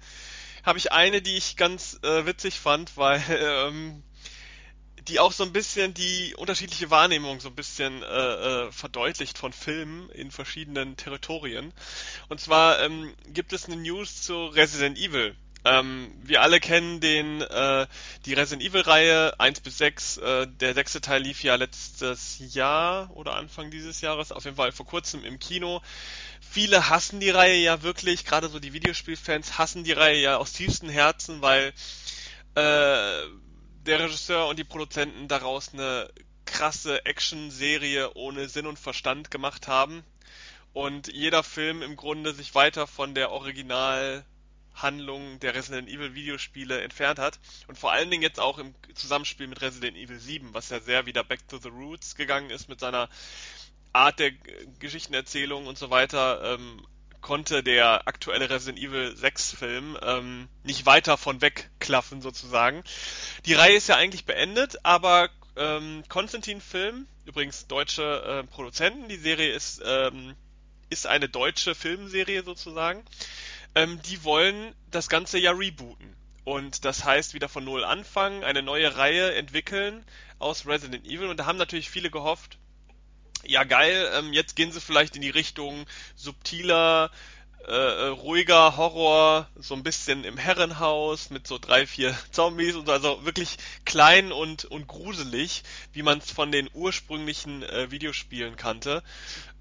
[0.64, 4.04] habe ich eine, die ich ganz äh, witzig fand, weil ähm,
[5.08, 9.52] die auch so ein bisschen die unterschiedliche Wahrnehmung so ein bisschen äh, äh, verdeutlicht von
[9.52, 11.74] Filmen in verschiedenen Territorien.
[12.30, 15.36] Und zwar ähm, gibt es eine News zu Resident Evil.
[15.64, 17.86] Ähm, wir alle kennen den, äh,
[18.26, 20.18] die Resident Evil Reihe 1 bis 6.
[20.18, 24.72] Äh, der sechste Teil lief ja letztes Jahr oder Anfang dieses Jahres, auf jeden Fall
[24.72, 25.82] vor kurzem im Kino.
[26.42, 30.54] Viele hassen die Reihe ja wirklich, gerade so die Videospielfans hassen die Reihe ja aus
[30.54, 31.74] tiefstem Herzen, weil
[32.56, 33.24] äh,
[33.86, 36.10] der Regisseur und die Produzenten daraus eine
[36.46, 40.04] krasse Action-Serie ohne Sinn und Verstand gemacht haben.
[40.74, 44.26] Und jeder Film im Grunde sich weiter von der Original
[44.74, 47.40] Handlung der Resident Evil Videospiele entfernt hat.
[47.68, 51.06] Und vor allen Dingen jetzt auch im Zusammenspiel mit Resident Evil 7, was ja sehr
[51.06, 53.10] wieder back to the roots gegangen ist mit seiner
[53.94, 54.32] Art der
[54.80, 56.86] Geschichtenerzählung und so weiter, ähm,
[57.22, 62.84] konnte der aktuelle Resident Evil 6 Film ähm, nicht weiter von wegklaffen sozusagen.
[63.46, 69.18] Die Reihe ist ja eigentlich beendet, aber ähm, Konstantin Film, übrigens deutsche äh, Produzenten, die
[69.18, 70.36] Serie ist, ähm,
[70.90, 73.04] ist eine deutsche Filmserie sozusagen
[73.76, 76.16] ähm, die wollen das Ganze ja rebooten.
[76.44, 80.04] Und das heißt, wieder von Null anfangen, eine neue Reihe entwickeln
[80.40, 81.28] aus Resident Evil.
[81.28, 82.58] Und da haben natürlich viele gehofft,
[83.46, 85.86] ja geil, ähm, jetzt gehen sie vielleicht in die Richtung
[86.16, 87.12] subtiler,
[87.68, 92.88] äh, äh ruhiger Horror, so ein bisschen im Herrenhaus mit so drei, vier Zombies und
[92.88, 95.64] so, also wirklich klein und, und gruselig,
[95.94, 99.04] wie man es von den ursprünglichen äh, Videospielen kannte.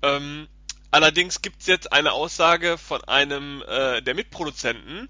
[0.02, 0.48] Ähm,
[0.92, 5.08] Allerdings gibt's jetzt eine Aussage von einem äh, der Mitproduzenten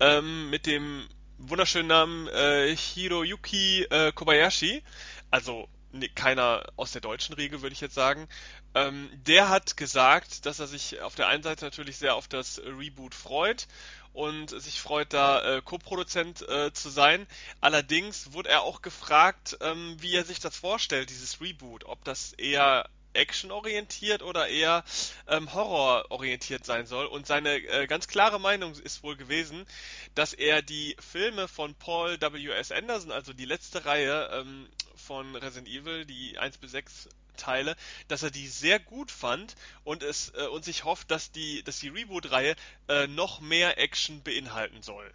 [0.00, 4.82] ähm, mit dem wunderschönen Namen äh, Hiroyuki äh, Kobayashi,
[5.30, 8.28] also ne, keiner aus der deutschen Riege, würde ich jetzt sagen.
[8.74, 12.60] Ähm, der hat gesagt, dass er sich auf der einen Seite natürlich sehr auf das
[12.64, 13.66] Reboot freut
[14.12, 17.26] und sich freut, da äh, Co-Produzent äh, zu sein.
[17.60, 22.32] Allerdings wurde er auch gefragt, ähm, wie er sich das vorstellt, dieses Reboot, ob das
[22.32, 24.84] eher actionorientiert oder eher
[25.26, 27.06] ähm, horrororientiert sein soll.
[27.06, 29.66] Und seine äh, ganz klare Meinung ist wohl gewesen,
[30.14, 32.72] dass er die Filme von Paul W.S.
[32.72, 37.74] Anderson, also die letzte Reihe ähm, von Resident Evil, die 1 bis 6 Teile,
[38.08, 41.80] dass er die sehr gut fand und es äh, und sich hofft, dass die, dass
[41.80, 42.54] die Reboot-Reihe
[42.88, 45.12] äh, noch mehr Action beinhalten soll.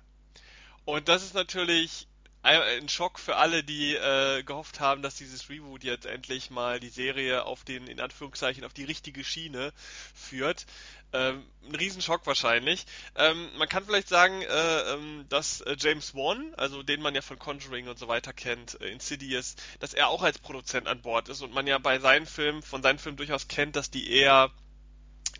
[0.85, 2.07] Und das ist natürlich
[2.45, 6.89] ein Schock für alle, die äh, gehofft haben, dass dieses Reboot jetzt endlich mal die
[6.89, 9.73] Serie auf den, in Anführungszeichen, auf die richtige Schiene
[10.13, 10.65] führt.
[11.11, 12.85] Ähm, ein Riesenschock wahrscheinlich.
[13.15, 17.21] Ähm, man kann vielleicht sagen, äh, ähm, dass äh, James Wan, also den man ja
[17.21, 21.29] von Conjuring und so weiter kennt, äh, Insidious, dass er auch als Produzent an Bord
[21.29, 24.51] ist und man ja bei seinen Filmen, von seinen Filmen durchaus kennt, dass die eher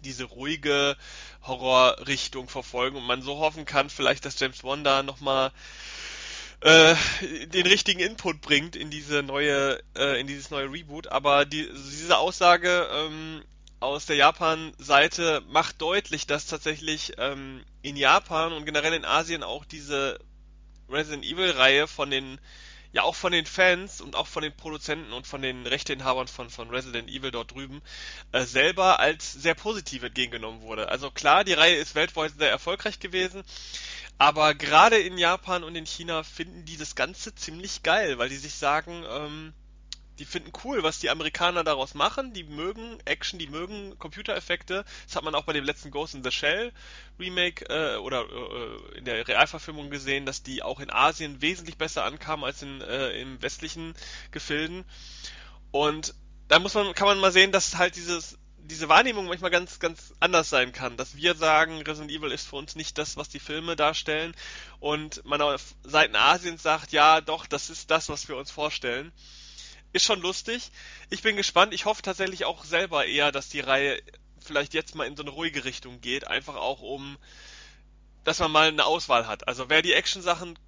[0.01, 0.97] diese ruhige
[1.43, 5.51] Horrorrichtung verfolgen und man so hoffen kann, vielleicht, dass James Wan da nochmal
[6.61, 6.95] äh,
[7.47, 11.07] den richtigen Input bringt in diese neue, äh, in dieses neue Reboot.
[11.07, 13.43] Aber die, diese Aussage ähm,
[13.79, 19.65] aus der Japan-Seite macht deutlich, dass tatsächlich ähm, in Japan und generell in Asien auch
[19.65, 20.19] diese
[20.89, 22.39] Resident Evil-Reihe von den
[22.95, 26.49] ja auch von den Fans und auch von den Produzenten und von den Rechteinhabern von,
[26.49, 27.81] von Resident Evil dort drüben
[28.31, 30.87] äh, selber als sehr positiv entgegengenommen wurde.
[30.87, 33.43] Also klar, die Reihe ist weltweit sehr erfolgreich gewesen,
[34.17, 38.37] aber gerade in Japan und in China finden die das Ganze ziemlich geil, weil die
[38.37, 39.53] sich sagen, ähm,
[40.19, 42.33] die finden cool, was die Amerikaner daraus machen.
[42.33, 44.85] Die mögen Action, die mögen Computereffekte.
[45.05, 46.71] Das hat man auch bei dem letzten Ghost in the Shell
[47.19, 52.05] Remake äh, oder äh, in der Realverfilmung gesehen, dass die auch in Asien wesentlich besser
[52.05, 53.93] ankamen als in, äh, im westlichen
[54.31, 54.85] Gefilden.
[55.71, 56.15] Und
[56.47, 58.37] da muss man, kann man mal sehen, dass halt dieses
[58.67, 60.97] diese Wahrnehmung manchmal ganz, ganz anders sein kann.
[60.97, 64.35] Dass wir sagen, Resident Evil ist für uns nicht das, was die Filme darstellen
[64.79, 69.11] und man auf Seiten Asiens sagt, ja, doch, das ist das, was wir uns vorstellen.
[69.93, 70.71] Ist schon lustig.
[71.09, 71.73] Ich bin gespannt.
[71.73, 74.01] Ich hoffe tatsächlich auch selber eher, dass die Reihe
[74.39, 76.27] vielleicht jetzt mal in so eine ruhige Richtung geht.
[76.27, 77.17] Einfach auch um,
[78.23, 79.47] dass man mal eine Auswahl hat.
[79.47, 80.59] Also wer die Action-Sachen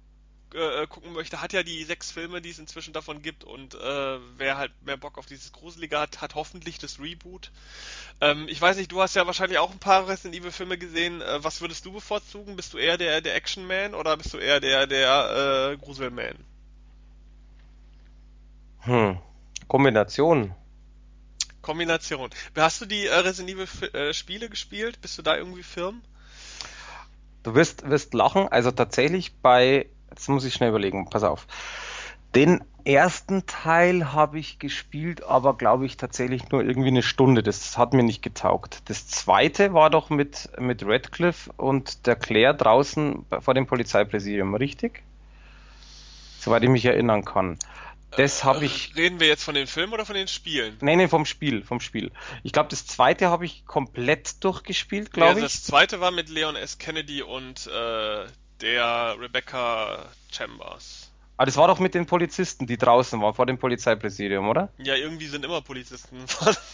[0.54, 4.18] äh, gucken möchte, hat ja die sechs Filme, die es inzwischen davon gibt und äh,
[4.36, 7.50] wer halt mehr Bock auf dieses Gruselige hat, hat hoffentlich das Reboot.
[8.20, 11.20] Ähm, ich weiß nicht, du hast ja wahrscheinlich auch ein paar Resident Evil Filme gesehen.
[11.20, 12.56] Äh, was würdest du bevorzugen?
[12.56, 16.36] Bist du eher der, der Action Man oder bist du eher der, der äh, Gruselman?
[18.80, 19.18] Hm.
[19.66, 20.54] Kombination.
[21.60, 22.30] Kombination.
[22.56, 25.00] Hast du die äh, Resident Evil äh, Spiele gespielt?
[25.00, 26.02] Bist du da irgendwie firm?
[27.42, 28.48] Du wirst, wirst lachen.
[28.48, 31.08] Also tatsächlich bei Jetzt muss ich schnell überlegen.
[31.10, 31.46] Pass auf.
[32.34, 37.42] Den ersten Teil habe ich gespielt, aber glaube ich tatsächlich nur irgendwie eine Stunde.
[37.42, 38.82] Das hat mir nicht getaugt.
[38.86, 45.02] Das zweite war doch mit, mit Radcliffe und der Claire draußen vor dem Polizeipräsidium, richtig?
[46.38, 47.58] Soweit ich mich erinnern kann.
[48.12, 48.94] Das habe ich.
[48.96, 50.76] Reden wir jetzt von den Filmen oder von den Spielen?
[50.80, 52.10] Nein, nein, vom Spiel, vom Spiel.
[52.42, 55.52] Ich glaube, das zweite habe ich komplett durchgespielt, glaube ja, ich.
[55.52, 56.78] Das zweite war mit Leon S.
[56.78, 58.26] Kennedy und äh,
[58.60, 61.10] der Rebecca Chambers.
[61.40, 64.70] Ah, das war doch mit den Polizisten, die draußen waren, vor dem Polizeipräsidium, oder?
[64.76, 66.18] Ja, irgendwie sind immer Polizisten.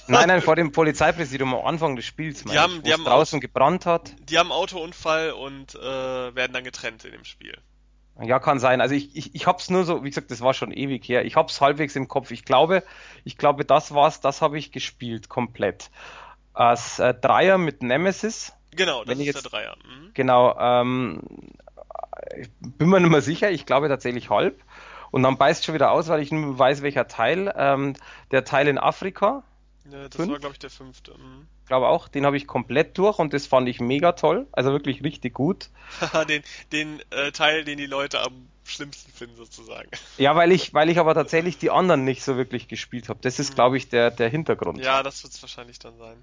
[0.08, 3.40] nein, nein, vor dem Polizeipräsidium am Anfang des Spiels, die haben, ich, die haben draußen
[3.40, 4.14] gebrannt hat.
[4.30, 7.58] Die haben Autounfall und äh, werden dann getrennt in dem Spiel.
[8.22, 8.80] Ja, kann sein.
[8.80, 11.26] Also ich, ich, ich hab's nur so, wie gesagt, das war schon ewig her.
[11.26, 12.30] Ich hab's halbwegs im Kopf.
[12.30, 12.84] Ich glaube,
[13.24, 15.90] ich glaube, das war's, das habe ich gespielt, komplett.
[16.54, 18.54] Als äh, Dreier mit Nemesis.
[18.76, 19.76] Genau, das ist jetzt, der Dreier.
[19.76, 20.10] Mhm.
[20.14, 21.20] Genau, ähm,
[22.36, 24.62] ich bin mir nicht mehr sicher, ich glaube tatsächlich halb.
[25.10, 27.52] Und dann beißt schon wieder aus, weil ich nur weiß, welcher Teil.
[27.56, 27.94] Ähm,
[28.32, 29.44] der Teil in Afrika.
[29.90, 30.32] Ja, das Fünf.
[30.32, 31.12] war, glaube ich, der fünfte.
[31.12, 31.46] Mhm.
[31.66, 34.46] Glaube auch, den habe ich komplett durch und das fand ich mega toll.
[34.52, 35.70] Also wirklich richtig gut.
[36.28, 36.42] den
[36.72, 39.88] den äh, Teil, den die Leute am schlimmsten finden, sozusagen.
[40.18, 43.20] Ja, weil ich, weil ich aber tatsächlich die anderen nicht so wirklich gespielt habe.
[43.22, 43.54] Das ist, mhm.
[43.54, 44.82] glaube ich, der, der Hintergrund.
[44.82, 46.16] Ja, das wird es wahrscheinlich dann sein.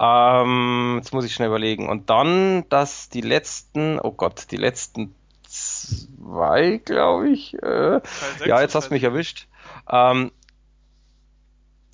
[0.00, 1.88] Ähm, jetzt muss ich schnell überlegen.
[1.88, 5.14] Und dann, dass die letzten, oh Gott, die letzten
[5.46, 7.54] zwei, glaube ich.
[7.62, 8.00] Äh,
[8.44, 9.46] ja, jetzt hast du mich erwischt.
[9.90, 10.32] Ähm,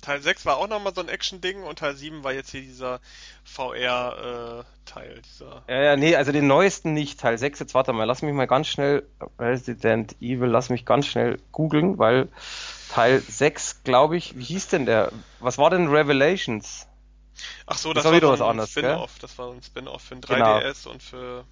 [0.05, 2.99] Teil 6 war auch nochmal so ein Action-Ding und Teil 7 war jetzt hier dieser
[3.43, 5.21] VR-Teil.
[5.67, 7.19] Äh, ja, ja, nee, also den neuesten nicht.
[7.19, 9.07] Teil 6, jetzt warte mal, lass mich mal ganz schnell,
[9.39, 12.27] Resident Evil, lass mich ganz schnell googeln, weil
[12.91, 15.11] Teil 6, glaube ich, wie hieß denn der?
[15.39, 16.85] Was war denn Revelations?
[17.65, 19.19] Ach so, das, das war wieder was anderes, Spin-off.
[19.19, 20.93] Das war ein Spin-off für ein 3DS genau.
[20.93, 21.43] und für.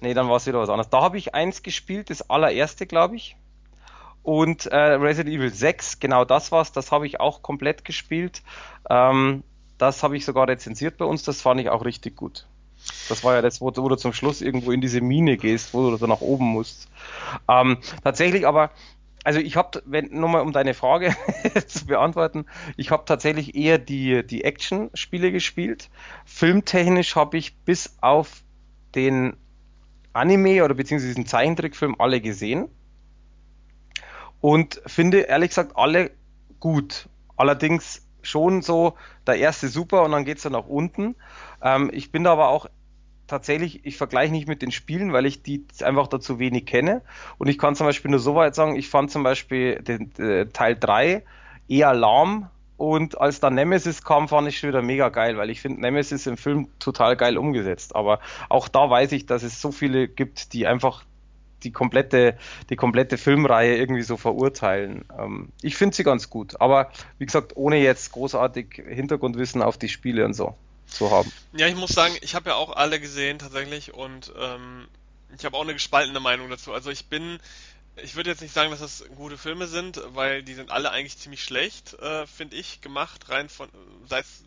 [0.00, 0.90] Nee, dann war es wieder was anderes.
[0.90, 3.36] Da habe ich eins gespielt, das allererste, glaube ich.
[4.22, 8.42] Und äh, Resident Evil 6, genau das war's, das habe ich auch komplett gespielt.
[8.90, 9.42] Ähm,
[9.78, 12.46] das habe ich sogar rezensiert bei uns, das fand ich auch richtig gut.
[13.08, 15.90] Das war ja das, wo, wo, du zum Schluss irgendwo in diese Mine gehst, wo
[15.90, 16.88] du da nach oben musst.
[17.48, 18.70] Ähm, tatsächlich aber,
[19.28, 21.14] also ich habe, wenn nochmal um deine Frage
[21.66, 22.46] zu beantworten,
[22.78, 25.90] ich habe tatsächlich eher die, die Action-Spiele gespielt.
[26.24, 28.42] Filmtechnisch habe ich bis auf
[28.94, 29.36] den
[30.14, 32.68] Anime oder beziehungsweise diesen Zeichentrickfilm alle gesehen
[34.40, 36.10] und finde ehrlich gesagt alle
[36.58, 37.10] gut.
[37.36, 38.94] Allerdings schon so
[39.26, 41.16] der erste super und dann geht es dann nach unten.
[41.62, 42.64] Ähm, ich bin da aber auch
[43.28, 47.02] tatsächlich, ich vergleiche nicht mit den Spielen, weil ich die einfach dazu wenig kenne.
[47.38, 50.46] Und ich kann zum Beispiel nur so weit sagen, ich fand zum Beispiel den äh,
[50.46, 51.22] Teil 3
[51.68, 55.60] eher lahm und als dann Nemesis kam, fand ich schon wieder mega geil, weil ich
[55.60, 57.94] finde Nemesis im Film total geil umgesetzt.
[57.94, 61.04] Aber auch da weiß ich, dass es so viele gibt, die einfach
[61.64, 62.38] die komplette,
[62.70, 65.04] die komplette Filmreihe irgendwie so verurteilen.
[65.18, 69.88] Ähm, ich finde sie ganz gut, aber wie gesagt, ohne jetzt großartig Hintergrundwissen auf die
[69.88, 70.54] Spiele und so
[70.88, 71.32] zu haben.
[71.52, 74.88] Ja, ich muss sagen, ich habe ja auch alle gesehen tatsächlich und ähm,
[75.36, 76.72] ich habe auch eine gespaltene Meinung dazu.
[76.72, 77.38] Also ich bin,
[77.96, 81.18] ich würde jetzt nicht sagen, dass das gute Filme sind, weil die sind alle eigentlich
[81.18, 83.68] ziemlich schlecht, äh, finde ich, gemacht, rein von,
[84.08, 84.44] sei es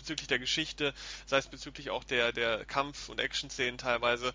[0.00, 0.94] bezüglich der Geschichte,
[1.26, 4.32] sei es bezüglich auch der, der Kampf- und Action-Szenen teilweise,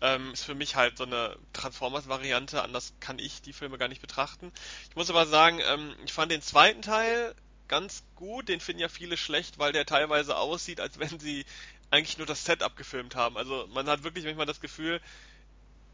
[0.00, 2.62] ähm, ist für mich halt so eine Transformers-Variante.
[2.62, 4.52] Anders kann ich die Filme gar nicht betrachten.
[4.88, 7.34] Ich muss aber sagen, ähm, ich fand den zweiten Teil
[7.68, 8.48] ganz gut.
[8.48, 11.44] Den finden ja viele schlecht, weil der teilweise aussieht, als wenn sie
[11.90, 13.36] eigentlich nur das Setup gefilmt haben.
[13.36, 15.00] Also man hat wirklich manchmal das Gefühl,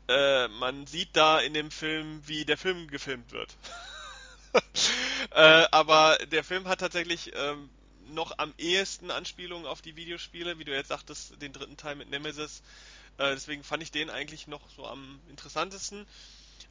[0.08, 3.56] äh, man sieht da in dem Film, wie der Film gefilmt wird.
[5.30, 7.70] äh, aber der Film hat tatsächlich ähm,
[8.08, 12.10] noch am ehesten Anspielungen auf die Videospiele, wie du jetzt sagtest, den dritten Teil mit
[12.10, 12.62] Nemesis.
[13.18, 16.06] Äh, deswegen fand ich den eigentlich noch so am interessantesten.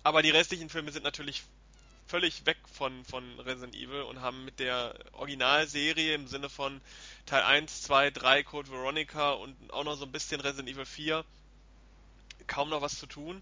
[0.04, 1.44] Aber die restlichen Filme sind natürlich
[2.08, 6.82] völlig weg von, von Resident Evil und haben mit der Originalserie im Sinne von
[7.26, 11.26] Teil 1, 2, 3, Code Veronica und auch noch so ein bisschen Resident Evil 4
[12.48, 13.42] kaum noch was zu tun.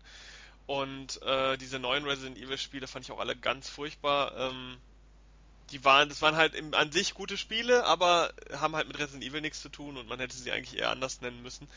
[0.68, 4.38] Und äh, diese neuen Resident Evil Spiele fand ich auch alle ganz furchtbar.
[4.38, 4.78] Ähm,
[5.72, 9.24] die waren, das waren halt im, an sich gute Spiele, aber haben halt mit Resident
[9.24, 11.68] Evil nichts zu tun und man hätte sie eigentlich eher anders nennen müssen.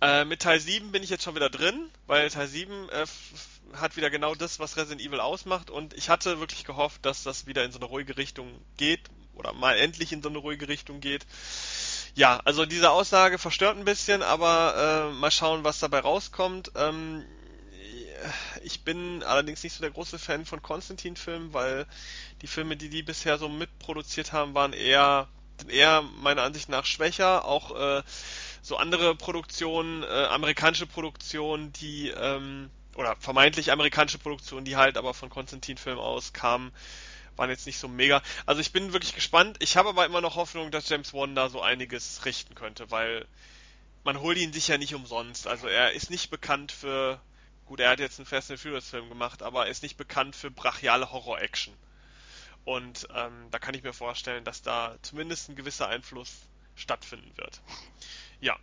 [0.00, 3.06] Äh, mit Teil 7 bin ich jetzt schon wieder drin, weil Teil 7 äh,
[3.74, 7.46] hat wieder genau das, was Resident Evil ausmacht und ich hatte wirklich gehofft, dass das
[7.46, 9.00] wieder in so eine ruhige Richtung geht
[9.34, 11.26] oder mal endlich in so eine ruhige Richtung geht.
[12.14, 16.72] Ja, also diese Aussage verstört ein bisschen, aber äh, mal schauen, was dabei rauskommt.
[16.74, 17.24] Ähm,
[18.62, 21.86] ich bin allerdings nicht so der große Fan von Konstantin-Filmen, weil
[22.42, 25.28] die Filme, die die bisher so mitproduziert haben, waren eher,
[25.68, 27.44] eher meiner Ansicht nach schwächer.
[27.44, 28.02] Auch äh,
[28.62, 35.14] so andere Produktionen, äh, amerikanische Produktionen, die ähm, oder vermeintlich amerikanische Produktionen, die halt aber
[35.14, 36.72] von Konstantin-Film aus kamen,
[37.36, 38.22] waren jetzt nicht so mega.
[38.46, 39.56] Also ich bin wirklich gespannt.
[39.60, 43.26] Ich habe aber immer noch Hoffnung, dass James Wan da so einiges richten könnte, weil
[44.02, 45.46] man holt ihn sicher nicht umsonst.
[45.46, 47.20] Also er ist nicht bekannt für
[47.68, 50.34] Gut, er hat jetzt einen Fast and Furious Film gemacht, aber er ist nicht bekannt
[50.34, 51.74] für brachiale Horror-Action.
[52.64, 56.32] Und ähm, da kann ich mir vorstellen, dass da zumindest ein gewisser Einfluss
[56.76, 57.60] stattfinden wird.
[58.40, 58.56] Ja.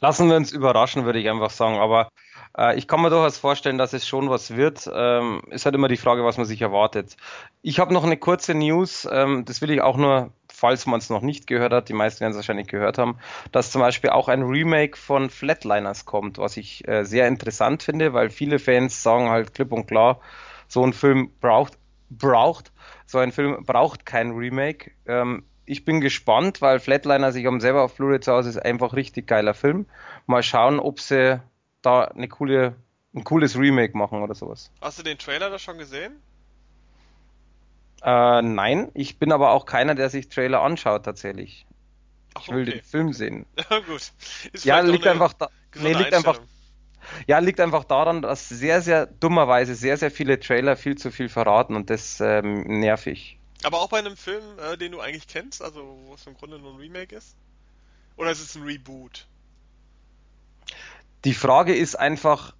[0.00, 1.78] Lassen wir uns überraschen, würde ich einfach sagen.
[1.78, 2.08] Aber
[2.56, 4.88] Äh, ich kann mir durchaus vorstellen, dass es schon was wird.
[4.92, 7.16] Ähm, ist halt immer die Frage, was man sich erwartet.
[7.62, 11.10] Ich habe noch eine kurze News, ähm, das will ich auch nur, falls man es
[11.10, 13.18] noch nicht gehört hat, die meisten werden es wahrscheinlich gehört haben,
[13.52, 18.12] dass zum Beispiel auch ein Remake von Flatliners kommt, was ich äh, sehr interessant finde,
[18.14, 20.20] weil viele Fans sagen halt klipp und klar,
[20.68, 21.78] so ein Film braucht,
[22.10, 22.72] braucht,
[23.06, 24.92] so ein Film braucht kein Remake.
[25.06, 28.94] Ähm, ich bin gespannt, weil Flatliner, ich habe selber auf Blu-ray zu Hause, ist einfach
[28.94, 29.86] richtig geiler Film.
[30.26, 31.40] Mal schauen, ob sie
[31.82, 32.74] da eine coole,
[33.14, 34.70] ein cooles Remake machen oder sowas.
[34.80, 36.22] Hast du den Trailer da schon gesehen?
[38.02, 41.66] Äh, nein, ich bin aber auch keiner, der sich Trailer anschaut tatsächlich.
[42.34, 42.72] Ach, ich will okay.
[42.72, 43.46] den Film sehen.
[43.70, 44.12] Ja, gut.
[44.52, 45.48] Ist ja, liegt einfach da.
[45.74, 46.40] Nee, liegt einfach.
[47.26, 51.28] Ja, liegt einfach daran, dass sehr, sehr dummerweise sehr, sehr viele Trailer viel zu viel
[51.28, 53.37] verraten und das ähm, nervig.
[53.64, 56.58] Aber auch bei einem Film, äh, den du eigentlich kennst, also wo es im Grunde
[56.58, 57.34] nur ein Remake ist?
[58.16, 59.26] Oder ist es ein Reboot?
[61.24, 62.54] Die Frage ist einfach,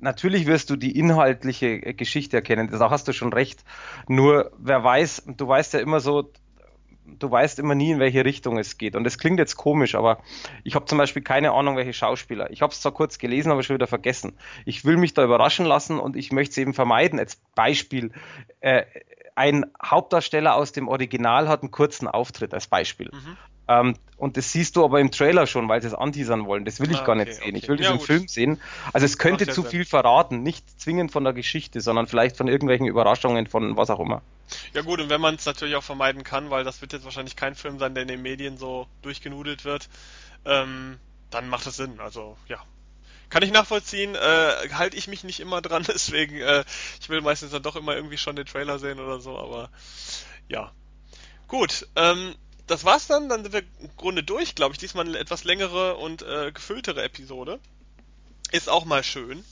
[0.00, 3.64] natürlich wirst du die inhaltliche Geschichte erkennen, da hast du schon recht.
[4.08, 6.30] Nur, wer weiß, du weißt ja immer so,
[7.06, 8.96] du weißt immer nie, in welche Richtung es geht.
[8.96, 10.18] Und es klingt jetzt komisch, aber
[10.64, 12.50] ich habe zum Beispiel keine Ahnung, welche Schauspieler.
[12.50, 14.36] Ich habe es zwar kurz gelesen, aber schon wieder vergessen.
[14.64, 17.18] Ich will mich da überraschen lassen und ich möchte es eben vermeiden.
[17.18, 18.12] Als Beispiel,
[18.60, 18.84] äh,
[19.36, 23.10] ein Hauptdarsteller aus dem Original hat einen kurzen Auftritt als Beispiel.
[23.12, 23.36] Mhm.
[23.68, 26.64] Ähm, und das siehst du aber im Trailer schon, weil sie es anteasern wollen.
[26.64, 27.48] Das will ich ah, gar nicht sehen.
[27.48, 27.58] Okay.
[27.58, 28.06] Ich will ja, diesen gut.
[28.06, 28.60] Film sehen.
[28.92, 30.42] Also es könnte zu viel verraten.
[30.42, 34.22] Nicht zwingend von der Geschichte, sondern vielleicht von irgendwelchen Überraschungen von was auch immer.
[34.72, 37.36] Ja gut, und wenn man es natürlich auch vermeiden kann, weil das wird jetzt wahrscheinlich
[37.36, 39.88] kein Film sein, der in den Medien so durchgenudelt wird,
[40.44, 40.98] ähm,
[41.30, 41.98] dann macht es Sinn.
[41.98, 42.58] Also ja,
[43.30, 46.64] kann ich nachvollziehen, äh, halte ich mich nicht immer dran, deswegen, äh,
[47.00, 49.70] ich will meistens dann doch immer irgendwie schon den Trailer sehen oder so, aber
[50.48, 50.72] ja.
[51.48, 52.34] Gut, ähm,
[52.66, 54.78] das war's dann, dann sind wir im Grunde durch, glaube ich.
[54.78, 57.60] Diesmal eine etwas längere und äh, gefülltere Episode.
[58.50, 59.44] Ist auch mal schön.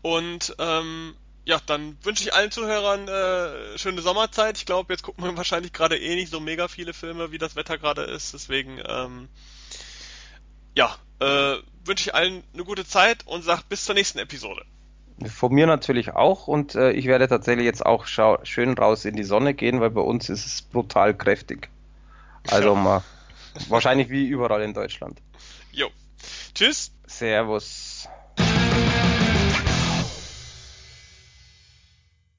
[0.00, 4.56] Und ähm, ja, dann wünsche ich allen Zuhörern äh, schöne Sommerzeit.
[4.56, 7.56] Ich glaube, jetzt gucken wir wahrscheinlich gerade eh nicht so mega viele Filme, wie das
[7.56, 8.32] Wetter gerade ist.
[8.32, 9.28] Deswegen, ähm,
[10.74, 14.64] ja, äh, wünsche ich allen eine gute Zeit und sag bis zur nächsten Episode.
[15.26, 19.22] Von mir natürlich auch und äh, ich werde tatsächlich jetzt auch schön raus in die
[19.22, 21.68] Sonne gehen, weil bei uns ist es brutal kräftig.
[22.50, 23.02] Also mal
[23.68, 25.20] wahrscheinlich wie überall in Deutschland.
[25.72, 25.88] Jo.
[26.54, 26.92] Tschüss.
[27.06, 28.08] Servus.